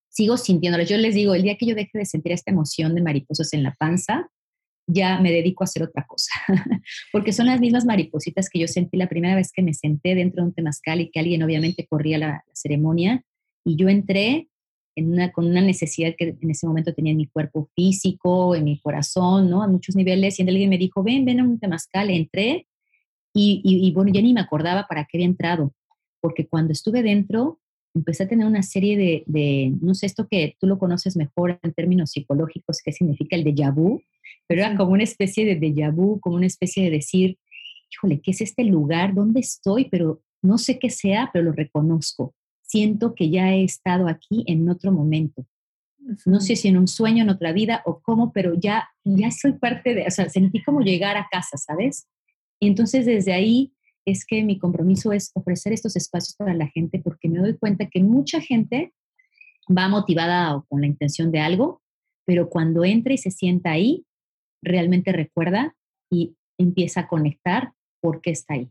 Sigo 0.09 0.35
sintiéndolas. 0.35 0.89
Yo 0.89 0.97
les 0.97 1.15
digo, 1.15 1.33
el 1.35 1.43
día 1.43 1.57
que 1.57 1.65
yo 1.65 1.75
deje 1.75 1.97
de 1.97 2.05
sentir 2.05 2.31
esta 2.31 2.51
emoción 2.51 2.95
de 2.95 3.01
mariposas 3.01 3.53
en 3.53 3.63
la 3.63 3.75
panza, 3.79 4.29
ya 4.87 5.19
me 5.19 5.31
dedico 5.31 5.63
a 5.63 5.65
hacer 5.65 5.83
otra 5.83 6.05
cosa, 6.07 6.31
porque 7.11 7.33
son 7.33 7.47
las 7.47 7.59
mismas 7.59 7.85
maripositas 7.85 8.49
que 8.49 8.59
yo 8.59 8.67
sentí 8.67 8.97
la 8.97 9.09
primera 9.09 9.35
vez 9.35 9.51
que 9.51 9.61
me 9.61 9.73
senté 9.73 10.15
dentro 10.15 10.41
de 10.41 10.47
un 10.47 10.53
temazcal 10.53 11.01
y 11.01 11.11
que 11.11 11.19
alguien 11.19 11.43
obviamente 11.43 11.85
corría 11.85 12.17
la, 12.17 12.43
ceremonia 12.53 13.23
y 13.63 13.75
yo 13.75 13.87
entré 13.89 14.47
con 15.33 15.45
una 15.45 15.61
necesidad 15.61 16.15
que 16.17 16.35
en 16.41 16.49
ese 16.49 16.65
momento 16.65 16.91
tenía 16.91 17.11
en 17.11 17.17
mi 17.17 17.27
cuerpo 17.27 17.69
físico, 17.75 18.55
en 18.55 18.63
mi 18.63 18.79
corazón, 18.79 19.47
¿no? 19.47 19.61
A 19.61 19.67
muchos 19.67 19.95
niveles 19.95 20.39
y 20.39 20.41
alguien 20.41 20.71
me 20.71 20.79
dijo, 20.79 21.03
ven, 21.03 21.23
ven 21.23 21.39
a 21.39 21.43
un 21.43 21.59
temazcal, 21.59 22.09
entré 22.09 22.67
y, 23.31 23.61
y, 23.63 23.91
bueno, 23.91 24.11
ya 24.11 24.23
ni 24.23 24.33
me 24.33 24.41
acordaba 24.41 24.87
para 24.87 25.05
qué 25.05 25.17
había 25.17 25.27
entrado, 25.27 25.71
porque 26.19 26.47
cuando 26.47 26.71
estuve 26.71 27.03
dentro 27.03 27.59
empecé 27.93 28.23
a 28.23 28.27
tener 28.27 28.47
una 28.47 28.63
serie 28.63 28.97
de, 28.97 29.23
de, 29.27 29.71
no 29.81 29.93
sé, 29.93 30.07
esto 30.07 30.27
que 30.27 30.55
tú 30.59 30.65
lo 30.65 30.79
conoces 30.79 31.15
mejor 31.15 31.59
en 31.61 31.73
términos 31.73 32.11
psicológicos, 32.11 32.79
qué 32.83 32.91
significa 32.91 33.35
el 33.35 33.43
déjà 33.43 33.71
vu, 33.71 34.01
pero 34.47 34.61
era 34.61 34.75
como 34.75 34.93
una 34.93 35.03
especie 35.03 35.45
de 35.45 35.59
déjà 35.59 35.93
vu, 35.93 36.19
como 36.19 36.37
una 36.37 36.47
especie 36.47 36.83
de 36.83 36.91
decir, 36.91 37.37
híjole, 37.91 38.21
¿qué 38.21 38.31
es 38.31 38.41
este 38.41 38.63
lugar? 38.63 39.13
¿Dónde 39.13 39.41
estoy? 39.41 39.85
Pero 39.85 40.21
no 40.41 40.57
sé 40.57 40.79
qué 40.79 40.89
sea, 40.89 41.29
pero 41.33 41.45
lo 41.45 41.51
reconozco. 41.51 42.33
Siento 42.61 43.13
que 43.15 43.29
ya 43.29 43.53
he 43.53 43.63
estado 43.63 44.07
aquí 44.07 44.43
en 44.47 44.69
otro 44.69 44.91
momento. 44.91 45.45
No 46.25 46.39
sé 46.39 46.55
si 46.55 46.69
en 46.69 46.77
un 46.77 46.87
sueño, 46.87 47.23
en 47.23 47.29
otra 47.29 47.51
vida 47.51 47.81
o 47.85 47.99
cómo, 47.99 48.31
pero 48.31 48.53
ya, 48.53 48.89
ya 49.03 49.29
soy 49.31 49.53
parte 49.53 49.93
de, 49.93 50.05
o 50.07 50.11
sea, 50.11 50.29
sentí 50.29 50.63
como 50.63 50.81
llegar 50.81 51.17
a 51.17 51.27
casa, 51.29 51.57
¿sabes? 51.57 52.07
Y 52.59 52.67
entonces 52.67 53.05
desde 53.05 53.33
ahí 53.33 53.73
es 54.05 54.25
que 54.25 54.41
mi 54.43 54.57
compromiso 54.57 55.11
es 55.11 55.31
ofrecer 55.33 55.73
estos 55.73 55.97
espacios 55.97 56.35
para 56.35 56.53
la 56.53 56.67
gente 56.67 56.99
porque 56.99 57.27
me 57.27 57.39
doy 57.39 57.57
cuenta 57.57 57.89
que 57.89 58.01
mucha 58.01 58.39
gente 58.39 58.93
va 59.69 59.89
motivada 59.89 60.55
o 60.55 60.65
con 60.65 60.79
la 60.79 60.87
intención 60.87 61.29
de 61.29 61.39
algo, 61.39 61.81
pero 62.25 62.49
cuando 62.49 62.85
entra 62.85 63.13
y 63.13 63.17
se 63.17 63.31
sienta 63.31 63.71
ahí, 63.71 64.05
realmente 64.61 65.11
recuerda 65.11 65.75
y 66.09 66.35
empieza 66.57 67.01
a 67.01 67.07
conectar 67.07 67.73
por 68.01 68.21
qué 68.21 68.31
está 68.31 68.55
ahí. 68.55 68.69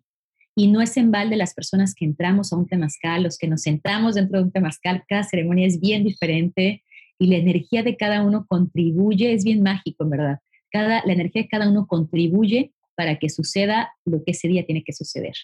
Y 0.55 0.68
no 0.68 0.80
es 0.80 0.97
en 0.97 1.11
balde 1.11 1.37
las 1.37 1.53
personas 1.53 1.95
que 1.95 2.07
entramos 2.07 2.53
a 2.53 2.57
un 2.57 2.66
temazcal, 2.66 3.22
los 3.22 3.37
que 3.37 3.47
nos 3.47 3.62
sentamos 3.62 4.14
dentro 4.14 4.39
de 4.39 4.45
un 4.45 4.53
temazcal, 4.53 5.05
cada 5.07 5.22
ceremonia 5.22 5.66
es 5.66 5.80
bien 5.80 6.03
diferente 6.03 6.82
y 7.18 7.26
la 7.26 7.37
energía 7.37 7.82
de 7.82 7.97
cada 7.97 8.22
uno 8.22 8.47
contribuye, 8.49 9.32
es 9.32 9.45
bien 9.45 9.62
mágico, 9.62 10.05
en 10.05 10.11
verdad. 10.11 10.39
Cada, 10.70 11.03
la 11.05 11.12
energía 11.12 11.43
de 11.43 11.49
cada 11.49 11.68
uno 11.68 11.87
contribuye 11.87 12.72
para 12.95 13.18
que 13.18 13.28
suceda 13.28 13.93
lo 14.05 14.24
que 14.24 14.32
ese 14.32 14.49
día 14.49 14.64
tiene 14.64 14.82
que 14.82 14.93
suceder, 14.93 15.34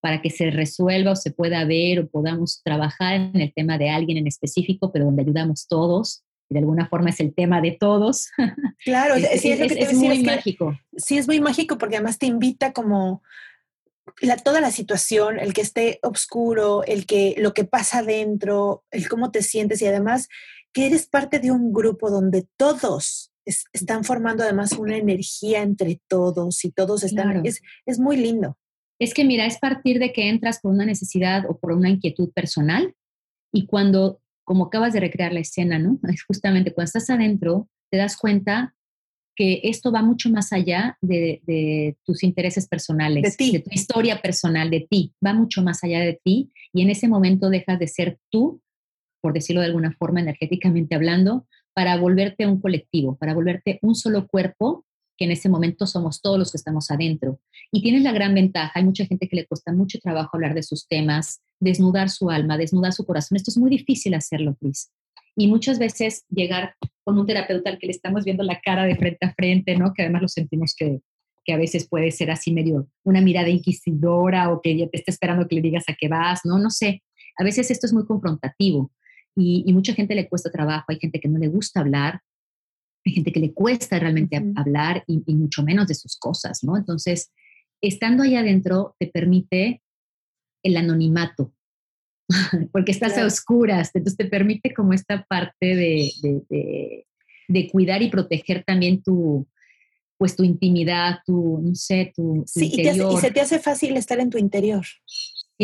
para 0.00 0.22
que 0.22 0.30
se 0.30 0.50
resuelva 0.50 1.12
o 1.12 1.16
se 1.16 1.30
pueda 1.30 1.64
ver 1.64 2.00
o 2.00 2.08
podamos 2.08 2.62
trabajar 2.64 3.16
en 3.34 3.40
el 3.40 3.52
tema 3.52 3.78
de 3.78 3.90
alguien 3.90 4.18
en 4.18 4.26
específico, 4.26 4.90
pero 4.92 5.04
donde 5.04 5.22
ayudamos 5.22 5.66
todos. 5.68 6.24
De 6.50 6.58
alguna 6.58 6.88
forma 6.88 7.10
es 7.10 7.20
el 7.20 7.34
tema 7.34 7.60
de 7.60 7.72
todos. 7.72 8.30
Claro, 8.84 9.14
es, 9.14 9.40
sí, 9.40 9.50
es, 9.50 9.60
es, 9.60 9.72
es 9.72 9.94
muy 9.94 10.22
mágico. 10.22 10.78
Sí, 10.96 11.16
es 11.16 11.26
muy 11.26 11.40
mágico 11.40 11.78
porque 11.78 11.96
además 11.96 12.18
te 12.18 12.26
invita 12.26 12.74
como 12.74 13.22
la, 14.20 14.36
toda 14.36 14.60
la 14.60 14.70
situación, 14.70 15.38
el 15.38 15.54
que 15.54 15.62
esté 15.62 16.00
oscuro, 16.02 16.84
el 16.84 17.06
que 17.06 17.34
lo 17.38 17.54
que 17.54 17.64
pasa 17.64 18.02
dentro, 18.02 18.84
el 18.90 19.08
cómo 19.08 19.30
te 19.30 19.42
sientes 19.42 19.80
y 19.80 19.86
además 19.86 20.28
que 20.72 20.86
eres 20.86 21.06
parte 21.06 21.38
de 21.38 21.50
un 21.50 21.72
grupo 21.72 22.10
donde 22.10 22.46
todos 22.56 23.32
es, 23.44 23.64
están 23.72 24.04
formando 24.04 24.42
además 24.42 24.72
una 24.72 24.96
energía 24.96 25.62
entre 25.62 26.00
todos 26.08 26.64
y 26.64 26.72
todos 26.72 27.04
están, 27.04 27.30
claro. 27.30 27.42
es, 27.44 27.62
es 27.86 27.98
muy 27.98 28.16
lindo. 28.16 28.58
Es 28.98 29.14
que 29.14 29.24
mira, 29.24 29.46
es 29.46 29.58
partir 29.58 29.98
de 29.98 30.12
que 30.12 30.28
entras 30.28 30.60
por 30.60 30.72
una 30.72 30.84
necesidad 30.84 31.44
o 31.48 31.58
por 31.58 31.72
una 31.72 31.90
inquietud 31.90 32.30
personal 32.32 32.94
y 33.52 33.66
cuando, 33.66 34.20
como 34.44 34.66
acabas 34.66 34.92
de 34.92 35.00
recrear 35.00 35.32
la 35.32 35.40
escena, 35.40 35.78
¿no? 35.78 35.98
Es 36.08 36.22
justamente 36.24 36.72
cuando 36.72 36.86
estás 36.86 37.10
adentro, 37.10 37.68
te 37.90 37.98
das 37.98 38.16
cuenta 38.16 38.74
que 39.36 39.60
esto 39.64 39.90
va 39.90 40.02
mucho 40.02 40.30
más 40.30 40.52
allá 40.52 40.96
de, 41.00 41.40
de, 41.44 41.96
tus 42.04 42.22
intereses 42.22 42.68
personales, 42.68 43.22
de, 43.22 43.30
ti. 43.32 43.52
de 43.52 43.60
tu 43.60 43.70
historia 43.72 44.22
personal, 44.22 44.70
de 44.70 44.86
ti, 44.88 45.12
va 45.24 45.34
mucho 45.34 45.62
más 45.62 45.82
allá 45.82 46.00
de 46.00 46.20
ti 46.22 46.52
y 46.72 46.82
en 46.82 46.90
ese 46.90 47.08
momento 47.08 47.50
dejas 47.50 47.78
de 47.78 47.88
ser 47.88 48.18
tú, 48.30 48.62
por 49.20 49.32
decirlo 49.32 49.60
de 49.60 49.68
alguna 49.68 49.92
forma 49.98 50.20
energéticamente 50.20 50.94
hablando, 50.94 51.46
para 51.74 51.96
volverte 51.96 52.46
un 52.46 52.60
colectivo, 52.60 53.16
para 53.16 53.34
volverte 53.34 53.80
un 53.82 53.96
solo 53.96 54.28
cuerpo, 54.28 54.84
que 55.16 55.24
en 55.24 55.30
ese 55.30 55.48
momento 55.48 55.86
somos 55.86 56.20
todos 56.20 56.38
los 56.38 56.50
que 56.50 56.58
estamos 56.58 56.90
adentro. 56.90 57.40
Y 57.70 57.82
tienes 57.82 58.02
la 58.02 58.12
gran 58.12 58.34
ventaja, 58.34 58.72
hay 58.74 58.84
mucha 58.84 59.06
gente 59.06 59.28
que 59.28 59.36
le 59.36 59.46
cuesta 59.46 59.72
mucho 59.72 59.98
trabajo 59.98 60.30
hablar 60.34 60.54
de 60.54 60.62
sus 60.62 60.86
temas, 60.88 61.40
desnudar 61.60 62.10
su 62.10 62.30
alma, 62.30 62.58
desnudar 62.58 62.92
su 62.92 63.04
corazón. 63.04 63.36
Esto 63.36 63.50
es 63.50 63.58
muy 63.58 63.70
difícil 63.70 64.14
hacerlo, 64.14 64.56
Cris. 64.60 64.90
Y 65.36 65.48
muchas 65.48 65.78
veces 65.78 66.24
llegar 66.28 66.74
con 67.02 67.18
un 67.18 67.26
terapeuta 67.26 67.70
al 67.70 67.78
que 67.78 67.86
le 67.86 67.92
estamos 67.92 68.24
viendo 68.24 68.44
la 68.44 68.60
cara 68.60 68.84
de 68.84 68.96
frente 68.96 69.26
a 69.26 69.34
frente, 69.34 69.76
¿no? 69.76 69.92
Que 69.92 70.02
además 70.02 70.22
lo 70.22 70.28
sentimos 70.28 70.74
que, 70.76 71.00
que 71.44 71.52
a 71.52 71.56
veces 71.56 71.88
puede 71.88 72.10
ser 72.10 72.30
así 72.30 72.52
medio 72.52 72.88
una 73.02 73.20
mirada 73.20 73.48
inquisidora 73.48 74.50
o 74.50 74.60
que 74.60 74.76
ya 74.76 74.88
te 74.88 74.98
está 74.98 75.10
esperando 75.10 75.48
que 75.48 75.56
le 75.56 75.62
digas 75.62 75.84
a 75.88 75.94
qué 75.98 76.08
vas, 76.08 76.40
¿no? 76.44 76.58
No 76.58 76.70
sé. 76.70 77.02
A 77.36 77.44
veces 77.44 77.70
esto 77.70 77.86
es 77.86 77.92
muy 77.92 78.06
confrontativo 78.06 78.92
y, 79.36 79.64
y, 79.66 79.72
mucha 79.72 79.94
gente 79.94 80.14
le 80.14 80.28
cuesta 80.28 80.50
trabajo, 80.50 80.84
hay 80.88 80.98
gente 81.00 81.18
que 81.18 81.28
no 81.28 81.38
le 81.38 81.48
gusta 81.48 81.80
hablar, 81.80 82.20
hay 83.04 83.12
gente 83.12 83.32
que 83.32 83.40
le 83.40 83.52
cuesta 83.52 83.98
realmente 83.98 84.36
-huh. 84.36 84.52
hablar 84.56 85.04
y, 85.06 85.22
y, 85.26 85.34
mucho 85.34 85.62
menos 85.62 85.86
de 85.86 85.94
sus 85.94 86.16
cosas, 86.16 86.64
¿no? 86.64 86.76
Entonces, 86.76 87.30
estando 87.80 88.22
ahí 88.22 88.36
adentro 88.36 88.96
te 88.98 89.06
permite 89.06 89.82
el 90.62 90.76
anonimato, 90.76 91.52
porque 92.72 92.92
estás 92.92 93.12
claro. 93.12 93.24
a 93.24 93.28
oscuras, 93.28 93.90
entonces 93.94 94.16
te 94.16 94.26
permite 94.26 94.72
como 94.72 94.92
esta 94.92 95.24
parte 95.24 95.66
de, 95.66 96.10
de, 96.22 96.42
de, 96.48 97.06
de, 97.48 97.70
cuidar 97.70 98.02
y 98.02 98.08
proteger 98.08 98.64
también 98.64 99.02
tu, 99.02 99.46
pues 100.16 100.34
tu 100.34 100.42
intimidad, 100.42 101.18
tu, 101.26 101.60
no 101.62 101.74
sé, 101.74 102.12
tu, 102.16 102.44
sí, 102.46 102.66
interior. 102.66 103.12
Y, 103.12 103.16
y 103.16 103.20
se 103.20 103.30
te 103.30 103.40
hace 103.40 103.58
fácil 103.58 103.96
estar 103.96 104.18
en 104.20 104.30
tu 104.30 104.38
interior. 104.38 104.86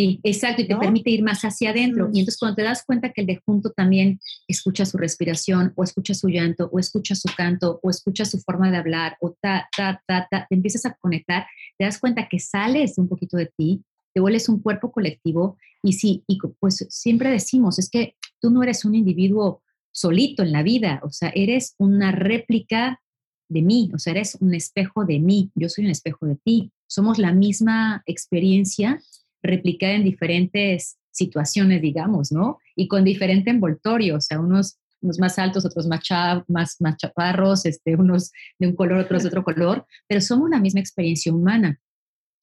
Sí, 0.01 0.19
exacto, 0.23 0.63
y 0.63 0.67
te 0.67 0.77
permite 0.77 1.11
ir 1.11 1.23
más 1.23 1.43
hacia 1.43 1.71
adentro. 1.71 2.09
Mm. 2.09 2.15
Y 2.15 2.21
entonces 2.21 2.39
cuando 2.39 2.57
te 2.57 2.63
das 2.63 2.85
cuenta 2.87 3.13
que 3.13 3.21
el 3.21 3.27
de 3.27 3.43
junto 3.45 3.71
también 3.71 4.19
escucha 4.49 4.87
su 4.87 4.97
respiración, 4.97 5.75
o 5.77 5.85
escucha 5.85 6.15
su 6.15 6.29
llanto, 6.29 6.71
o 6.73 6.79
escucha 6.79 7.15
su 7.15 7.29
canto, 7.37 7.81
o 7.83 7.91
escucha 7.91 8.25
su 8.25 8.39
forma 8.41 8.71
de 8.71 8.79
hablar, 8.79 9.19
o 9.21 9.37
ta, 9.39 9.69
ta, 9.77 10.03
ta, 10.07 10.27
ta, 10.31 10.47
te 10.49 10.55
empiezas 10.55 10.87
a 10.87 10.95
conectar, 10.95 11.47
te 11.77 11.85
das 11.85 11.99
cuenta 11.99 12.29
que 12.31 12.39
sales 12.39 12.97
un 12.97 13.09
poquito 13.09 13.37
de 13.37 13.53
ti, 13.55 13.85
te 14.15 14.21
vuelves 14.23 14.49
un 14.49 14.63
cuerpo 14.63 14.91
colectivo, 14.91 15.59
y 15.83 15.93
sí, 15.93 16.25
y 16.27 16.39
pues 16.59 16.87
siempre 16.89 17.29
decimos, 17.29 17.79
es 17.79 17.91
que 17.91 18.15
tú 18.41 18.51
no 18.51 18.63
eres 18.63 18.87
un 18.87 18.95
individuo 18.95 19.63
solito 19.93 20.43
en 20.43 20.53
la 20.53 20.63
vida, 20.63 21.01
o 21.03 21.11
sea, 21.11 21.31
eres 21.35 21.75
una 21.77 22.11
réplica 22.11 23.03
de 23.51 23.61
mí, 23.61 23.91
o 23.95 23.99
sea, 23.99 24.13
eres 24.13 24.39
un 24.41 24.55
espejo 24.55 25.05
de 25.05 25.19
mí, 25.19 25.51
yo 25.55 25.69
soy 25.69 25.85
un 25.85 25.91
espejo 25.91 26.25
de 26.25 26.37
ti, 26.37 26.73
somos 26.87 27.19
la 27.19 27.33
misma 27.33 28.03
experiencia 28.07 28.99
replicada 29.43 29.95
en 29.95 30.05
diferentes 30.05 30.99
situaciones, 31.11 31.83
digamos, 31.83 32.33
¿no? 32.33 32.59
Y 32.77 32.89
con 32.89 33.05
diferente 33.05 33.51
envoltorio, 33.51 34.17
o 34.17 34.21
sea, 34.21 34.41
unos, 34.41 34.79
unos 35.01 35.19
más 35.19 35.39
altos, 35.39 35.65
otros 35.65 35.87
más, 35.87 36.03
más, 36.49 36.77
más 36.81 36.97
chaparros, 36.97 37.67
este, 37.67 37.97
unos 37.97 38.31
de 38.59 38.69
un 38.69 38.77
color, 38.77 38.99
otros 38.99 39.23
de 39.23 39.29
otro 39.29 39.45
color, 39.45 39.87
pero 40.07 40.21
somos 40.21 40.51
la 40.51 40.61
misma 40.61 40.81
experiencia 40.81 41.33
humana. 41.33 41.81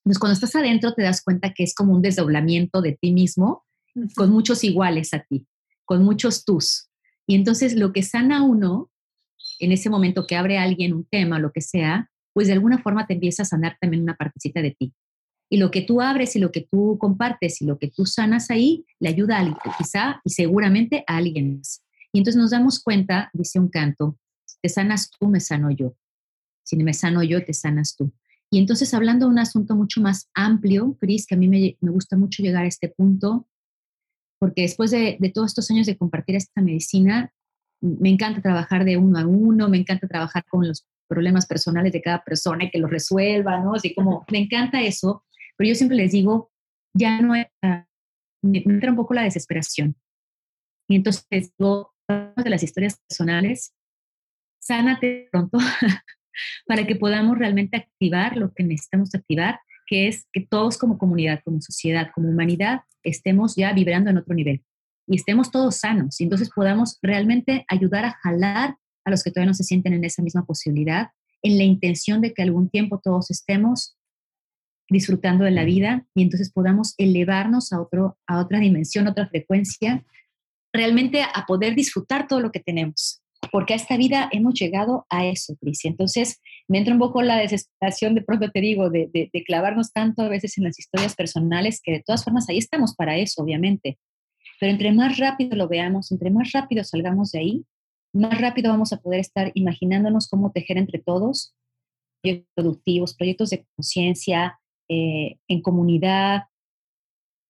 Entonces, 0.04 0.20
cuando 0.20 0.34
estás 0.34 0.56
adentro 0.56 0.93
te 0.93 1.04
das 1.04 1.22
cuenta 1.22 1.54
que 1.54 1.64
es 1.64 1.76
como 1.76 1.93
un 1.93 2.02
desdoblamiento 2.02 2.82
de 2.82 2.98
ti 3.00 3.12
mismo, 3.12 3.66
con 4.16 4.30
muchos 4.30 4.64
iguales 4.64 5.14
a 5.14 5.24
ti, 5.24 5.48
con 5.86 6.04
muchos 6.04 6.45
tus. 6.45 6.89
Y 7.26 7.36
entonces 7.36 7.76
lo 7.76 7.91
que 7.93 8.04
sana 8.04 8.43
uno, 8.43 8.89
en 9.60 9.72
ese 9.72 9.89
momento 9.89 10.26
que 10.28 10.36
abre 10.36 10.58
a 10.58 10.64
alguien 10.64 10.93
un 10.93 11.06
tema, 11.06 11.39
lo 11.39 11.52
que 11.52 11.62
sea, 11.62 12.10
pues 12.34 12.48
de 12.48 12.54
alguna 12.54 12.78
forma 12.78 13.08
te 13.08 13.16
empieza 13.16 13.43
a 13.43 13.48
sanar 13.48 13.78
también 13.82 14.04
una 14.04 14.16
partecita 14.16 14.62
de 14.62 14.72
ti. 14.72 14.93
Y 15.50 15.58
lo 15.58 15.72
que 15.72 15.82
tú 15.82 16.02
abres 16.02 16.36
y 16.36 16.39
lo 16.39 16.52
que 16.52 16.68
tú 16.70 16.98
compartes 17.00 17.62
y 17.62 17.66
lo 17.66 17.78
que 17.78 17.89
tú 17.89 18.06
sanas 18.06 18.50
ahí, 18.50 18.86
le 19.00 19.10
ayuda 19.10 19.39
a 19.39 19.78
quizá 19.78 20.22
y 20.26 20.32
seguramente 20.32 21.04
a 21.08 21.18
alguien 21.18 21.58
más. 21.58 21.84
Y 22.12 22.20
entonces 22.20 22.41
nos 22.41 22.52
damos 22.52 22.82
cuenta, 22.82 23.30
dice 23.34 23.60
un 23.60 23.70
canto, 23.70 24.18
te 24.62 24.70
sanas 24.70 25.10
tú, 25.12 25.28
me 25.28 25.39
sano 25.39 25.72
yo. 25.72 25.95
Si 26.64 26.76
me 26.78 26.93
sano 26.93 27.24
yo, 27.24 27.45
te 27.45 27.54
sanas 27.54 27.95
tú. 27.95 28.12
Y 28.50 28.60
entonces 28.60 28.93
hablando 28.93 29.26
de 29.26 29.32
un 29.32 29.39
asunto 29.39 29.76
mucho 29.76 30.02
más 30.02 30.30
amplio, 30.34 30.98
Cris, 31.00 31.26
que 31.26 31.36
a 31.36 31.38
mí 31.38 31.48
me, 31.48 31.78
me, 31.82 31.91
gusta 31.91 32.18
mucho 32.18 32.43
llegar 32.43 32.64
a 32.64 32.68
este 32.68 32.89
punto, 32.89 33.48
porque 34.39 34.62
después 34.64 34.91
de, 34.91 35.18
de 35.20 35.30
todos 35.30 35.52
estos 35.52 35.70
años 35.72 35.86
de 35.86 35.98
compartir 35.98 36.36
esta 36.36 36.62
medicina, 36.62 37.32
me 37.82 38.10
encanta 38.10 38.41
trabajar 38.41 38.86
de 38.86 38.98
uno 38.98 39.20
a 39.20 39.26
uno, 39.26 39.70
me 39.70 39.78
encanta 39.78 40.08
trabajar 40.08 40.45
con 40.50 40.68
los 40.68 40.88
problemas 41.08 41.45
personales 41.45 41.93
de 41.93 42.02
cada 42.02 42.24
persona 42.24 42.66
y 42.66 42.70
que 42.70 42.80
los 42.80 42.89
resuelva, 42.89 43.60
¿no? 43.60 43.76
Así 43.76 43.93
como, 43.93 44.26
me 44.32 44.39
encanta 44.39 44.82
eso, 44.82 45.24
pero 45.58 45.70
yo 45.70 45.76
siempre 45.76 45.97
les 45.97 46.12
digo, 46.12 46.51
ya 46.93 47.22
no 47.22 47.34
me, 47.34 47.51
entra 48.41 48.91
un 48.91 48.97
poco 48.97 49.14
la 49.14 49.24
desesperación. 49.24 49.95
Y 50.88 50.95
entonces 50.95 51.51
digo, 51.58 51.93
de 52.08 52.49
las 52.49 52.64
historias 52.64 52.99
personales, 53.08 53.74
sánate 54.60 55.28
pronto 55.32 55.58
para 56.68 56.86
que 56.86 56.95
podamos 56.95 57.38
realmente 57.38 57.78
activar 57.78 58.38
lo 58.38 58.53
que 58.53 58.64
necesitamos 58.64 59.14
activar, 59.14 59.60
que 59.86 60.08
es 60.08 60.28
que 60.32 60.45
todos 60.45 60.78
como 60.78 60.97
comunidad, 60.97 61.41
como 61.43 61.62
sociedad, 61.62 62.12
como 62.14 62.30
humanidad, 62.30 62.82
estemos 63.03 63.55
ya 63.55 63.74
vibrando 63.74 64.10
en 64.10 64.18
otro 64.18 64.36
nivel 64.36 64.64
y 65.08 65.16
estemos 65.16 65.51
todos 65.51 65.78
sanos 65.78 66.20
y 66.20 66.26
entonces 66.26 66.49
podamos 66.53 66.99
realmente 67.01 67.66
ayudar 67.70 68.05
a 68.05 68.18
jalar 68.22 68.76
a 69.05 69.10
los 69.10 69.24
que 69.24 69.32
todavía 69.32 69.47
no 69.47 69.53
se 69.53 69.64
sienten 69.64 69.93
en 69.93 70.03
esa 70.03 70.22
misma 70.22 70.45
posibilidad, 70.45 71.12
en 71.41 71.58
la 71.58 71.64
intención 71.64 72.22
de 72.22 72.34
que 72.34 72.43
algún 72.43 72.70
tiempo 72.70 72.99
todos 73.01 73.32
estemos 73.32 73.97
disfrutando 74.90 75.44
de 75.44 75.52
la 75.52 75.66
vida 75.66 76.06
y 76.16 76.24
entonces 76.24 76.52
podamos 76.52 76.96
elevarnos 76.98 77.74
a, 77.74 77.82
otro, 77.82 78.18
a 78.28 78.40
otra 78.40 78.60
dimensión, 78.60 79.08
otra 79.08 79.28
frecuencia, 79.28 80.06
realmente 80.74 81.22
a 81.22 81.46
poder 81.46 81.76
disfrutar 81.76 82.28
todo 82.28 82.40
lo 82.40 82.52
que 82.52 82.60
tenemos. 82.60 83.22
Porque 83.52 83.74
a 83.74 83.76
esta 83.76 83.98
vida 83.98 84.30
hemos 84.32 84.56
llegado 84.56 85.06
a 85.10 85.26
eso, 85.26 85.56
Cris. 85.62 85.86
Entonces 85.86 86.42
me 86.68 86.80
entra 86.80 86.94
un 86.94 87.00
poco 87.00 87.22
la 87.22 87.38
desesperación, 87.38 88.16
de 88.16 88.22
pronto 88.22 88.50
te 88.50 88.62
digo, 88.62 88.90
de, 88.90 89.10
de, 89.14 89.30
de 89.32 89.44
clavarnos 89.44 89.94
tanto 89.94 90.24
a 90.24 90.30
veces 90.30 90.58
en 90.58 90.64
las 90.64 90.80
historias 90.80 91.16
personales, 91.16 91.80
que 91.84 91.92
de 91.92 92.04
todas 92.06 92.24
formas 92.24 92.50
ahí 92.50 92.58
estamos 92.58 92.96
para 92.96 93.18
eso, 93.18 93.44
obviamente. 93.44 94.00
Pero 94.60 94.72
entre 94.72 94.92
más 94.92 95.18
rápido 95.18 95.56
lo 95.56 95.68
veamos, 95.68 96.12
entre 96.12 96.32
más 96.32 96.52
rápido 96.52 96.84
salgamos 96.84 97.32
de 97.32 97.40
ahí, 97.40 97.66
más 98.14 98.40
rápido 98.42 98.72
vamos 98.72 98.92
a 98.92 98.98
poder 98.98 99.20
estar 99.20 99.52
imaginándonos 99.54 100.28
cómo 100.28 100.52
tejer 100.52 100.78
entre 100.78 101.00
todos 101.00 101.54
proyectos 102.22 102.52
productivos, 102.56 103.16
proyectos 103.16 103.50
de 103.52 103.66
conciencia, 103.76 104.60
eh, 104.90 105.38
en 105.48 105.62
comunidad, 105.62 106.44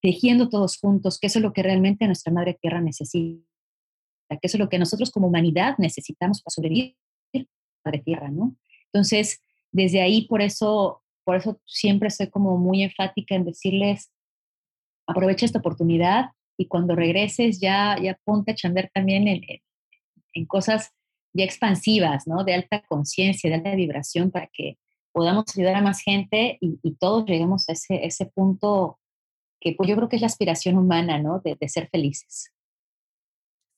tejiendo 0.02 0.50
todos 0.50 0.78
juntos, 0.78 1.20
que 1.20 1.28
eso 1.28 1.40
es 1.40 1.44
lo 1.44 1.54
que 1.54 1.64
realmente 1.64 2.06
nuestra 2.06 2.32
Madre 2.32 2.58
Tierra 2.60 2.82
necesita, 2.82 3.44
que 4.30 4.40
eso 4.44 4.58
es 4.58 4.60
lo 4.60 4.70
que 4.70 4.80
nosotros 4.80 5.12
como 5.12 5.28
humanidad 5.28 5.76
necesitamos 5.78 6.42
para 6.42 6.54
sobrevivir, 6.54 6.96
Madre 7.84 8.00
Tierra, 8.00 8.30
¿no? 8.30 8.56
Entonces, 8.86 9.42
desde 9.72 10.02
ahí, 10.02 10.28
por 10.28 10.42
eso, 10.42 11.04
por 11.24 11.36
eso 11.36 11.60
siempre 11.66 12.10
soy 12.10 12.30
como 12.30 12.58
muy 12.58 12.84
enfática 12.84 13.36
en 13.36 13.46
decirles, 13.46 14.12
aprovecha 15.08 15.46
esta 15.46 15.60
oportunidad 15.60 16.32
y 16.58 16.68
cuando 16.68 16.96
regreses 16.96 17.60
ya, 17.60 17.98
ya 18.02 18.20
ponte 18.24 18.52
a 18.52 18.56
chamber 18.56 18.90
también 18.94 19.28
en, 19.28 19.42
en 20.34 20.46
cosas 20.46 20.92
ya 21.34 21.44
expansivas, 21.44 22.28
¿no? 22.28 22.44
De 22.44 22.54
alta 22.54 22.82
conciencia, 22.88 23.50
de 23.50 23.58
alta 23.58 23.76
vibración, 23.76 24.32
para 24.32 24.48
que 24.48 24.78
podamos 25.18 25.46
ayudar 25.58 25.74
a 25.78 25.82
más 25.82 26.02
gente 26.02 26.60
y, 26.62 26.92
todos 27.00 27.26
lleguemos 27.26 27.68
a 27.68 27.72
ese, 27.72 28.06
ese 28.06 28.28
punto 28.28 29.00
que 29.60 29.74
pues 29.76 29.90
yo 29.90 29.96
creo 29.96 30.10
que 30.10 30.18
es 30.18 30.22
la 30.22 30.28
aspiración 30.28 30.78
humana, 30.78 31.18
¿no? 31.18 31.42
De, 31.44 31.58
ser 31.68 31.90
felices. 31.90 32.54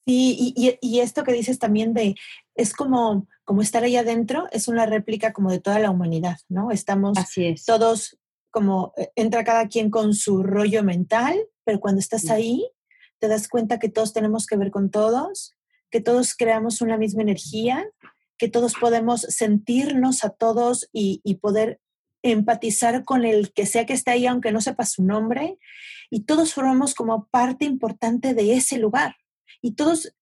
Sí, 0.06 0.52
y, 0.54 0.78
y, 0.82 1.00
esto 1.00 1.24
que 1.24 1.32
dices 1.32 1.58
también 1.58 1.94
de, 1.94 2.14
es 2.54 2.74
como, 2.74 3.26
como 3.44 3.62
estar 3.62 3.82
ahí 3.82 3.96
adentro, 3.96 4.48
es 4.52 4.68
una 4.68 4.84
réplica 4.84 5.32
como 5.32 5.50
de 5.50 5.60
toda 5.60 5.78
la 5.78 5.90
humanidad, 5.90 6.36
¿no? 6.50 6.70
Estamos 6.70 7.16
todos 7.64 8.18
como, 8.50 8.92
eh, 8.98 9.10
entra 9.16 9.42
cada 9.42 9.66
quien 9.66 9.88
con 9.88 10.12
su 10.12 10.42
rollo 10.42 10.84
mental, 10.84 11.38
pero 11.64 11.80
cuando 11.80 12.00
estás 12.00 12.28
ahí, 12.28 12.70
te 13.18 13.28
das 13.28 13.48
cuenta 13.48 13.78
que 13.78 13.88
todos 13.88 14.12
tenemos 14.12 14.46
que 14.46 14.58
ver 14.58 14.70
con 14.70 14.90
todos, 14.90 15.56
que 15.90 16.02
todos 16.02 16.34
creamos 16.34 16.82
una 16.82 16.98
misma 16.98 17.22
energía 17.22 17.86
que 18.40 18.48
todos 18.48 18.72
podemos 18.72 19.20
sentirnos 19.20 20.24
a 20.24 20.30
todos 20.30 20.88
y, 20.94 21.20
poder 21.42 21.78
empatizar 22.22 23.04
con 23.04 23.26
el 23.26 23.52
que 23.52 23.66
sea 23.66 23.84
que 23.84 23.92
esté 23.92 24.12
ahí, 24.12 24.26
aunque 24.26 24.50
no 24.50 24.62
sepa 24.62 24.86
su 24.86 25.04
nombre, 25.04 25.58
y 26.08 26.24
todos 26.24 26.54
formamos 26.54 26.94
como 26.94 27.28
parte 27.30 27.66
importante 27.66 28.32
de 28.32 28.54
ese 28.54 28.78
lugar. 28.78 29.16
Y 29.60 29.72
todos, 29.72 30.14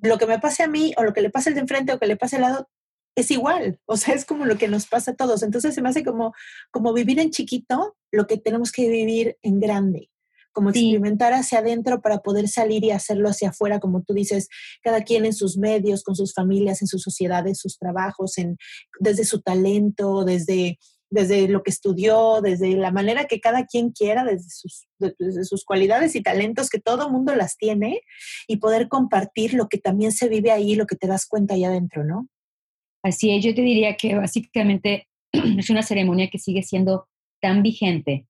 lo 0.00 0.16
que 0.16 0.26
me 0.26 0.38
pase 0.38 0.62
a 0.62 0.68
mí 0.68 0.94
o 0.96 1.04
lo 1.04 1.12
que 1.12 1.20
le 1.20 1.28
pase 1.28 1.50
al 1.50 1.54
de 1.54 1.60
enfrente 1.60 1.92
o 1.92 1.98
que 1.98 2.06
le 2.06 2.16
pase 2.16 2.36
al 2.36 2.42
lado, 2.42 2.70
es 3.14 3.30
igual, 3.30 3.78
o 3.84 3.98
sea, 3.98 4.14
es 4.14 4.24
como 4.24 4.46
lo 4.46 4.56
que 4.56 4.68
nos 4.68 4.86
pasa 4.86 5.10
a 5.10 5.16
todos. 5.16 5.42
Entonces 5.42 5.74
se 5.74 5.82
me 5.82 5.90
hace 5.90 6.02
como, 6.02 6.34
como 6.70 6.94
vivir 6.94 7.20
en 7.20 7.30
chiquito 7.30 7.94
lo 8.10 8.26
que 8.26 8.38
tenemos 8.38 8.72
que 8.72 8.88
vivir 8.88 9.36
en 9.42 9.60
grande 9.60 10.10
como 10.56 10.70
experimentar 10.70 11.34
hacia 11.34 11.58
adentro 11.58 12.00
para 12.00 12.20
poder 12.20 12.48
salir 12.48 12.82
y 12.82 12.90
hacerlo 12.90 13.28
hacia 13.28 13.50
afuera, 13.50 13.78
como 13.78 14.02
tú 14.02 14.14
dices, 14.14 14.48
cada 14.82 15.02
quien 15.02 15.26
en 15.26 15.34
sus 15.34 15.58
medios, 15.58 16.02
con 16.02 16.16
sus 16.16 16.32
familias, 16.32 16.80
en 16.80 16.88
sus 16.88 17.02
sociedades, 17.02 17.60
sus 17.60 17.76
trabajos, 17.76 18.38
en, 18.38 18.56
desde 18.98 19.26
su 19.26 19.42
talento, 19.42 20.24
desde, 20.24 20.78
desde 21.10 21.46
lo 21.48 21.62
que 21.62 21.70
estudió, 21.70 22.40
desde 22.40 22.74
la 22.74 22.90
manera 22.90 23.26
que 23.26 23.38
cada 23.38 23.66
quien 23.66 23.90
quiera, 23.90 24.24
desde 24.24 24.48
sus, 24.48 24.86
desde 24.98 25.44
sus 25.44 25.62
cualidades 25.66 26.16
y 26.16 26.22
talentos, 26.22 26.70
que 26.70 26.80
todo 26.80 27.10
mundo 27.10 27.34
las 27.34 27.58
tiene, 27.58 28.00
y 28.48 28.56
poder 28.56 28.88
compartir 28.88 29.52
lo 29.52 29.68
que 29.68 29.76
también 29.76 30.10
se 30.10 30.30
vive 30.30 30.52
ahí, 30.52 30.74
lo 30.74 30.86
que 30.86 30.96
te 30.96 31.06
das 31.06 31.26
cuenta 31.26 31.52
allá 31.52 31.68
adentro, 31.68 32.02
¿no? 32.02 32.28
Así 33.02 33.30
es, 33.36 33.44
yo 33.44 33.54
te 33.54 33.60
diría 33.60 33.94
que 33.98 34.14
básicamente 34.14 35.06
es 35.32 35.68
una 35.68 35.82
ceremonia 35.82 36.30
que 36.30 36.38
sigue 36.38 36.62
siendo 36.62 37.08
tan 37.42 37.62
vigente 37.62 38.26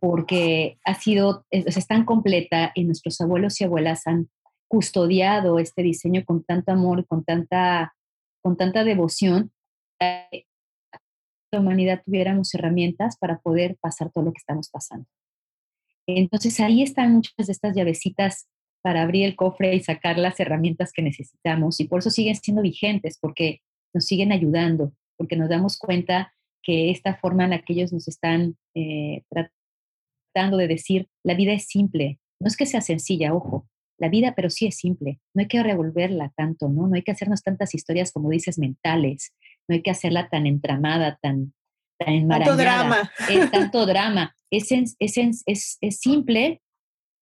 porque 0.00 0.78
ha 0.84 0.94
sido, 0.94 1.46
es, 1.50 1.86
tan 1.86 2.04
completa 2.04 2.72
y 2.74 2.84
nuestros 2.84 3.20
abuelos 3.20 3.60
y 3.60 3.64
abuelas 3.64 4.06
han 4.06 4.28
custodiado 4.68 5.58
este 5.58 5.82
diseño 5.82 6.24
con 6.24 6.42
tanto 6.44 6.72
amor 6.72 7.06
con 7.06 7.24
tanta, 7.24 7.94
con 8.42 8.56
tanta 8.56 8.84
devoción, 8.84 9.52
que 9.98 10.46
la 11.52 11.60
humanidad 11.60 12.02
tuviéramos 12.04 12.54
herramientas 12.54 13.16
para 13.16 13.38
poder 13.38 13.76
pasar 13.80 14.10
todo 14.10 14.24
lo 14.24 14.32
que 14.32 14.38
estamos 14.38 14.68
pasando. 14.68 15.06
Entonces 16.06 16.60
ahí 16.60 16.82
están 16.82 17.14
muchas 17.14 17.46
de 17.46 17.52
estas 17.52 17.74
llavecitas 17.74 18.48
para 18.82 19.02
abrir 19.02 19.24
el 19.24 19.34
cofre 19.34 19.74
y 19.74 19.80
sacar 19.80 20.18
las 20.18 20.38
herramientas 20.38 20.92
que 20.92 21.02
necesitamos 21.02 21.80
y 21.80 21.88
por 21.88 22.00
eso 22.00 22.10
siguen 22.10 22.36
siendo 22.36 22.62
vigentes, 22.62 23.18
porque 23.20 23.60
nos 23.92 24.04
siguen 24.04 24.30
ayudando, 24.30 24.92
porque 25.16 25.36
nos 25.36 25.48
damos 25.48 25.78
cuenta 25.78 26.32
que 26.62 26.90
esta 26.90 27.16
forma 27.16 27.44
en 27.44 27.50
la 27.50 27.62
que 27.62 27.72
ellos 27.72 27.92
nos 27.92 28.06
están 28.06 28.56
eh, 28.74 29.22
tratando 29.30 29.56
de 30.36 30.68
decir, 30.68 31.08
la 31.24 31.34
vida 31.34 31.52
es 31.52 31.66
simple. 31.66 32.18
No 32.40 32.48
es 32.48 32.56
que 32.56 32.66
sea 32.66 32.80
sencilla, 32.80 33.34
ojo, 33.34 33.66
la 33.98 34.08
vida, 34.08 34.34
pero 34.36 34.50
sí 34.50 34.66
es 34.66 34.76
simple. 34.76 35.20
No 35.34 35.40
hay 35.40 35.48
que 35.48 35.62
revolverla 35.62 36.32
tanto, 36.36 36.68
¿no? 36.68 36.86
No 36.86 36.94
hay 36.94 37.02
que 37.02 37.12
hacernos 37.12 37.42
tantas 37.42 37.74
historias, 37.74 38.12
como 38.12 38.30
dices, 38.30 38.58
mentales, 38.58 39.34
no 39.68 39.74
hay 39.74 39.82
que 39.82 39.90
hacerla 39.90 40.28
tan 40.28 40.46
entramada, 40.46 41.18
tan, 41.22 41.54
tan 41.98 42.14
enmarañada. 42.14 42.56
Tanto 42.56 42.62
drama. 42.62 43.12
Es 43.28 43.50
tanto 43.50 43.86
drama. 43.86 44.36
Es, 44.50 44.70
es, 44.70 44.96
es, 44.98 45.78
es, 45.80 45.98
simple 45.98 46.60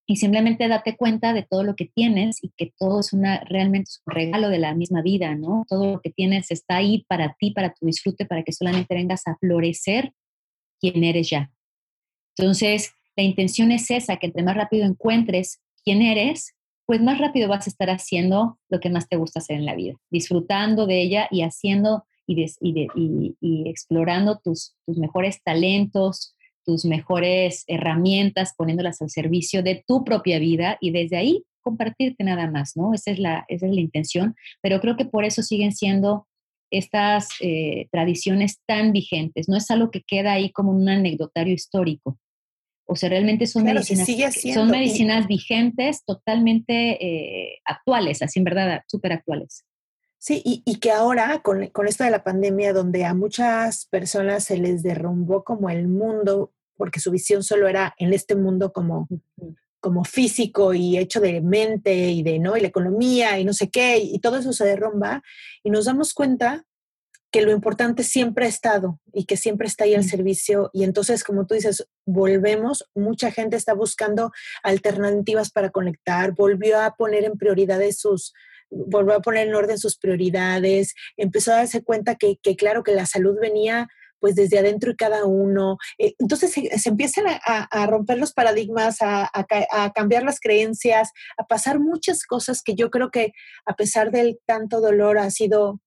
y 0.06 0.16
simplemente 0.16 0.68
date 0.68 0.96
cuenta 0.96 1.32
de 1.32 1.46
todo 1.48 1.62
lo 1.62 1.74
que 1.76 1.86
tienes 1.86 2.42
y 2.42 2.52
que 2.56 2.74
todo 2.78 3.00
es 3.00 3.12
una 3.12 3.40
realmente 3.44 3.90
un 4.04 4.14
regalo 4.14 4.50
de 4.50 4.58
la 4.58 4.74
misma 4.74 5.00
vida, 5.00 5.34
¿no? 5.34 5.64
Todo 5.68 5.92
lo 5.92 6.00
que 6.00 6.10
tienes 6.10 6.50
está 6.50 6.76
ahí 6.76 7.06
para 7.08 7.34
ti, 7.38 7.52
para 7.52 7.72
tu 7.72 7.86
disfrute, 7.86 8.26
para 8.26 8.42
que 8.42 8.52
solamente 8.52 8.94
vengas 8.94 9.26
a 9.26 9.36
florecer 9.36 10.12
quien 10.80 11.04
eres 11.04 11.30
ya. 11.30 11.50
Entonces, 12.36 12.92
la 13.16 13.22
intención 13.22 13.72
es 13.72 13.90
esa, 13.90 14.16
que 14.16 14.26
entre 14.26 14.42
más 14.42 14.56
rápido 14.56 14.84
encuentres 14.84 15.60
quién 15.84 16.02
eres, 16.02 16.54
pues 16.86 17.00
más 17.00 17.18
rápido 17.18 17.48
vas 17.48 17.66
a 17.66 17.70
estar 17.70 17.88
haciendo 17.90 18.58
lo 18.68 18.80
que 18.80 18.90
más 18.90 19.08
te 19.08 19.16
gusta 19.16 19.40
hacer 19.40 19.56
en 19.56 19.66
la 19.66 19.74
vida, 19.74 19.94
disfrutando 20.10 20.86
de 20.86 21.00
ella 21.00 21.28
y 21.30 21.42
haciendo 21.42 22.04
y, 22.26 23.66
explorando 23.68 24.40
tus, 24.42 24.74
tus 24.86 24.96
mejores 24.98 25.42
talentos, 25.42 26.34
tus 26.64 26.84
mejores 26.84 27.64
herramientas, 27.66 28.54
poniéndolas 28.56 29.02
al 29.02 29.10
servicio 29.10 29.62
de 29.62 29.84
tu 29.86 30.04
propia 30.04 30.38
vida 30.38 30.78
y 30.80 30.90
desde 30.90 31.16
ahí 31.16 31.44
compartirte 31.60 32.24
nada 32.24 32.50
más, 32.50 32.76
¿no? 32.76 32.94
Esa 32.94 33.10
es 33.10 33.18
la, 33.18 33.44
esa 33.48 33.66
es 33.66 33.72
la 33.72 33.80
intención, 33.80 34.34
pero 34.62 34.80
creo 34.80 34.96
que 34.96 35.04
por 35.04 35.24
eso 35.24 35.42
siguen 35.42 35.72
siendo 35.72 36.26
estas 36.70 37.28
eh, 37.40 37.88
tradiciones 37.90 38.58
tan 38.66 38.92
vigentes, 38.92 39.48
no 39.48 39.56
es 39.56 39.70
algo 39.70 39.90
que 39.90 40.02
queda 40.02 40.32
ahí 40.32 40.50
como 40.50 40.72
un 40.72 40.88
anecdotario 40.88 41.54
histórico, 41.54 42.18
o 42.86 42.96
sea, 42.96 43.08
realmente 43.08 43.46
son 43.46 43.64
medicinas, 43.64 44.34
son 44.52 44.70
medicinas 44.70 45.26
vigentes, 45.26 46.04
totalmente 46.04 47.04
eh, 47.04 47.60
actuales, 47.64 48.22
así 48.22 48.40
en 48.40 48.44
verdad, 48.44 48.82
súper 48.86 49.12
actuales. 49.12 49.64
Sí, 50.18 50.40
y, 50.44 50.62
y, 50.64 50.76
que 50.76 50.90
ahora 50.90 51.42
con, 51.42 51.66
con, 51.68 51.86
esto 51.86 52.04
de 52.04 52.10
la 52.10 52.24
pandemia, 52.24 52.72
donde 52.72 53.04
a 53.04 53.12
muchas 53.12 53.86
personas 53.86 54.44
se 54.44 54.56
les 54.56 54.82
derrumbó 54.82 55.44
como 55.44 55.68
el 55.68 55.86
mundo, 55.86 56.52
porque 56.76 57.00
su 57.00 57.10
visión 57.10 57.42
solo 57.42 57.68
era 57.68 57.94
en 57.98 58.12
este 58.12 58.34
mundo 58.34 58.72
como, 58.72 59.06
como 59.80 60.02
físico 60.04 60.72
y 60.72 60.96
hecho 60.96 61.20
de 61.20 61.42
mente 61.42 61.94
y 61.94 62.22
de 62.22 62.38
no, 62.38 62.56
y 62.56 62.60
la 62.60 62.68
economía 62.68 63.38
y 63.38 63.44
no 63.44 63.52
sé 63.52 63.68
qué, 63.68 63.98
y 63.98 64.18
todo 64.18 64.38
eso 64.38 64.52
se 64.54 64.64
derrumba, 64.64 65.22
y 65.62 65.70
nos 65.70 65.84
damos 65.84 66.14
cuenta 66.14 66.64
que 67.34 67.42
lo 67.42 67.50
importante 67.50 68.04
siempre 68.04 68.46
ha 68.46 68.48
estado 68.48 69.00
y 69.12 69.24
que 69.24 69.36
siempre 69.36 69.66
está 69.66 69.82
ahí 69.82 69.96
al 69.96 70.04
servicio. 70.04 70.70
Y 70.72 70.84
entonces, 70.84 71.24
como 71.24 71.46
tú 71.48 71.54
dices, 71.54 71.84
volvemos, 72.06 72.88
mucha 72.94 73.32
gente 73.32 73.56
está 73.56 73.74
buscando 73.74 74.30
alternativas 74.62 75.50
para 75.50 75.70
conectar, 75.70 76.30
volvió 76.36 76.80
a 76.80 76.94
poner 76.94 77.24
en 77.24 77.36
prioridades 77.36 77.98
sus, 77.98 78.34
volvió 78.70 79.14
a 79.16 79.20
poner 79.20 79.48
en 79.48 79.54
orden 79.56 79.78
sus 79.78 79.98
prioridades, 79.98 80.94
empezó 81.16 81.50
a 81.50 81.56
darse 81.56 81.82
cuenta 81.82 82.14
que, 82.14 82.38
claro, 82.56 82.84
que 82.84 82.94
la 82.94 83.04
salud 83.04 83.36
venía 83.40 83.88
pues 84.20 84.36
desde 84.36 84.60
adentro 84.60 84.92
y 84.92 84.96
cada 84.96 85.24
uno. 85.24 85.78
Eh, 85.98 86.14
entonces 86.20 86.52
se, 86.52 86.88
empiezan 86.88 87.24
a, 87.26 87.86
romper 87.88 88.18
los 88.18 88.32
paradigmas, 88.32 89.02
a, 89.02 89.28
a, 89.34 89.92
cambiar 89.92 90.22
las 90.22 90.38
creencias, 90.38 91.10
a 91.36 91.44
pasar 91.48 91.80
muchas 91.80 92.22
cosas 92.26 92.62
que 92.62 92.76
yo 92.76 92.90
creo 92.90 93.10
que 93.10 93.32
a 93.66 93.74
pesar 93.74 94.12
del 94.12 94.38
tanto 94.46 94.80
dolor 94.80 95.18
ha 95.18 95.32
sido 95.32 95.80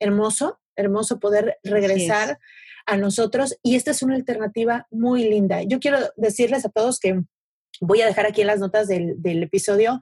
hermoso 0.00 0.60
hermoso 0.76 1.20
poder 1.20 1.58
regresar 1.62 2.38
a 2.86 2.96
nosotros 2.96 3.58
y 3.62 3.76
esta 3.76 3.90
es 3.90 4.02
una 4.02 4.14
alternativa 4.14 4.86
muy 4.90 5.24
linda. 5.24 5.62
Yo 5.62 5.80
quiero 5.80 5.98
decirles 6.16 6.64
a 6.64 6.68
todos 6.68 6.98
que 6.98 7.22
voy 7.80 8.02
a 8.02 8.06
dejar 8.06 8.26
aquí 8.26 8.42
en 8.42 8.46
las 8.46 8.60
notas 8.60 8.88
del, 8.88 9.20
del 9.20 9.42
episodio 9.42 10.00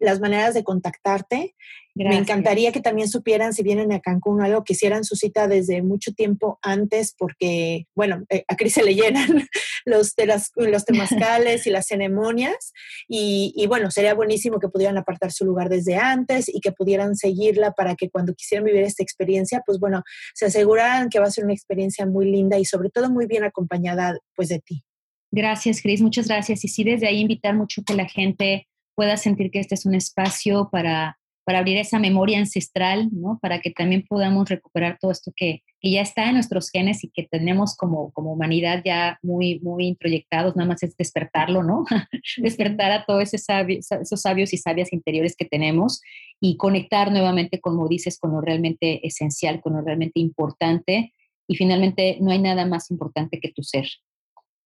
las 0.00 0.18
maneras 0.20 0.54
de 0.54 0.64
contactarte. 0.64 1.54
Me 1.94 2.16
encantaría 2.16 2.72
que 2.72 2.80
también 2.80 3.08
supieran 3.08 3.52
si 3.52 3.62
vienen 3.62 3.92
a 3.92 4.00
Cancún 4.00 4.40
o 4.40 4.44
algo, 4.44 4.64
que 4.64 4.72
hicieran 4.72 5.04
su 5.04 5.16
cita 5.16 5.48
desde 5.48 5.82
mucho 5.82 6.12
tiempo 6.12 6.58
antes, 6.62 7.14
porque, 7.18 7.86
bueno, 7.94 8.24
eh, 8.30 8.44
a 8.48 8.56
Cris 8.56 8.74
se 8.74 8.84
le 8.84 8.94
llenan 8.94 9.48
los, 9.84 10.14
de 10.14 10.26
las, 10.26 10.50
los 10.54 10.84
temazcales 10.84 11.66
y 11.66 11.70
las 11.70 11.86
ceremonias, 11.86 12.72
y, 13.08 13.52
y, 13.56 13.66
bueno, 13.66 13.90
sería 13.90 14.14
buenísimo 14.14 14.60
que 14.60 14.68
pudieran 14.68 14.96
apartar 14.98 15.32
su 15.32 15.44
lugar 15.44 15.68
desde 15.68 15.96
antes 15.96 16.48
y 16.48 16.60
que 16.60 16.72
pudieran 16.72 17.16
seguirla 17.16 17.72
para 17.72 17.96
que 17.96 18.08
cuando 18.08 18.34
quisieran 18.34 18.64
vivir 18.64 18.82
esta 18.82 19.02
experiencia, 19.02 19.62
pues 19.66 19.78
bueno, 19.78 20.02
se 20.34 20.46
aseguraran 20.46 21.10
que 21.10 21.18
va 21.18 21.26
a 21.26 21.30
ser 21.30 21.44
una 21.44 21.54
experiencia 21.54 22.06
muy 22.06 22.30
linda 22.30 22.58
y 22.58 22.64
sobre 22.64 22.90
todo 22.90 23.10
muy 23.10 23.26
bien 23.26 23.44
acompañada 23.44 24.16
pues 24.34 24.48
de 24.48 24.60
ti. 24.60 24.84
Gracias, 25.32 25.80
Cris, 25.82 26.00
muchas 26.00 26.26
gracias. 26.26 26.64
Y 26.64 26.68
sí, 26.68 26.82
desde 26.82 27.06
ahí 27.06 27.20
invitar 27.20 27.54
mucho 27.54 27.82
que 27.84 27.94
la 27.94 28.06
gente 28.06 28.66
pueda 29.00 29.16
sentir 29.16 29.50
que 29.50 29.60
este 29.60 29.74
es 29.74 29.86
un 29.86 29.94
espacio 29.94 30.68
para, 30.70 31.18
para 31.46 31.60
abrir 31.60 31.78
esa 31.78 31.98
memoria 31.98 32.38
ancestral, 32.38 33.08
¿no? 33.10 33.38
Para 33.40 33.62
que 33.62 33.70
también 33.70 34.04
podamos 34.06 34.46
recuperar 34.46 34.98
todo 35.00 35.10
esto 35.10 35.32
que, 35.34 35.62
que, 35.80 35.90
ya 35.90 36.02
está 36.02 36.28
en 36.28 36.34
nuestros 36.34 36.68
genes 36.68 37.02
y 37.02 37.08
que 37.08 37.26
tenemos 37.26 37.74
como, 37.78 38.12
como 38.12 38.34
humanidad 38.34 38.82
ya 38.84 39.18
muy, 39.22 39.58
muy 39.60 39.86
introyectados, 39.86 40.54
nada 40.54 40.68
más 40.68 40.82
es 40.82 40.98
despertarlo, 40.98 41.62
¿no? 41.62 41.86
Despertar 42.36 42.92
a 42.92 43.06
todos 43.06 43.22
esos 43.22 43.46
sabios, 43.46 43.90
esos 43.90 44.20
sabios 44.20 44.52
y 44.52 44.58
sabias 44.58 44.92
interiores 44.92 45.34
que 45.34 45.46
tenemos 45.46 46.02
y 46.38 46.58
conectar 46.58 47.10
nuevamente, 47.10 47.58
como 47.58 47.88
dices, 47.88 48.18
con 48.18 48.32
lo 48.32 48.42
realmente 48.42 49.06
esencial, 49.06 49.62
con 49.62 49.76
lo 49.76 49.80
realmente 49.80 50.20
importante. 50.20 51.14
Y 51.48 51.56
finalmente, 51.56 52.18
no 52.20 52.32
hay 52.32 52.38
nada 52.38 52.66
más 52.66 52.90
importante 52.90 53.40
que 53.40 53.50
tu 53.50 53.62
ser. 53.62 53.88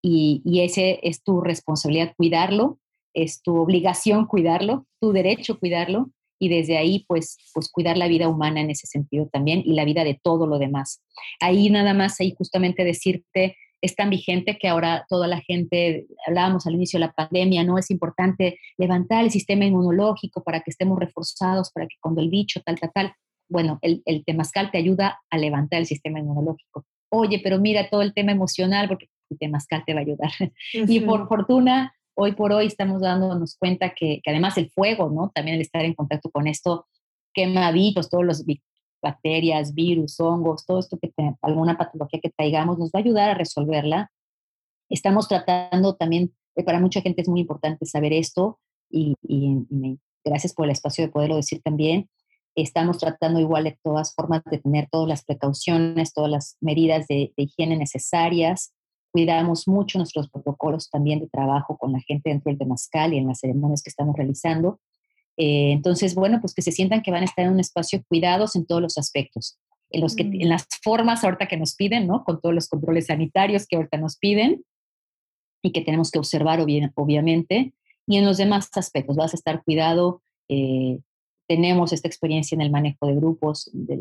Y, 0.03 0.43
y 0.45 0.63
ese 0.63 0.99
es 1.05 1.23
tu 1.23 1.41
responsabilidad, 1.41 2.15
cuidarlo, 2.17 2.81
es 3.15 3.43
tu 3.43 3.57
obligación 3.57 4.27
cuidarlo, 4.27 4.87
tu 5.01 5.13
derecho 5.13 5.59
cuidarlo 5.59 6.11
y 6.39 6.49
desde 6.49 6.77
ahí 6.77 7.05
pues, 7.09 7.39
pues 7.55 7.71
cuidar 7.71 7.97
la 7.97 8.09
vida 8.09 8.29
humana 8.29 8.61
en 8.61 8.71
ese 8.71 8.87
sentido 8.87 9.29
también 9.33 9.63
y 9.65 9.75
la 9.75 9.85
vida 9.85 10.05
de 10.05 10.19
todo 10.23 10.47
lo 10.47 10.59
demás. 10.59 11.03
Ahí 11.41 11.71
nada 11.71 11.95
más, 11.95 12.21
ahí 12.21 12.35
justamente 12.37 12.85
decirte, 12.85 13.57
es 13.81 13.95
tan 13.95 14.11
vigente 14.11 14.59
que 14.59 14.69
ahora 14.69 15.05
toda 15.09 15.27
la 15.29 15.41
gente, 15.41 16.07
hablábamos 16.27 16.67
al 16.67 16.75
inicio 16.75 16.99
de 16.99 17.07
la 17.07 17.13
pandemia, 17.13 17.65
¿no? 17.65 17.79
Es 17.79 17.91
importante 17.91 18.59
levantar 18.79 19.25
el 19.25 19.31
sistema 19.31 19.65
inmunológico 19.67 20.43
para 20.43 20.61
que 20.61 20.71
estemos 20.71 20.99
reforzados, 20.99 21.71
para 21.71 21.87
que 21.87 21.97
cuando 22.01 22.23
el 22.23 22.31
bicho, 22.31 22.61
tal, 22.65 22.81
tal, 22.81 22.91
tal, 22.95 23.13
bueno, 23.49 23.79
el, 23.83 24.03
el 24.07 24.25
temazcal 24.25 24.71
te 24.71 24.79
ayuda 24.79 25.21
a 25.31 25.39
levantar 25.39 25.81
el 25.81 25.87
sistema 25.87 26.19
inmunológico. 26.19 26.87
Oye, 27.11 27.41
pero 27.45 27.61
mira 27.61 27.91
todo 27.91 28.03
el 28.03 28.15
tema 28.15 28.33
emocional, 28.33 28.89
porque 28.89 29.09
el 29.31 29.39
temazcal 29.39 29.85
te 29.85 29.93
va 29.95 30.01
a 30.01 30.03
ayudar. 30.03 30.31
Y 30.73 31.01
por 31.01 31.29
fortuna, 31.29 31.95
hoy 32.15 32.33
por 32.33 32.53
hoy 32.53 32.67
estamos 32.67 33.03
dándonos 33.03 33.57
cuenta 33.57 33.95
que, 33.95 34.21
además 34.27 34.57
el 34.59 34.71
fuego, 34.71 35.11
¿no? 35.11 35.31
También 35.35 35.57
el 35.57 35.63
estar 35.63 35.85
en 35.85 35.95
contacto 35.95 36.31
con 36.31 36.47
esto 36.47 36.87
quema 37.33 37.71
bichos, 37.73 38.09
todos 38.09 38.25
los 38.25 38.45
bacterias, 39.03 39.75
virus, 39.75 40.21
hongos, 40.21 40.65
todo 40.65 40.79
esto 40.79 40.99
que 40.99 41.13
alguna 41.43 41.77
patología 41.77 42.21
que 42.21 42.31
traigamos 42.31 42.79
nos 42.79 42.91
va 42.91 43.01
a 43.01 43.03
ayudar 43.03 43.31
a 43.31 43.35
resolverla. 43.35 44.11
Estamos 44.89 45.29
tratando 45.29 45.97
también, 45.97 46.33
eh, 46.55 46.65
para 46.65 46.81
mucha 46.81 47.01
gente 47.01 47.23
es 47.23 47.29
muy 47.29 47.41
importante 47.41 47.87
saber 47.87 48.13
esto 48.13 48.61
y, 48.91 49.17
gracias 50.25 50.55
por 50.55 50.67
el 50.67 50.71
espacio 50.71 51.05
de 51.05 51.11
poderlo 51.11 51.37
decir 51.37 51.61
también. 51.63 52.09
Estamos 52.55 52.99
tratando 52.99 53.41
igual 53.41 53.65
de 53.65 53.79
todas 53.83 54.15
formas 54.15 54.43
de 54.45 54.59
tener 54.59 54.89
todas 54.91 55.09
las 55.09 55.25
precauciones, 55.25 56.15
todas 56.15 56.31
las 56.31 56.57
medidas 56.61 57.09
de 57.09 57.33
higiene 57.37 57.77
necesarias 57.77 58.74
cuidamos 59.15 59.69
mucho 59.69 59.99
nuestros 59.99 60.29
protocolos 60.29 60.91
también 60.91 61.21
de 61.21 61.29
trabajo 61.29 61.79
con 61.79 61.93
la 61.93 62.01
gente 62.01 62.31
dentro 62.31 62.51
del 62.51 62.59
Temazcal 62.59 63.15
y 63.15 63.19
en 63.19 63.29
las 63.29 63.39
ceremonias 63.39 63.81
que 63.81 63.91
estamos 63.91 64.17
realizando. 64.17 64.81
Eh, 65.37 65.71
entonces, 65.71 66.17
bueno, 66.17 66.41
pues 66.41 66.53
que 66.53 66.63
se 66.63 66.73
sientan 66.73 67.01
que 67.01 67.13
van 67.13 67.23
a 67.23 67.27
estar 67.27 67.45
en 67.45 67.53
un 67.53 67.61
espacio 67.61 68.03
cuidados 68.09 68.57
en 68.57 68.67
todos 68.67 68.83
los 68.83 68.99
aspectos, 68.99 69.57
en, 69.91 70.01
los 70.01 70.17
que, 70.17 70.25
en 70.25 70.49
mm. 70.49 70.49
las 70.49 70.67
formas 70.83 71.23
ahorita 71.23 71.47
que 71.47 71.57
nos 71.57 71.77
piden, 71.77 72.09
¿no? 72.09 72.25
Con 72.25 72.41
todos 72.41 72.53
los 72.53 72.69
controles 72.69 73.07
sanitarios 73.07 73.69
que 73.69 73.77
ahorita 73.77 73.99
nos 73.99 74.17
piden 74.17 74.65
y 75.63 75.71
que 75.71 75.83
tenemos 75.83 76.11
que 76.11 76.19
observar 76.19 76.61
obviamente, 76.61 77.73
y 78.09 78.17
en 78.17 78.27
los 78.27 78.37
demás 78.37 78.69
aspectos, 78.75 79.15
vas 79.15 79.33
a 79.33 79.37
estar 79.37 79.63
cuidado, 79.63 80.23
eh, 80.49 80.99
tenemos 81.47 81.93
esta 81.93 82.09
experiencia 82.09 82.57
en 82.57 82.63
el 82.63 82.73
manejo 82.73 83.07
de 83.07 83.15
grupos, 83.15 83.71
de, 83.73 84.01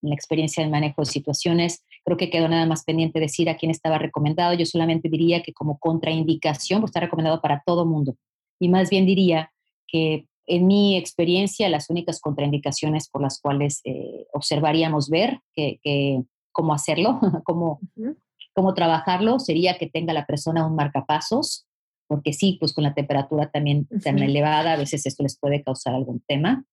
la 0.00 0.14
experiencia 0.14 0.62
del 0.62 0.72
manejo 0.72 1.02
de 1.02 1.06
situaciones. 1.06 1.84
Creo 2.06 2.16
que 2.16 2.30
quedó 2.30 2.48
nada 2.48 2.66
más 2.66 2.84
pendiente 2.84 3.18
decir 3.18 3.50
a 3.50 3.56
quién 3.56 3.70
estaba 3.70 3.98
recomendado. 3.98 4.54
Yo 4.54 4.64
solamente 4.64 5.08
diría 5.08 5.42
que 5.42 5.52
como 5.52 5.78
contraindicación 5.78 6.80
pues 6.80 6.90
está 6.90 7.00
recomendado 7.00 7.42
para 7.42 7.64
todo 7.66 7.84
mundo. 7.84 8.16
Y 8.60 8.68
más 8.68 8.90
bien 8.90 9.06
diría 9.06 9.50
que 9.88 10.26
en 10.46 10.68
mi 10.68 10.96
experiencia 10.96 11.68
las 11.68 11.90
únicas 11.90 12.20
contraindicaciones 12.20 13.08
por 13.08 13.22
las 13.22 13.40
cuales 13.40 13.80
eh, 13.82 14.28
observaríamos 14.32 15.10
ver 15.10 15.40
que, 15.52 15.80
cómo 16.52 16.72
hacerlo, 16.72 17.18
cómo, 17.44 17.80
cómo 18.54 18.72
trabajarlo, 18.74 19.40
sería 19.40 19.76
que 19.76 19.88
tenga 19.88 20.12
la 20.12 20.26
persona 20.26 20.64
un 20.64 20.76
marcapasos, 20.76 21.66
porque 22.06 22.32
sí, 22.32 22.56
pues 22.60 22.72
con 22.72 22.84
la 22.84 22.94
temperatura 22.94 23.50
también 23.50 23.88
tan 24.04 24.20
elevada, 24.20 24.74
a 24.74 24.76
veces 24.76 25.06
esto 25.06 25.24
les 25.24 25.36
puede 25.36 25.64
causar 25.64 25.94
algún 25.94 26.20
tema. 26.20 26.64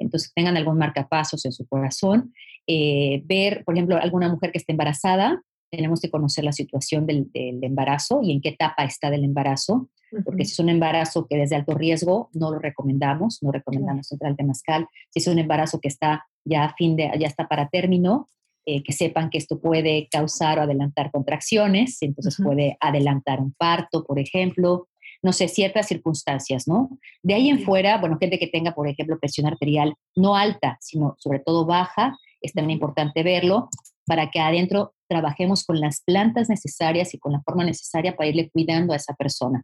Entonces 0.00 0.32
tengan 0.34 0.56
algún 0.56 0.78
marcapasos 0.78 1.44
en 1.44 1.52
su 1.52 1.66
corazón 1.66 2.32
eh, 2.72 3.22
ver, 3.24 3.64
por 3.64 3.74
ejemplo, 3.74 3.96
alguna 3.96 4.28
mujer 4.28 4.52
que 4.52 4.58
esté 4.58 4.72
embarazada, 4.72 5.42
tenemos 5.72 6.00
que 6.00 6.10
conocer 6.10 6.44
la 6.44 6.52
situación 6.52 7.04
del, 7.04 7.28
embarazo 7.34 8.20
y 8.22 8.32
en 8.32 8.40
qué 8.40 8.50
etapa 8.50 8.84
está 8.84 9.10
del 9.10 9.24
embarazo, 9.24 9.88
porque 10.24 10.44
si 10.44 10.52
es 10.52 10.58
un 10.60 10.68
embarazo 10.68 11.26
que 11.28 11.42
es 11.42 11.50
de 11.50 11.56
alto 11.56 11.74
riesgo, 11.74 12.30
no 12.32 12.52
lo 12.52 12.58
recomendamos, 12.58 13.38
no 13.42 13.50
recomendamos 13.50 14.10
entrar 14.12 14.30
al 14.30 14.36
temazcal. 14.36 14.86
Si 15.10 15.20
es 15.20 15.26
un 15.26 15.38
embarazo 15.38 15.80
que 15.80 15.88
está 15.88 16.26
ya 16.44 16.64
a 16.64 16.74
fin 16.74 16.96
de, 16.96 17.10
ya 17.18 17.26
está 17.26 17.48
para 17.48 17.68
término, 17.68 18.28
eh, 18.66 18.82
que 18.82 18.92
sepan 18.92 19.30
que 19.30 19.38
esto 19.38 19.60
puede 19.60 20.08
causar 20.10 20.58
o 20.58 20.62
adelantar 20.62 21.10
contracciones, 21.10 22.02
entonces 22.02 22.36
puede 22.40 22.76
adelantar 22.80 23.40
un 23.40 23.52
parto, 23.52 24.04
por 24.04 24.20
ejemplo, 24.20 24.86
no 25.22 25.32
sé, 25.32 25.48
ciertas 25.48 25.86
circunstancias, 25.86 26.66
¿no? 26.66 26.88
De 27.22 27.34
ahí 27.34 27.50
en 27.50 27.60
fuera, 27.60 27.98
bueno, 27.98 28.18
gente 28.18 28.38
que 28.38 28.46
tenga, 28.46 28.72
por 28.72 28.88
ejemplo, 28.88 29.18
presión 29.18 29.46
arterial 29.46 29.94
no 30.16 30.36
alta, 30.36 30.78
sino 30.80 31.14
sobre 31.18 31.40
todo 31.40 31.66
baja, 31.66 32.16
es 32.40 32.52
también 32.52 32.78
importante 32.78 33.22
verlo 33.22 33.68
para 34.06 34.30
que 34.30 34.40
adentro 34.40 34.94
trabajemos 35.08 35.64
con 35.64 35.78
las 35.80 36.02
plantas 36.02 36.48
necesarias 36.48 37.14
y 37.14 37.18
con 37.18 37.32
la 37.32 37.42
forma 37.42 37.64
necesaria 37.64 38.16
para 38.16 38.28
irle 38.28 38.50
cuidando 38.50 38.92
a 38.92 38.96
esa 38.96 39.14
persona. 39.14 39.62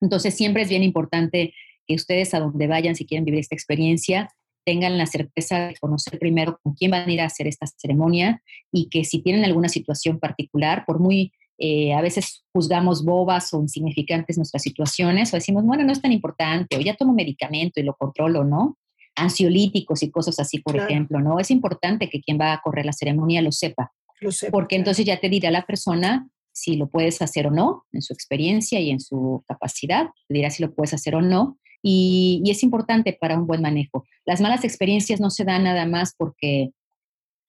Entonces, 0.00 0.34
siempre 0.34 0.62
es 0.62 0.68
bien 0.68 0.84
importante 0.84 1.52
que 1.86 1.94
ustedes 1.94 2.34
a 2.34 2.40
donde 2.40 2.66
vayan, 2.66 2.94
si 2.94 3.04
quieren 3.04 3.24
vivir 3.24 3.40
esta 3.40 3.56
experiencia, 3.56 4.28
tengan 4.64 4.98
la 4.98 5.06
certeza 5.06 5.68
de 5.68 5.76
conocer 5.80 6.18
primero 6.18 6.60
con 6.62 6.74
quién 6.74 6.90
van 6.90 7.08
a 7.08 7.12
ir 7.12 7.20
a 7.22 7.24
hacer 7.24 7.46
esta 7.46 7.66
ceremonia 7.66 8.42
y 8.70 8.90
que 8.90 9.04
si 9.04 9.22
tienen 9.22 9.44
alguna 9.44 9.70
situación 9.70 10.20
particular, 10.20 10.84
por 10.86 11.00
muy 11.00 11.32
eh, 11.58 11.92
a 11.92 12.00
veces 12.00 12.44
juzgamos 12.52 13.04
bobas 13.04 13.52
o 13.52 13.60
insignificantes 13.60 14.36
nuestras 14.36 14.62
situaciones 14.62 15.32
o 15.32 15.36
decimos, 15.36 15.64
bueno, 15.64 15.84
no 15.84 15.92
es 15.92 16.00
tan 16.00 16.12
importante 16.12 16.76
o 16.76 16.80
ya 16.80 16.94
tomo 16.94 17.12
medicamento 17.12 17.80
y 17.80 17.82
lo 17.82 17.94
controlo, 17.94 18.44
¿no? 18.44 18.78
Ansiolíticos 19.16 20.02
y 20.02 20.10
cosas 20.10 20.38
así, 20.38 20.60
por 20.60 20.76
ejemplo, 20.76 21.20
¿no? 21.20 21.40
Es 21.40 21.50
importante 21.50 22.08
que 22.08 22.20
quien 22.20 22.38
va 22.40 22.52
a 22.52 22.60
correr 22.60 22.86
la 22.86 22.92
ceremonia 22.92 23.42
lo 23.42 23.52
sepa. 23.52 23.92
Lo 24.20 24.30
sepa 24.30 24.52
porque 24.52 24.76
entonces 24.76 25.04
ya 25.04 25.18
te 25.18 25.28
dirá 25.28 25.50
la 25.50 25.66
persona 25.66 26.28
si 26.58 26.76
lo 26.76 26.88
puedes 26.88 27.22
hacer 27.22 27.46
o 27.46 27.50
no, 27.50 27.84
en 27.92 28.02
su 28.02 28.12
experiencia 28.12 28.80
y 28.80 28.90
en 28.90 29.00
su 29.00 29.44
capacidad, 29.46 30.06
te 30.26 30.34
dirá 30.34 30.50
si 30.50 30.62
lo 30.62 30.74
puedes 30.74 30.92
hacer 30.92 31.14
o 31.14 31.22
no, 31.22 31.58
y, 31.82 32.42
es 32.46 32.62
importante 32.62 33.16
para 33.18 33.38
un 33.38 33.46
buen 33.46 33.62
manejo. 33.62 34.04
Las 34.24 34.40
malas 34.40 34.64
experiencias 34.64 35.20
no 35.20 35.30
se 35.30 35.44
dan 35.44 35.64
nada 35.64 35.86
más 35.86 36.14
porque, 36.16 36.70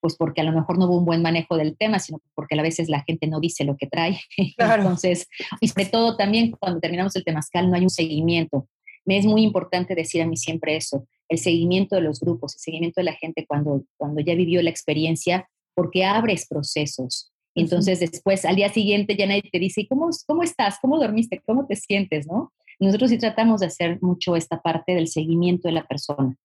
pues 0.00 0.16
porque 0.16 0.40
a 0.40 0.44
lo 0.44 0.52
mejor 0.52 0.78
no 0.78 0.86
hubo 0.86 0.98
un 0.98 1.04
buen 1.04 1.22
manejo 1.22 1.56
del 1.56 1.76
tema, 1.76 1.98
sino 1.98 2.20
porque 2.34 2.58
a 2.58 2.62
veces 2.62 2.88
la 2.88 3.02
gente 3.02 3.26
no 3.26 3.40
dice 3.40 3.64
lo 3.64 3.76
que 3.76 3.86
trae. 3.86 4.20
Entonces, 4.58 5.28
y 5.60 5.68
sobre 5.68 5.86
todo 5.86 6.16
también 6.16 6.52
cuando 6.52 6.80
terminamos 6.80 7.14
el 7.16 7.24
temazcal 7.24 7.70
no 7.70 7.76
hay 7.76 7.82
un 7.82 7.90
seguimiento. 7.90 8.68
Me 9.04 9.16
es 9.16 9.24
muy 9.24 9.42
importante 9.42 9.94
decir 9.94 10.22
a 10.22 10.26
mí 10.26 10.36
siempre 10.36 10.76
eso, 10.76 11.06
el 11.28 11.38
seguimiento 11.38 11.96
de 11.96 12.02
los 12.02 12.20
grupos, 12.20 12.54
el 12.54 12.60
seguimiento 12.60 13.00
de 13.00 13.04
la 13.04 13.14
gente 13.14 13.46
cuando, 13.46 13.84
cuando 13.96 14.20
ya 14.20 14.34
vivió 14.34 14.62
la 14.62 14.70
experiencia, 14.70 15.48
porque 15.74 16.04
abres 16.04 16.46
procesos. 16.46 17.32
Entonces, 17.54 18.00
después, 18.00 18.44
al 18.44 18.56
día 18.56 18.68
siguiente, 18.68 19.16
ya 19.16 19.26
nadie 19.26 19.48
te 19.50 19.58
dice, 19.58 19.86
¿cómo, 19.88 20.10
¿cómo 20.26 20.42
estás? 20.42 20.78
¿Cómo 20.80 20.98
dormiste? 20.98 21.40
¿Cómo 21.46 21.66
te 21.66 21.76
sientes? 21.76 22.26
¿no? 22.26 22.52
Nosotros 22.78 23.10
sí 23.10 23.18
tratamos 23.18 23.60
de 23.60 23.66
hacer 23.66 23.98
mucho 24.00 24.36
esta 24.36 24.60
parte 24.62 24.94
del 24.94 25.08
seguimiento 25.08 25.68
de 25.68 25.72
la 25.72 25.86
persona, 25.86 26.36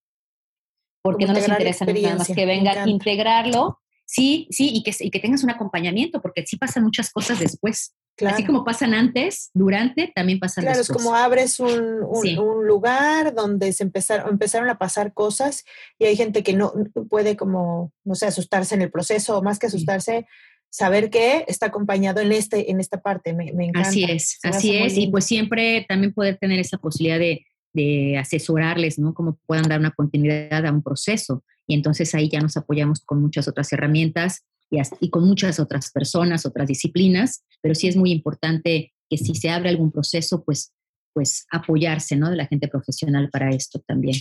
porque 1.05 1.27
no 1.27 1.33
nos 1.33 1.47
interesa 1.47 1.85
nada 1.85 2.15
más 2.15 2.27
que 2.27 2.45
venga 2.47 2.83
a 2.83 2.89
integrarlo, 2.89 3.79
sí, 4.05 4.47
sí, 4.49 4.71
y 4.73 4.81
que, 4.81 4.91
y 4.99 5.11
que 5.11 5.19
tengas 5.19 5.43
un 5.43 5.51
acompañamiento, 5.51 6.19
porque 6.19 6.43
sí 6.47 6.57
pasan 6.57 6.81
muchas 6.81 7.11
cosas 7.11 7.39
después. 7.39 7.93
Así 8.25 8.43
como 8.43 8.63
pasan 8.63 8.95
antes, 8.95 9.51
durante, 9.53 10.11
también 10.15 10.39
pasan 10.39 10.65
después. 10.65 10.87
Claro, 10.87 10.97
es 10.97 11.03
como 11.03 11.15
abres 11.15 11.59
un, 11.59 12.01
un, 12.01 12.65
lugar 12.65 13.35
donde 13.35 13.71
se 13.71 13.83
empezaron, 13.83 14.29
empezaron 14.29 14.67
a 14.67 14.79
pasar 14.79 15.13
cosas 15.13 15.63
y 15.99 16.05
hay 16.05 16.15
gente 16.15 16.41
que 16.41 16.53
no 16.53 16.73
puede 17.07 17.35
como, 17.35 17.93
no 18.03 18.15
sé, 18.15 18.25
asustarse 18.25 18.73
en 18.73 18.81
el 18.81 18.89
proceso 18.89 19.37
o 19.37 19.43
más 19.43 19.59
que 19.59 19.67
asustarse, 19.67 20.25
saber 20.71 21.11
que 21.11 21.45
está 21.47 21.67
acompañado 21.67 22.19
en, 22.19 22.31
este, 22.31 22.71
en 22.71 22.79
esta 22.79 22.99
parte. 22.99 23.31
Me, 23.33 23.49
encanta. 23.49 23.89
Así 23.89 24.05
es, 24.05 24.39
así 24.41 24.75
es. 24.75 24.97
Y 24.97 25.11
pues 25.11 25.25
siempre 25.25 25.85
también 25.87 26.15
poder 26.15 26.39
tener 26.39 26.57
esa 26.57 26.79
posibilidad 26.79 27.19
de, 27.19 27.45
de 27.75 28.17
asesorarles, 28.17 28.97
¿no? 28.97 29.13
Cómo 29.13 29.37
puedan 29.45 29.67
dar 29.67 29.79
una 29.79 29.91
continuidad 29.91 30.65
a 30.65 30.71
un 30.71 30.81
proceso. 30.81 31.43
Y 31.67 31.75
entonces 31.75 32.15
ahí 32.15 32.29
ya 32.29 32.39
nos 32.39 32.57
apoyamos 32.57 33.01
con 33.01 33.21
muchas 33.21 33.47
otras 33.47 33.71
herramientas 33.73 34.45
y, 34.71 34.79
y, 34.99 35.09
con 35.09 35.27
muchas 35.27 35.59
otras 35.59 35.91
personas, 35.91 36.45
otras 36.45 36.67
disciplinas, 36.67 37.43
pero 37.61 37.75
sí 37.75 37.87
es 37.87 37.95
muy 37.95 38.11
importante 38.11 38.93
que 39.09 39.17
si 39.17 39.35
se 39.35 39.49
abre 39.49 39.69
algún 39.69 39.91
proceso, 39.91 40.43
pues, 40.43 40.73
pues 41.13 41.45
apoyarse, 41.51 42.15
¿no? 42.15 42.29
De 42.29 42.35
la 42.35 42.47
gente 42.47 42.67
profesional 42.67 43.29
para 43.29 43.49
esto 43.49 43.79
también. 43.85 44.15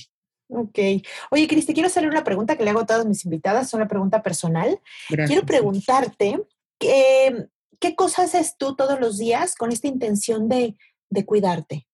Ok. 0.49 0.79
Oye, 1.31 1.49
Cristi, 1.49 1.73
quiero 1.73 1.87
hacerle 1.87 2.09
una 2.09 2.25
pregunta 2.25 2.57
que 2.57 2.65
le 2.65 2.71
hago 2.71 2.81
a 2.81 2.87
todas 2.87 3.07
mis 3.07 3.25
invitadas, 3.25 3.69
es 3.69 3.75
una 3.75 3.89
pregunta 3.89 4.23
personal. 4.23 4.79
Quiero 5.09 5.47
preguntarte, 5.47 6.41
¿qué, 6.79 7.47
¿qué 7.81 7.95
cosas 7.95 8.35
haces 8.35 8.57
tú 8.59 8.77
todos 8.77 9.01
los 9.01 9.19
días 9.19 9.55
con 9.55 9.73
esta 9.73 9.89
intención 9.89 10.49
de, 10.49 10.77
de 11.11 11.25
cuidarte? 11.25 11.87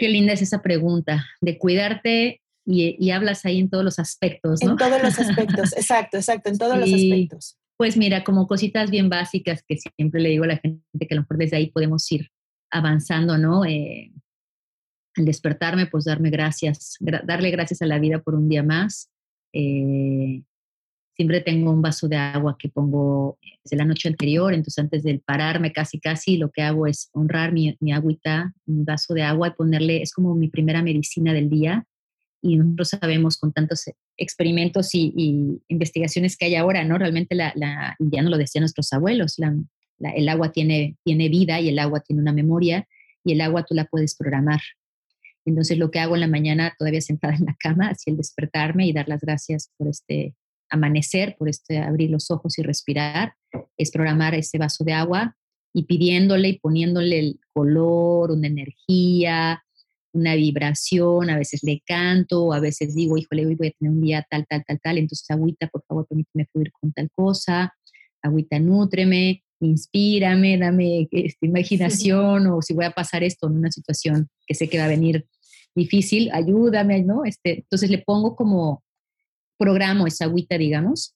Qué 0.00 0.08
linda 0.08 0.32
es 0.32 0.40
esa 0.40 0.62
pregunta, 0.62 1.26
de 1.42 1.58
cuidarte 1.58 2.40
y, 2.64 2.96
y, 2.98 3.10
hablas 3.10 3.44
ahí 3.44 3.58
en 3.58 3.68
todos 3.68 3.84
los 3.84 3.98
aspectos, 3.98 4.62
¿no? 4.64 4.70
En 4.70 4.76
todos 4.78 5.02
los 5.02 5.18
aspectos, 5.18 5.72
exacto, 5.76 6.16
exacto, 6.16 6.48
en 6.48 6.56
todos 6.56 6.78
los 6.78 6.90
aspectos. 6.90 7.58
Pues 7.76 7.98
mira, 7.98 8.24
como 8.24 8.46
cositas 8.46 8.90
bien 8.90 9.10
básicas 9.10 9.62
que 9.62 9.76
siempre 9.76 10.22
le 10.22 10.30
digo 10.30 10.44
a 10.44 10.48
la 10.48 10.56
gente 10.56 10.82
que 10.98 11.14
a 11.14 11.16
lo 11.16 11.22
mejor 11.22 11.36
desde 11.36 11.58
ahí 11.58 11.70
podemos 11.70 12.10
ir 12.12 12.30
avanzando, 12.70 13.36
¿no? 13.36 13.66
Eh, 13.66 14.10
al 15.16 15.26
despertarme, 15.26 15.86
pues 15.86 16.06
darme 16.06 16.30
gracias, 16.30 16.96
darle 17.00 17.50
gracias 17.50 17.82
a 17.82 17.86
la 17.86 17.98
vida 17.98 18.22
por 18.22 18.34
un 18.34 18.48
día 18.48 18.62
más. 18.62 19.10
Eh, 19.52 20.42
siempre 21.20 21.42
tengo 21.42 21.70
un 21.70 21.82
vaso 21.82 22.08
de 22.08 22.16
agua 22.16 22.56
que 22.58 22.70
pongo 22.70 23.38
desde 23.62 23.76
la 23.76 23.84
noche 23.84 24.08
anterior, 24.08 24.54
entonces 24.54 24.78
antes 24.78 25.02
de 25.02 25.20
pararme 25.22 25.70
casi 25.70 26.00
casi 26.00 26.38
lo 26.38 26.50
que 26.50 26.62
hago 26.62 26.86
es 26.86 27.10
honrar 27.12 27.52
mi, 27.52 27.76
mi 27.78 27.92
agüita, 27.92 28.54
un 28.66 28.86
vaso 28.86 29.12
de 29.12 29.20
agua 29.20 29.48
y 29.48 29.50
ponerle, 29.50 30.00
es 30.00 30.14
como 30.14 30.34
mi 30.34 30.48
primera 30.48 30.82
medicina 30.82 31.34
del 31.34 31.50
día. 31.50 31.84
Y 32.40 32.56
nosotros 32.56 32.88
sabemos 32.88 33.36
con 33.36 33.52
tantos 33.52 33.84
experimentos 34.16 34.94
y, 34.94 35.60
investigaciones 35.68 36.38
que 36.38 36.46
hay 36.46 36.54
ahora, 36.54 36.84
¿no? 36.84 36.96
Realmente 36.96 37.34
la, 37.34 37.52
la, 37.54 37.96
ya 37.98 38.22
no 38.22 38.30
lo 38.30 38.38
decían 38.38 38.62
nuestros 38.62 38.90
abuelos, 38.94 39.36
el 39.38 40.28
agua 40.30 40.52
tiene, 40.52 40.96
tiene 41.04 41.28
vida 41.28 41.60
y 41.60 41.68
el 41.68 41.78
agua 41.80 42.00
tiene 42.00 42.22
una 42.22 42.32
memoria 42.32 42.88
y 43.24 43.32
el 43.32 43.42
agua 43.42 43.64
tú 43.64 43.74
la 43.74 43.84
puedes 43.84 44.16
programar. 44.16 44.62
Entonces 45.44 45.76
lo 45.76 45.90
que 45.90 45.98
hago 45.98 46.14
en 46.14 46.22
la 46.22 46.28
mañana, 46.28 46.74
todavía 46.78 47.02
sentada 47.02 47.34
en 47.34 47.44
la 47.44 47.56
cama, 47.60 47.88
así 47.88 48.08
el 48.08 48.16
despertarme 48.16 48.86
y 48.86 48.94
dar 48.94 49.06
las 49.06 49.20
gracias 49.20 49.70
por 49.76 49.86
este 49.88 50.34
amanecer, 50.70 51.36
por 51.38 51.48
este 51.48 51.78
abrir 51.78 52.10
los 52.10 52.30
ojos 52.30 52.58
y 52.58 52.62
respirar, 52.62 53.34
es 53.76 53.90
programar 53.90 54.34
ese 54.34 54.58
vaso 54.58 54.84
de 54.84 54.92
agua 54.92 55.36
y 55.72 55.84
pidiéndole 55.84 56.48
y 56.48 56.58
poniéndole 56.58 57.18
el 57.18 57.40
color, 57.52 58.30
una 58.30 58.46
energía, 58.46 59.62
una 60.12 60.34
vibración, 60.34 61.30
a 61.30 61.36
veces 61.36 61.62
le 61.62 61.82
canto, 61.84 62.52
a 62.52 62.60
veces 62.60 62.94
digo, 62.94 63.16
híjole, 63.16 63.46
hoy 63.46 63.54
voy 63.54 63.68
a 63.68 63.72
tener 63.72 63.92
un 63.92 64.00
día 64.00 64.26
tal, 64.28 64.46
tal, 64.48 64.64
tal, 64.66 64.80
tal, 64.80 64.98
entonces 64.98 65.30
agüita, 65.30 65.68
por 65.68 65.84
favor, 65.86 66.06
permíteme 66.08 66.46
fluir 66.52 66.72
con 66.72 66.92
tal 66.92 67.10
cosa, 67.14 67.74
agüita, 68.22 68.58
nútreme, 68.58 69.44
inspírame, 69.60 70.58
dame 70.58 71.08
esta 71.12 71.46
imaginación, 71.46 72.46
o 72.48 72.62
si 72.62 72.74
voy 72.74 72.86
a 72.86 72.90
pasar 72.90 73.22
esto 73.22 73.46
en 73.46 73.54
una 73.54 73.70
situación 73.70 74.28
que 74.46 74.54
sé 74.54 74.68
que 74.68 74.78
va 74.78 74.86
a 74.86 74.88
venir 74.88 75.26
difícil, 75.74 76.30
ayúdame, 76.32 77.02
¿no? 77.02 77.24
Este, 77.24 77.60
entonces 77.60 77.90
le 77.90 77.98
pongo 77.98 78.34
como 78.34 78.82
programo 79.60 80.06
esa 80.06 80.24
agüita, 80.24 80.56
digamos, 80.56 81.14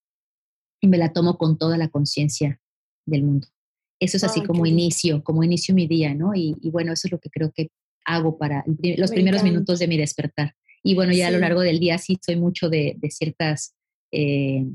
y 0.80 0.86
me 0.86 0.98
la 0.98 1.14
tomo 1.14 1.38
con 1.38 1.56
toda 1.56 1.78
la 1.78 1.88
conciencia 1.88 2.60
del 3.06 3.22
mundo. 3.22 3.48
Eso 3.98 4.18
es 4.18 4.24
así 4.24 4.42
como 4.42 4.66
inicio, 4.66 5.24
como 5.24 5.42
inicio 5.42 5.74
mi 5.74 5.86
día, 5.86 6.14
¿no? 6.14 6.32
Y, 6.34 6.54
bueno, 6.70 6.92
eso 6.92 7.08
es 7.08 7.12
lo 7.12 7.18
que 7.18 7.30
creo 7.30 7.52
que 7.52 7.70
hago 8.04 8.36
para 8.36 8.62
los 8.98 9.10
primeros 9.12 9.42
minutos 9.42 9.78
de 9.78 9.88
mi 9.88 9.96
despertar. 9.96 10.54
Y 10.82 10.94
bueno, 10.94 11.14
ya 11.14 11.28
a 11.28 11.30
lo 11.30 11.38
largo 11.38 11.62
del 11.62 11.80
día 11.80 11.96
sí 11.96 12.18
soy 12.20 12.36
mucho 12.36 12.68
de, 12.68 12.98
ciertas 13.08 13.74
eh, 14.12 14.66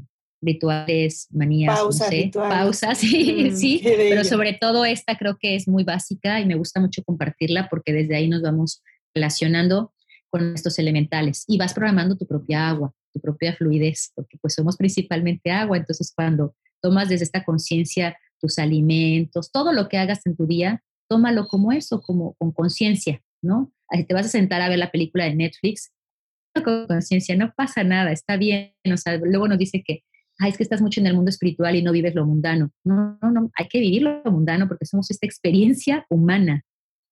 rituales, 0.42 1.28
manías, 1.30 1.78
pausas, 1.78 2.12
pausas, 2.34 2.98
sí, 2.98 3.52
sí, 3.52 3.82
pero 3.84 4.24
sobre 4.24 4.54
todo 4.54 4.86
esta 4.86 5.16
creo 5.16 5.38
que 5.38 5.56
es 5.56 5.68
muy 5.68 5.84
básica 5.84 6.40
y 6.40 6.48
me 6.48 6.56
gusta 6.56 6.80
mucho 6.80 7.04
compartirla 7.04 7.70
porque 7.70 7.94
desde 7.94 8.16
ahí 8.16 8.28
nos 8.28 8.42
vamos 8.42 8.82
relacionando 9.14 9.94
con 10.30 10.56
estos 10.56 10.80
elementales 10.80 11.44
y 11.48 11.58
vas 11.58 11.74
programando 11.74 12.18
tu 12.18 12.26
propia 12.26 12.70
agua, 12.70 12.94
tu 13.14 13.20
propia 13.20 13.56
fluidez, 13.56 14.12
porque 14.16 14.38
pues 14.42 14.54
somos 14.54 14.78
principalmente 14.78 15.52
agua, 15.52 15.78
entonces 15.78 16.12
cuando 16.16 16.56
tomas 16.82 17.10
desde 17.10 17.26
esta 17.26 17.44
conciencia 17.44 18.18
tus 18.40 18.58
alimentos, 18.60 19.52
todo 19.52 19.74
lo 19.74 19.90
que 19.90 19.98
hagas 19.98 20.26
en 20.26 20.36
tu 20.36 20.46
día, 20.46 20.84
tómalo 21.10 21.48
como 21.48 21.72
eso, 21.72 22.02
como 22.02 22.36
con 22.36 22.52
conciencia, 22.52 23.22
¿no? 23.42 23.74
Así 23.90 24.06
te 24.06 24.14
vas 24.14 24.28
a 24.28 24.30
sentar 24.30 24.62
a 24.62 24.70
ver 24.70 24.80
la 24.80 24.92
película 24.92 25.26
de 25.26 25.36
Netflix, 25.36 25.92
con 26.64 26.88
conciencia, 26.88 27.36
no 27.36 27.54
pasa 27.56 27.84
nada, 27.84 28.12
está 28.12 28.38
bien, 28.38 28.74
o 28.92 28.98
sea, 28.98 29.18
luego 29.18 29.48
nos 29.48 29.58
dice 29.58 29.84
que 29.86 30.04
es 30.48 30.58
que 30.58 30.64
estás 30.64 30.82
mucho 30.82 31.02
en 31.02 31.08
el 31.08 31.16
mundo 31.16 31.30
espiritual 31.30 31.76
y 31.76 31.82
no 31.82 31.92
vives 31.92 32.16
lo 32.16 32.26
mundano. 32.26 32.72
No, 32.86 33.18
no, 33.22 33.32
no, 33.32 33.52
hay 33.58 33.68
que 33.68 33.80
vivir 33.80 34.04
lo 34.04 34.24
mundano 34.32 34.68
porque 34.68 34.86
somos 34.86 35.12
esta 35.12 35.26
experiencia 35.26 36.06
humana. 36.10 36.64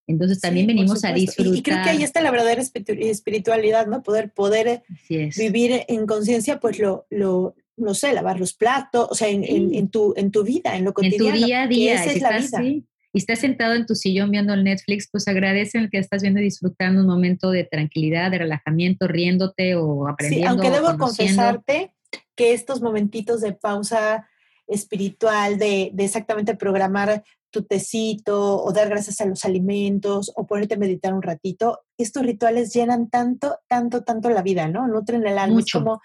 Entonces 0.07 0.39
también 0.39 0.67
venimos 0.67 1.03
a 1.03 1.11
disfrutar. 1.11 1.55
Y, 1.55 1.61
creo 1.61 1.83
que 1.83 1.89
ahí 1.89 2.03
está 2.03 2.21
la 2.21 2.31
verdadera 2.31 2.61
espiritualidad, 2.61 3.87
¿no? 3.87 4.01
Poder, 4.01 4.31
poder 4.31 4.83
vivir 5.09 5.83
en 5.87 6.07
conciencia, 6.07 6.59
pues 6.61 6.79
lo, 6.79 7.05
lo, 7.09 7.55
no 7.75 7.93
sé, 7.93 8.13
lavar 8.13 8.39
los 8.39 8.53
platos, 8.53 9.07
o 9.11 9.15
sea, 9.15 9.27
en, 9.27 9.43
en, 9.43 9.89
tu, 9.89 10.13
en 10.15 10.31
tu 10.31 10.43
vida, 10.43 10.77
en 10.77 10.85
lo 10.85 10.93
cotidiano. 10.93 11.25
En 11.25 11.41
tu 11.41 11.45
día 11.45 11.63
a 11.63 11.67
día. 11.67 11.93
Esa 11.95 12.11
es 12.11 12.21
la 12.21 12.37
vida. 12.39 12.63
y 12.63 12.85
estás 13.13 13.39
sentado 13.39 13.73
en 13.73 13.85
tu 13.85 13.95
sillón 13.95 14.31
viendo 14.31 14.53
el 14.53 14.63
Netflix, 14.63 15.09
pues 15.11 15.27
agradece 15.27 15.77
el 15.77 15.89
que 15.89 15.97
estás 15.97 16.21
viendo 16.21 16.39
y 16.39 16.45
disfrutando 16.45 17.01
un 17.01 17.07
momento 17.07 17.51
de 17.51 17.65
tranquilidad, 17.65 18.31
de 18.31 18.39
relajamiento, 18.39 19.07
riéndote 19.07 19.75
o 19.75 20.07
aprendiendo. 20.07 20.47
Sí, 20.47 20.49
aunque 20.49 20.71
debo 20.71 20.97
confesarte 20.97 21.91
que 22.35 22.53
estos 22.53 22.81
momentitos 22.81 23.41
de 23.41 23.51
pausa 23.51 24.25
espiritual, 24.67 25.57
de, 25.57 25.91
de 25.93 26.05
exactamente 26.05 26.55
programar 26.55 27.23
tu 27.57 27.63
tecito 27.63 28.63
o 28.63 28.71
dar 28.71 28.87
gracias 28.87 29.19
a 29.19 29.25
los 29.25 29.43
alimentos 29.43 30.31
o 30.35 30.45
ponerte 30.45 30.75
a 30.75 30.77
meditar 30.77 31.13
un 31.13 31.23
ratito, 31.23 31.79
estos 31.97 32.23
rituales 32.23 32.71
llenan 32.71 33.09
tanto, 33.09 33.57
tanto, 33.67 34.03
tanto 34.03 34.29
la 34.29 34.43
vida, 34.43 34.67
¿no? 34.67 34.87
Nutren 34.87 35.25
el 35.25 35.39
alma. 35.39 35.59
Es 35.59 35.71
como, 35.71 35.99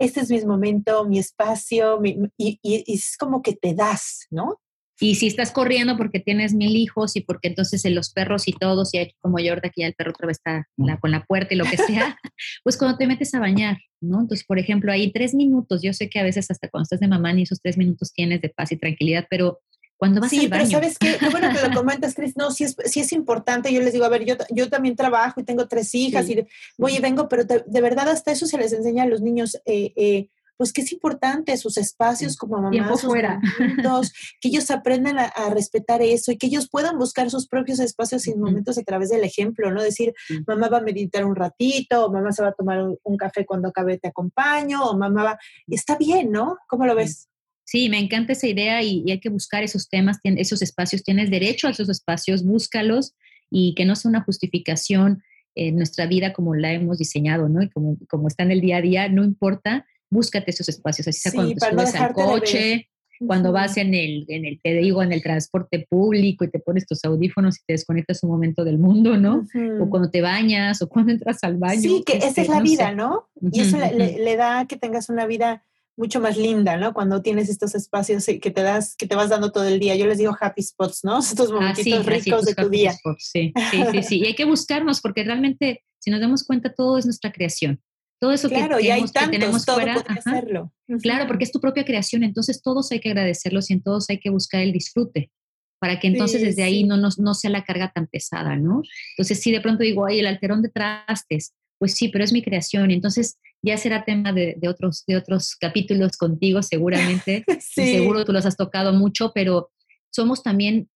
este 0.00 0.20
es 0.20 0.30
mi 0.30 0.44
momento, 0.44 1.04
mi 1.04 1.20
espacio, 1.20 2.00
y, 2.02 2.58
es 2.62 3.16
como 3.16 3.40
que 3.40 3.54
te 3.54 3.74
das, 3.74 4.26
¿no? 4.30 4.60
Y 4.98 5.16
si 5.16 5.26
estás 5.26 5.52
corriendo 5.52 5.96
porque 5.96 6.20
tienes 6.20 6.54
mil 6.54 6.74
hijos 6.74 7.16
y 7.16 7.20
porque 7.20 7.48
entonces 7.48 7.84
los 7.92 8.10
perros 8.10 8.48
y 8.48 8.52
todos, 8.52 8.92
y 8.94 8.98
hay 8.98 9.12
como 9.20 9.38
yo 9.38 9.50
ahorita 9.50 9.68
que 9.68 9.82
ya 9.82 9.86
el 9.88 9.94
perro 9.94 10.10
otra 10.10 10.26
vez 10.26 10.38
está 10.38 10.66
con 11.00 11.10
la 11.10 11.24
puerta 11.24 11.52
y 11.52 11.58
lo 11.58 11.66
que 11.66 11.76
sea, 11.76 12.18
pues 12.64 12.78
cuando 12.78 12.96
te 12.96 13.06
metes 13.06 13.32
a 13.34 13.38
bañar, 13.38 13.76
¿no? 14.00 14.22
Entonces, 14.22 14.46
por 14.46 14.58
ejemplo, 14.58 14.90
ahí 14.90 15.12
tres 15.12 15.34
minutos, 15.34 15.82
yo 15.82 15.92
sé 15.92 16.08
que 16.08 16.18
a 16.18 16.24
veces 16.24 16.50
hasta 16.50 16.68
cuando 16.70 16.84
estás 16.84 17.00
de 17.00 17.08
mamá 17.08 17.32
ni 17.34 17.42
esos 17.42 17.60
tres 17.60 17.76
minutos 17.76 18.12
tienes 18.12 18.40
de 18.40 18.48
paz 18.48 18.72
y 18.72 18.78
tranquilidad, 18.78 19.26
pero 19.28 19.60
cuando 19.96 20.20
vas 20.20 20.30
sí, 20.30 20.46
pero 20.48 20.66
¿sabes 20.66 20.98
qué? 20.98 21.16
Qué 21.18 21.28
bueno 21.30 21.48
que 21.52 21.66
lo 21.66 21.74
comentas, 21.74 22.14
Cris. 22.14 22.36
No, 22.36 22.50
sí 22.50 22.64
es, 22.64 22.76
sí 22.84 23.00
es 23.00 23.12
importante. 23.12 23.72
Yo 23.72 23.80
les 23.80 23.92
digo, 23.92 24.04
a 24.04 24.10
ver, 24.10 24.24
yo, 24.24 24.36
yo 24.50 24.68
también 24.68 24.94
trabajo 24.94 25.40
y 25.40 25.44
tengo 25.44 25.66
tres 25.68 25.94
hijas 25.94 26.28
y 26.28 26.46
voy 26.76 26.96
y 26.96 27.00
vengo, 27.00 27.28
pero 27.28 27.44
de, 27.44 27.80
verdad 27.80 28.08
hasta 28.08 28.32
eso 28.32 28.46
se 28.46 28.58
les 28.58 28.72
enseña 28.72 29.04
a 29.04 29.06
los 29.06 29.22
niños, 29.22 29.56
eh, 29.64 29.92
eh, 29.96 30.28
pues 30.58 30.72
que 30.72 30.82
es 30.82 30.92
importante 30.92 31.56
sus 31.56 31.76
espacios 31.76 32.36
como 32.36 32.60
mamás, 32.60 33.00
sus 33.00 33.08
fuera. 33.08 33.40
que 34.40 34.48
ellos 34.48 34.70
aprendan 34.70 35.18
a, 35.18 35.32
respetar 35.50 36.02
eso 36.02 36.32
y 36.32 36.36
que 36.36 36.46
ellos 36.46 36.68
puedan 36.68 36.98
buscar 36.98 37.30
sus 37.30 37.46
propios 37.46 37.78
espacios 37.78 38.26
y 38.26 38.34
momentos 38.34 38.78
a 38.78 38.82
través 38.82 39.10
del 39.10 39.24
ejemplo, 39.24 39.70
¿no? 39.70 39.82
Decir, 39.82 40.14
mamá 40.46 40.68
va 40.68 40.78
a 40.78 40.82
meditar 40.82 41.24
un 41.24 41.36
ratito, 41.36 42.06
o 42.06 42.12
mamá 42.12 42.32
se 42.32 42.42
va 42.42 42.48
a 42.48 42.52
tomar 42.52 42.82
un, 42.82 42.98
un 43.02 43.16
café 43.16 43.46
cuando 43.46 43.68
acabe, 43.68 43.98
te 43.98 44.08
acompaño, 44.08 44.84
o 44.84 44.96
mamá 44.96 45.24
va... 45.24 45.38
Está 45.68 45.96
bien, 45.96 46.30
¿no? 46.30 46.58
¿Cómo 46.68 46.86
lo 46.86 46.94
ves? 46.94 47.28
Sí, 47.66 47.88
me 47.88 47.98
encanta 47.98 48.32
esa 48.32 48.46
idea 48.46 48.82
y, 48.82 49.04
hay 49.10 49.18
que 49.18 49.28
buscar 49.28 49.64
esos 49.64 49.88
temas, 49.88 50.18
esos 50.22 50.62
espacios. 50.62 51.02
Tienes 51.02 51.30
derecho 51.30 51.66
a 51.66 51.72
esos 51.72 51.88
espacios, 51.88 52.44
búscalos 52.44 53.14
y 53.50 53.74
que 53.74 53.84
no 53.84 53.96
sea 53.96 54.08
una 54.08 54.22
justificación 54.22 55.22
en 55.56 55.76
nuestra 55.76 56.06
vida 56.06 56.32
como 56.32 56.54
la 56.54 56.72
hemos 56.72 56.98
diseñado, 56.98 57.48
¿no? 57.48 57.62
Y 57.62 57.70
como, 57.70 57.98
como 58.08 58.28
está 58.28 58.44
en 58.44 58.52
el 58.52 58.60
día 58.60 58.76
a 58.76 58.82
día, 58.82 59.08
no 59.08 59.24
importa, 59.24 59.84
búscate 60.10 60.52
esos 60.52 60.68
espacios, 60.68 61.08
así 61.08 61.20
sea 61.20 61.32
cuando 61.32 61.54
te 61.54 61.70
subes 61.70 61.94
al 61.96 62.12
coche, 62.12 62.88
cuando 63.26 63.50
vas 63.50 63.76
en 63.78 63.94
el, 63.94 64.26
en 64.28 64.44
el, 64.44 64.60
te 64.62 64.74
digo, 64.74 65.02
en 65.02 65.12
el 65.12 65.22
transporte 65.22 65.86
público 65.88 66.44
y 66.44 66.50
te 66.50 66.58
pones 66.58 66.86
tus 66.86 67.04
audífonos 67.04 67.56
y 67.58 67.64
te 67.66 67.72
desconectas 67.72 68.22
un 68.22 68.30
momento 68.30 68.64
del 68.64 68.78
mundo, 68.78 69.16
¿no? 69.16 69.44
O 69.80 69.88
cuando 69.88 70.10
te 70.10 70.20
bañas 70.20 70.82
o 70.82 70.88
cuando 70.88 71.12
entras 71.12 71.42
al 71.42 71.56
baño. 71.56 71.80
Sí, 71.80 72.02
que 72.04 72.18
esa 72.18 72.28
este, 72.28 72.42
es 72.42 72.48
la 72.48 72.60
vida, 72.60 72.92
¿no? 72.92 73.28
Y 73.40 73.60
eso 73.60 73.78
le, 73.78 74.36
da 74.36 74.66
que 74.66 74.76
tengas 74.76 75.08
una 75.08 75.26
vida 75.26 75.62
mucho 75.96 76.20
más 76.20 76.36
linda, 76.36 76.76
¿no? 76.76 76.92
Cuando 76.92 77.22
tienes 77.22 77.48
estos 77.48 77.74
espacios 77.74 78.26
que 78.26 78.50
te 78.50 78.62
das, 78.62 78.94
que 78.96 79.06
te 79.06 79.16
vas 79.16 79.30
dando 79.30 79.50
todo 79.50 79.64
el 79.64 79.80
día. 79.80 79.96
Yo 79.96 80.06
les 80.06 80.18
digo 80.18 80.36
happy 80.38 80.62
spots, 80.62 81.04
¿no? 81.04 81.18
Estos 81.20 81.50
ah, 81.50 81.54
momentitos 81.54 82.04
ricos 82.06 82.44
de 82.44 82.54
tu 82.54 82.68
día. 82.68 82.92
sí, 83.18 83.52
sí, 83.70 83.82
sí, 83.92 84.02
sí. 84.02 84.18
Y 84.20 84.26
hay 84.26 84.34
que 84.34 84.44
buscarnos 84.44 85.00
porque 85.00 85.24
realmente, 85.24 85.82
si 85.98 86.10
nos 86.10 86.20
damos 86.20 86.44
cuenta, 86.44 86.72
todo 86.74 86.98
es 86.98 87.06
nuestra 87.06 87.32
creación. 87.32 87.80
Todo 88.20 88.32
eso 88.32 88.48
que, 88.48 88.54
tenemos, 88.54 88.78
hay 88.78 89.00
tantos, 89.02 89.22
que 89.24 89.38
tenemos 89.38 89.64
fuera, 89.66 89.94
hacerlo. 89.96 90.72
Claro, 91.02 91.26
porque 91.26 91.44
es 91.44 91.52
tu 91.52 91.60
propia 91.60 91.84
creación, 91.84 92.22
entonces 92.22 92.62
todos 92.62 92.90
hay 92.90 93.00
que 93.00 93.10
agradecerlos 93.10 93.68
y 93.70 93.74
en 93.74 93.82
todos 93.82 94.08
hay 94.08 94.18
que 94.18 94.30
buscar 94.30 94.62
el 94.62 94.72
disfrute 94.72 95.30
para 95.78 96.00
que 96.00 96.08
entonces 96.08 96.40
desde 96.40 96.62
ahí 96.62 96.84
no, 96.84 96.96
no, 96.96 97.10
no 97.18 97.34
sea 97.34 97.50
la 97.50 97.64
carga 97.64 97.92
tan 97.94 98.06
pesada, 98.06 98.56
¿no? 98.56 98.82
Entonces, 99.16 99.40
si 99.40 99.52
de 99.52 99.60
pronto 99.60 99.82
digo, 99.82 100.06
ay, 100.06 100.20
el 100.20 100.26
alterón 100.26 100.62
de 100.62 100.70
trastes, 100.70 101.52
pues 101.78 101.94
sí, 101.94 102.08
pero 102.08 102.24
es 102.24 102.32
mi 102.32 102.42
creación. 102.42 102.90
Entonces, 102.90 103.38
ya 103.66 103.76
será 103.76 104.04
tema 104.04 104.32
de, 104.32 104.58
otros, 104.68 105.04
de 105.06 105.16
otros 105.16 105.56
capítulos 105.56 106.16
contigo 106.16 106.62
seguramente. 106.62 107.44
Seguro 107.60 108.24
tú 108.24 108.32
los 108.32 108.46
has 108.46 108.56
tocado 108.56 108.92
mucho, 108.92 109.32
pero 109.34 109.70
somos 110.10 110.42
también 110.42 110.88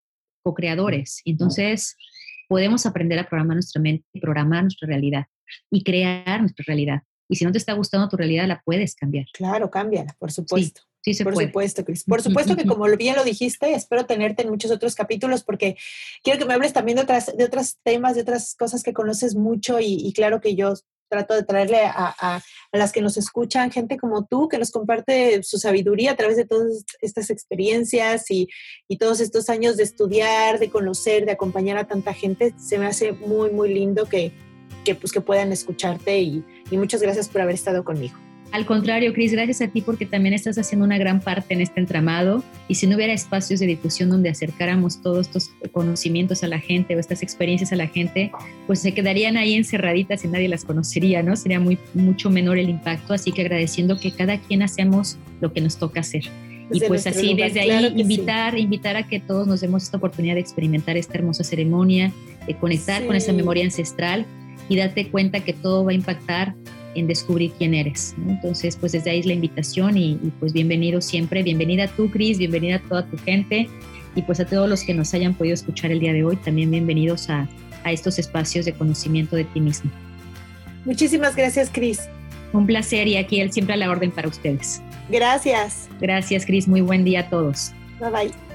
co-creadores. 0.43 1.21
Entonces, 1.25 1.97
podemos 2.49 2.87
aprender 2.87 3.19
a 3.19 3.29
programar 3.29 3.57
nuestra 3.57 3.83
mente, 3.83 4.07
programar 4.21 4.63
nuestra 4.63 4.87
realidad 4.87 5.27
y 5.71 5.83
crear 5.83 6.41
nuestra 6.41 6.65
realidad. 6.67 7.03
Y 7.29 7.37
si 7.37 7.45
no 7.45 7.53
te 7.53 7.59
está 7.59 7.73
gustando 7.73 8.09
tu 8.09 8.17
realidad, 8.17 8.47
la 8.47 8.63
puedes 8.65 8.95
cambiar. 8.95 9.27
Claro, 9.33 9.71
cámbiala, 9.71 10.17
por 10.19 10.31
supuesto. 10.31 10.83
Sí, 11.03 11.15
se 11.15 11.25
por 11.25 11.35
supuesto, 11.35 11.85
Cris. 11.85 12.05
Por 12.05 12.21
supuesto 12.21 12.57
que 12.57 12.67
como 12.67 12.85
bien 12.97 13.17
lo 13.17 13.25
dijiste, 13.25 13.73
espero 13.73 14.05
tenerte 14.05 14.43
en 14.43 14.51
muchos 14.51 14.71
otros 14.71 14.95
capítulos 14.95 15.43
porque 15.43 15.77
quiero 16.23 16.39
que 16.39 16.45
me 16.45 16.55
hables 16.55 16.73
también 16.73 16.97
de 16.97 17.03
otras, 17.03 17.35
de 17.35 17.45
otros 17.45 17.79
temas, 17.83 18.17
de 18.17 18.23
otras 18.23 18.55
cosas 18.55 18.83
que 18.83 18.93
conoces 18.93 19.35
mucho 19.35 19.81
y, 19.81 19.95
y 19.95 20.13
claro 20.13 20.41
que 20.41 20.55
yo 20.55 20.75
trato 21.11 21.35
de 21.35 21.43
traerle 21.43 21.81
a, 21.85 22.41
las 22.73 22.93
que 22.93 23.03
nos 23.03 23.17
escuchan, 23.17 23.71
gente 23.71 23.99
como 23.99 24.25
tú, 24.25 24.49
que 24.49 24.57
nos 24.57 24.71
comparte 24.71 25.43
su 25.43 25.59
sabiduría 25.59 26.13
a 26.13 26.17
través 26.17 26.37
de 26.37 26.47
todas 26.47 26.85
estas 27.03 27.29
experiencias 27.31 28.31
y, 28.31 28.49
todos 28.99 29.21
estos 29.21 29.49
años 29.49 29.77
de 29.77 29.83
estudiar, 29.83 30.59
de 30.59 30.71
conocer, 30.71 31.25
de 31.25 31.33
acompañar 31.33 31.79
a 31.79 31.87
tanta 31.87 32.15
gente. 32.15 32.55
Se 32.59 32.79
me 32.79 32.87
hace 32.87 33.13
muy, 33.13 33.51
muy 33.51 33.73
lindo 33.73 34.07
que, 34.07 34.33
pues, 35.01 35.13
que 35.13 35.21
puedan 35.21 35.53
escucharte 35.53 36.21
y 36.21 36.45
muchas 36.73 37.03
gracias 37.03 37.29
por 37.29 37.41
haber 37.41 37.55
estado 37.55 37.85
conmigo. 37.85 38.30
Al 38.53 38.67
contrario, 38.67 39.13
Cris, 39.13 39.31
gracias 39.31 39.61
a 39.61 39.69
ti 39.69 39.81
porque 39.81 40.07
también 40.07 40.35
estás 40.35 40.59
haciendo 40.59 40.85
una 40.85 40.99
gran 40.99 41.21
parte 41.21 41.55
en 41.55 41.61
este 41.61 41.79
entramado. 41.79 42.43
Y 42.67 42.75
si 42.75 42.89
no 42.89 42.97
hubiera 42.97 43.13
espacios 43.13 43.61
de 43.61 43.67
difusión 43.67 44.11
donde 44.11 44.29
acercáramos 44.29 45.01
todos 45.03 45.29
estos 45.29 45.51
conocimientos 45.71 46.43
a 46.43 46.49
la 46.49 46.59
gente 46.59 46.97
o 46.97 46.99
estas 46.99 47.23
experiencias 47.23 47.73
a 47.73 47.77
la 47.77 47.87
gente, 47.87 48.33
pues 48.67 48.81
se 48.81 48.93
quedarían 48.93 49.37
ahí 49.37 49.55
encerraditas 49.55 50.25
y 50.25 50.29
nadie 50.29 50.49
las 50.49 50.65
conocería, 50.65 51.23
¿no? 51.23 51.37
Sería 51.37 51.61
muy, 51.61 51.79
mucho 51.95 52.29
menor 52.29 52.59
el 52.59 52.69
impacto, 52.69 53.15
así 53.15 53.31
que 53.31 53.43
agradeciendo 53.43 54.01
que 54.01 54.11
cada 54.11 54.39
quien 54.39 54.63
hacemos 54.63 55.17
lo 55.41 55.53
que 55.53 55.61
nos 55.61 55.77
toca 55.77 56.01
hacer. 56.01 56.25
y 56.73 56.81
pues 56.81 57.07
así, 57.07 57.35
desde 57.35 57.61
ahí, 57.61 57.93
invitar, 57.97 58.59
invitar 58.59 58.97
a 58.97 59.07
que 59.07 59.21
todos 59.21 59.47
nos 59.47 59.61
demos 59.61 59.85
esta 59.85 59.99
oportunidad 59.99 60.35
de 60.35 60.41
experimentar 60.41 60.97
esta 60.97 61.19
hermosa 61.19 61.45
ceremonia, 61.45 62.13
de 62.49 62.55
conectar 62.57 63.07
con 63.07 63.15
esa 63.15 63.33
memoria 63.33 63.65
ancestral. 63.65 64.27
Y 64.69 64.77
darte 64.77 65.09
cuenta 65.09 65.41
que 65.41 65.53
todo 65.53 65.85
va 65.85 65.91
a 65.91 65.95
impactar 65.95 66.55
en 66.95 67.07
descubrir 67.07 67.53
quién 67.59 67.75
eres. 67.75 68.15
Entonces, 68.27 68.77
pues 68.77 68.93
desde 68.93 69.11
ahí 69.11 69.21
es 69.21 69.27
la 69.27 69.33
invitación 69.33 69.97
y, 69.97 70.17
pues 70.39 70.53
bienvenido 70.53 71.01
siempre, 71.01 71.43
bienvenida 71.43 71.89
tú, 71.89 72.11
Cris, 72.11 72.39
bienvenida 72.39 72.77
a 72.77 72.81
toda 72.81 73.07
tu 73.07 73.19
gente 73.19 73.69
y 74.15 74.23
pues 74.23 74.41
a 74.41 74.45
todos 74.45 74.69
los 74.69 74.83
que 74.83 74.95
nos 74.95 75.15
hayan 75.15 75.35
podido 75.35 75.55
escuchar 75.55 75.93
el 75.93 76.01
día 76.01 76.13
de 76.13 76.25
hoy, 76.25 76.37
también 76.37 76.71
bienvenidos 76.71 77.31
a, 77.31 77.49
a 77.85 77.93
estos 77.93 78.19
espacios 78.19 78.65
de 78.65 78.73
conocimiento 78.73 79.37
de 79.37 79.45
ti 79.45 79.61
mismo. 79.61 79.91
Muchísimas 80.85 81.37
gracias, 81.37 81.71
Cris. 81.73 82.09
Un 82.53 82.67
placer 82.67 83.07
y 83.07 83.17
aquí 83.17 83.41
él 83.41 83.53
siempre 83.53 83.75
a 83.75 83.77
la 83.77 83.91
orden 83.91 84.11
para 84.11 84.29
ustedes. 84.29 84.83
Gracias. 85.09 85.89
Gracias, 86.01 86.47
Cris. 86.47 86.67
Muy 86.67 86.81
buen 86.81 87.05
día 87.05 87.21
a 87.21 87.29
todos. 87.29 87.73
Bye 88.01 88.11
bye. 88.11 88.50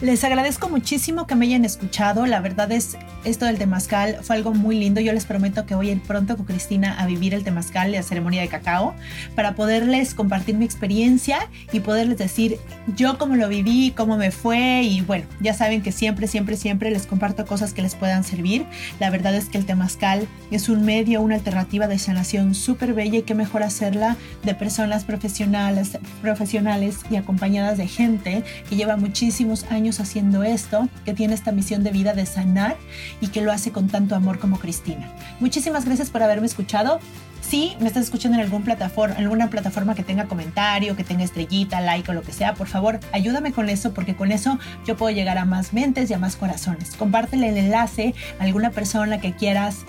Les 0.00 0.24
agradezco 0.24 0.68
muchísimo 0.68 1.26
que 1.26 1.36
me 1.36 1.46
hayan 1.46 1.64
escuchado. 1.64 2.26
La 2.26 2.40
verdad 2.40 2.72
es, 2.72 2.98
esto 3.24 3.46
del 3.46 3.58
temazcal 3.58 4.18
fue 4.22 4.34
algo 4.34 4.52
muy 4.52 4.76
lindo. 4.76 5.00
Yo 5.00 5.12
les 5.12 5.24
prometo 5.24 5.66
que 5.66 5.76
voy 5.76 5.90
a 5.90 5.92
ir 5.92 6.02
pronto 6.02 6.36
con 6.36 6.46
Cristina 6.46 6.98
a 6.98 7.06
vivir 7.06 7.32
el 7.32 7.44
temazcal 7.44 7.90
y 7.90 7.92
la 7.92 8.02
ceremonia 8.02 8.40
de 8.40 8.48
cacao 8.48 8.94
para 9.36 9.54
poderles 9.54 10.14
compartir 10.14 10.56
mi 10.56 10.64
experiencia 10.64 11.48
y 11.72 11.80
poderles 11.80 12.18
decir 12.18 12.58
yo 12.96 13.18
cómo 13.18 13.36
lo 13.36 13.48
viví, 13.48 13.92
cómo 13.96 14.16
me 14.16 14.32
fue. 14.32 14.82
Y 14.82 15.00
bueno, 15.02 15.26
ya 15.40 15.54
saben 15.54 15.80
que 15.80 15.92
siempre, 15.92 16.26
siempre, 16.26 16.56
siempre 16.56 16.90
les 16.90 17.06
comparto 17.06 17.46
cosas 17.46 17.72
que 17.72 17.82
les 17.82 17.94
puedan 17.94 18.24
servir. 18.24 18.66
La 18.98 19.10
verdad 19.10 19.34
es 19.34 19.48
que 19.48 19.58
el 19.58 19.64
temazcal 19.64 20.26
es 20.50 20.68
un 20.68 20.84
medio, 20.84 21.20
una 21.20 21.36
alternativa 21.36 21.86
de 21.86 22.00
sanación 22.00 22.56
súper 22.56 22.94
bella 22.94 23.18
y 23.18 23.22
qué 23.22 23.34
mejor 23.34 23.62
hacerla 23.62 24.16
de 24.42 24.54
personas 24.56 25.04
profesionales, 25.04 25.98
profesionales 26.20 26.98
y 27.10 27.16
acompañadas 27.16 27.78
de 27.78 27.86
gente 27.86 28.42
que 28.68 28.74
lleva 28.76 28.96
muchísimos 28.96 29.64
años 29.70 29.84
haciendo 30.00 30.42
esto, 30.42 30.88
que 31.04 31.14
tiene 31.14 31.34
esta 31.34 31.52
misión 31.52 31.82
de 31.82 31.90
vida 31.90 32.14
de 32.14 32.26
sanar 32.26 32.76
y 33.20 33.28
que 33.28 33.40
lo 33.40 33.52
hace 33.52 33.72
con 33.72 33.88
tanto 33.88 34.14
amor 34.14 34.38
como 34.38 34.58
Cristina. 34.58 35.12
Muchísimas 35.40 35.84
gracias 35.84 36.10
por 36.10 36.22
haberme 36.22 36.46
escuchado. 36.46 37.00
Si 37.40 37.76
me 37.78 37.88
estás 37.88 38.04
escuchando 38.04 38.38
en 38.38 38.44
alguna 38.44 38.64
plataforma, 38.64 39.16
alguna 39.16 39.50
plataforma 39.50 39.94
que 39.94 40.02
tenga 40.02 40.24
comentario, 40.24 40.96
que 40.96 41.04
tenga 41.04 41.24
estrellita, 41.24 41.80
like 41.80 42.10
o 42.10 42.14
lo 42.14 42.22
que 42.22 42.32
sea, 42.32 42.54
por 42.54 42.68
favor, 42.68 43.00
ayúdame 43.12 43.52
con 43.52 43.68
eso 43.68 43.92
porque 43.92 44.16
con 44.16 44.32
eso 44.32 44.58
yo 44.86 44.96
puedo 44.96 45.14
llegar 45.14 45.36
a 45.36 45.44
más 45.44 45.72
mentes 45.72 46.10
y 46.10 46.14
a 46.14 46.18
más 46.18 46.36
corazones. 46.36 46.96
Compártele 46.96 47.50
el 47.50 47.58
enlace 47.58 48.14
a 48.40 48.44
alguna 48.44 48.70
persona 48.70 49.20
que 49.20 49.34
quieras 49.34 49.84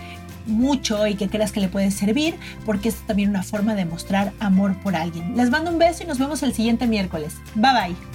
mucho 0.48 1.08
y 1.08 1.16
que 1.16 1.30
creas 1.30 1.52
que 1.52 1.60
le 1.60 1.68
puede 1.68 1.92
servir, 1.92 2.36
porque 2.66 2.90
es 2.90 2.96
también 3.08 3.30
una 3.30 3.44
forma 3.44 3.76
de 3.76 3.86
mostrar 3.86 4.34
amor 4.40 4.76
por 4.82 4.96
alguien. 4.96 5.36
Les 5.36 5.50
mando 5.50 5.72
un 5.72 5.80
beso 5.80 6.04
y 6.04 6.08
nos 6.08 6.20
vemos 6.20 6.44
el 6.44 6.54
siguiente 6.54 6.88
miércoles. 6.88 7.36
Bye 7.56 7.72
bye. 7.74 8.15